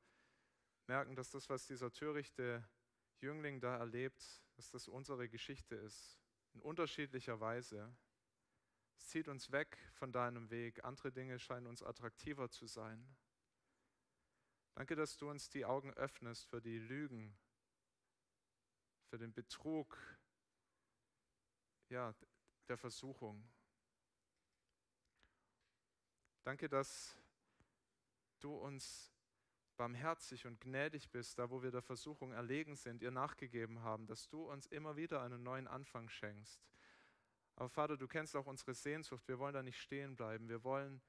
merken, 0.93 1.17
dass 1.17 1.31
das, 1.31 1.49
was 1.49 1.67
dieser 1.67 1.91
törichte 1.91 2.63
Jüngling 3.17 3.61
da 3.61 3.79
erlebt, 3.79 4.43
dass 4.57 4.69
das 4.69 4.89
unsere 4.89 5.27
Geschichte 5.27 5.75
ist, 5.75 6.21
in 6.53 6.61
unterschiedlicher 6.61 7.41
Weise. 7.41 7.97
Es 8.99 9.09
zieht 9.09 9.27
uns 9.27 9.51
weg 9.53 9.79
von 9.95 10.13
deinem 10.13 10.51
Weg. 10.51 10.85
Andere 10.85 11.11
Dinge 11.11 11.39
scheinen 11.39 11.67
uns 11.67 11.83
attraktiver 11.83 12.51
zu 12.51 12.67
sein. 12.67 13.17
Danke, 14.75 14.95
dass 14.95 15.17
du 15.17 15.31
uns 15.31 15.49
die 15.49 15.65
Augen 15.65 15.95
öffnest 15.95 16.45
für 16.45 16.61
die 16.61 16.79
Lügen, 16.79 17.35
für 19.07 19.17
den 19.17 19.33
Betrug, 19.33 19.97
ja, 21.89 22.15
der 22.69 22.77
Versuchung. 22.77 23.51
Danke, 26.43 26.69
dass 26.69 27.17
du 28.41 28.55
uns 28.55 29.12
barmherzig 29.77 30.47
und 30.47 30.61
gnädig 30.61 31.11
bist, 31.11 31.39
da 31.39 31.51
wo 31.51 31.63
wir 31.63 31.71
der 31.71 31.83
Versuchung 31.83 32.33
erlegen 32.33 32.77
sind, 32.77 33.03
ihr 33.03 33.11
nachgegeben 33.11 33.83
haben, 33.83 34.07
dass 34.07 34.29
du 34.29 34.51
uns 34.51 34.67
immer 34.67 34.97
wieder 34.97 35.23
einen 35.23 35.43
neuen 35.43 35.67
Anfang 35.67 36.09
schenkst. 36.09 36.61
Aber 37.57 37.69
Vater, 37.69 37.97
du 37.97 38.09
kennst 38.09 38.35
auch 38.37 38.47
unsere 38.47 38.75
Sehnsucht, 38.75 39.27
wir 39.29 39.39
wollen 39.39 39.55
da 39.55 39.63
nicht 39.63 39.81
stehen 39.81 40.17
bleiben, 40.17 40.49
wir 40.49 40.65
wollen 40.65 41.01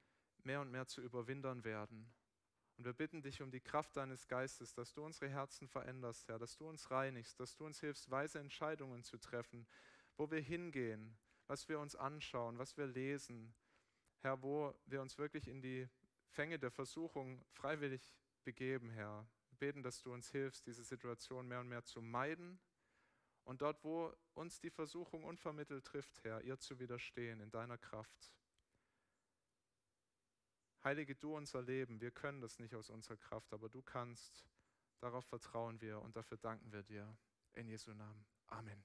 mehr 0.43 0.61
und 0.61 0.71
mehr 0.71 0.87
zu 0.87 1.01
Überwindern 1.01 1.63
werden. 1.63 2.11
Und 2.77 2.85
wir 2.85 2.93
bitten 2.93 3.21
dich 3.21 3.41
um 3.41 3.51
die 3.51 3.61
Kraft 3.61 3.95
deines 3.95 4.27
Geistes, 4.27 4.73
dass 4.73 4.93
du 4.93 5.05
unsere 5.05 5.29
Herzen 5.29 5.67
veränderst, 5.67 6.27
Herr, 6.27 6.39
dass 6.39 6.57
du 6.57 6.67
uns 6.67 6.89
reinigst, 6.89 7.39
dass 7.39 7.55
du 7.55 7.65
uns 7.65 7.79
hilfst, 7.79 8.09
weise 8.09 8.39
Entscheidungen 8.39 9.03
zu 9.03 9.17
treffen, 9.17 9.67
wo 10.17 10.29
wir 10.31 10.41
hingehen, 10.41 11.17
was 11.47 11.69
wir 11.69 11.79
uns 11.79 11.95
anschauen, 11.95 12.57
was 12.57 12.77
wir 12.77 12.87
lesen. 12.87 13.53
Herr, 14.21 14.41
wo 14.41 14.73
wir 14.85 15.01
uns 15.01 15.17
wirklich 15.17 15.47
in 15.47 15.61
die 15.61 15.87
Fänge 16.29 16.57
der 16.57 16.71
Versuchung 16.71 17.43
freiwillig 17.51 18.15
begeben, 18.43 18.89
Herr. 18.89 19.27
Wir 19.49 19.57
beten, 19.57 19.83
dass 19.83 20.01
du 20.01 20.13
uns 20.13 20.29
hilfst, 20.29 20.65
diese 20.67 20.83
Situation 20.83 21.47
mehr 21.47 21.59
und 21.59 21.69
mehr 21.69 21.83
zu 21.83 22.01
meiden 22.01 22.59
und 23.43 23.61
dort, 23.61 23.83
wo 23.83 24.13
uns 24.33 24.59
die 24.59 24.69
Versuchung 24.69 25.23
unvermittelt 25.23 25.85
trifft, 25.85 26.23
Herr, 26.23 26.41
ihr 26.41 26.57
zu 26.59 26.79
widerstehen 26.79 27.39
in 27.41 27.51
deiner 27.51 27.77
Kraft. 27.77 28.33
Heilige 30.83 31.15
du 31.15 31.35
unser 31.35 31.61
Leben. 31.61 32.01
Wir 32.01 32.11
können 32.11 32.41
das 32.41 32.59
nicht 32.59 32.75
aus 32.75 32.89
unserer 32.89 33.17
Kraft, 33.17 33.53
aber 33.53 33.69
du 33.69 33.81
kannst. 33.81 34.45
Darauf 34.99 35.25
vertrauen 35.25 35.81
wir 35.81 36.01
und 36.01 36.15
dafür 36.15 36.37
danken 36.37 36.71
wir 36.71 36.83
dir. 36.83 37.17
In 37.53 37.67
Jesu 37.67 37.93
Namen. 37.93 38.25
Amen. 38.47 38.83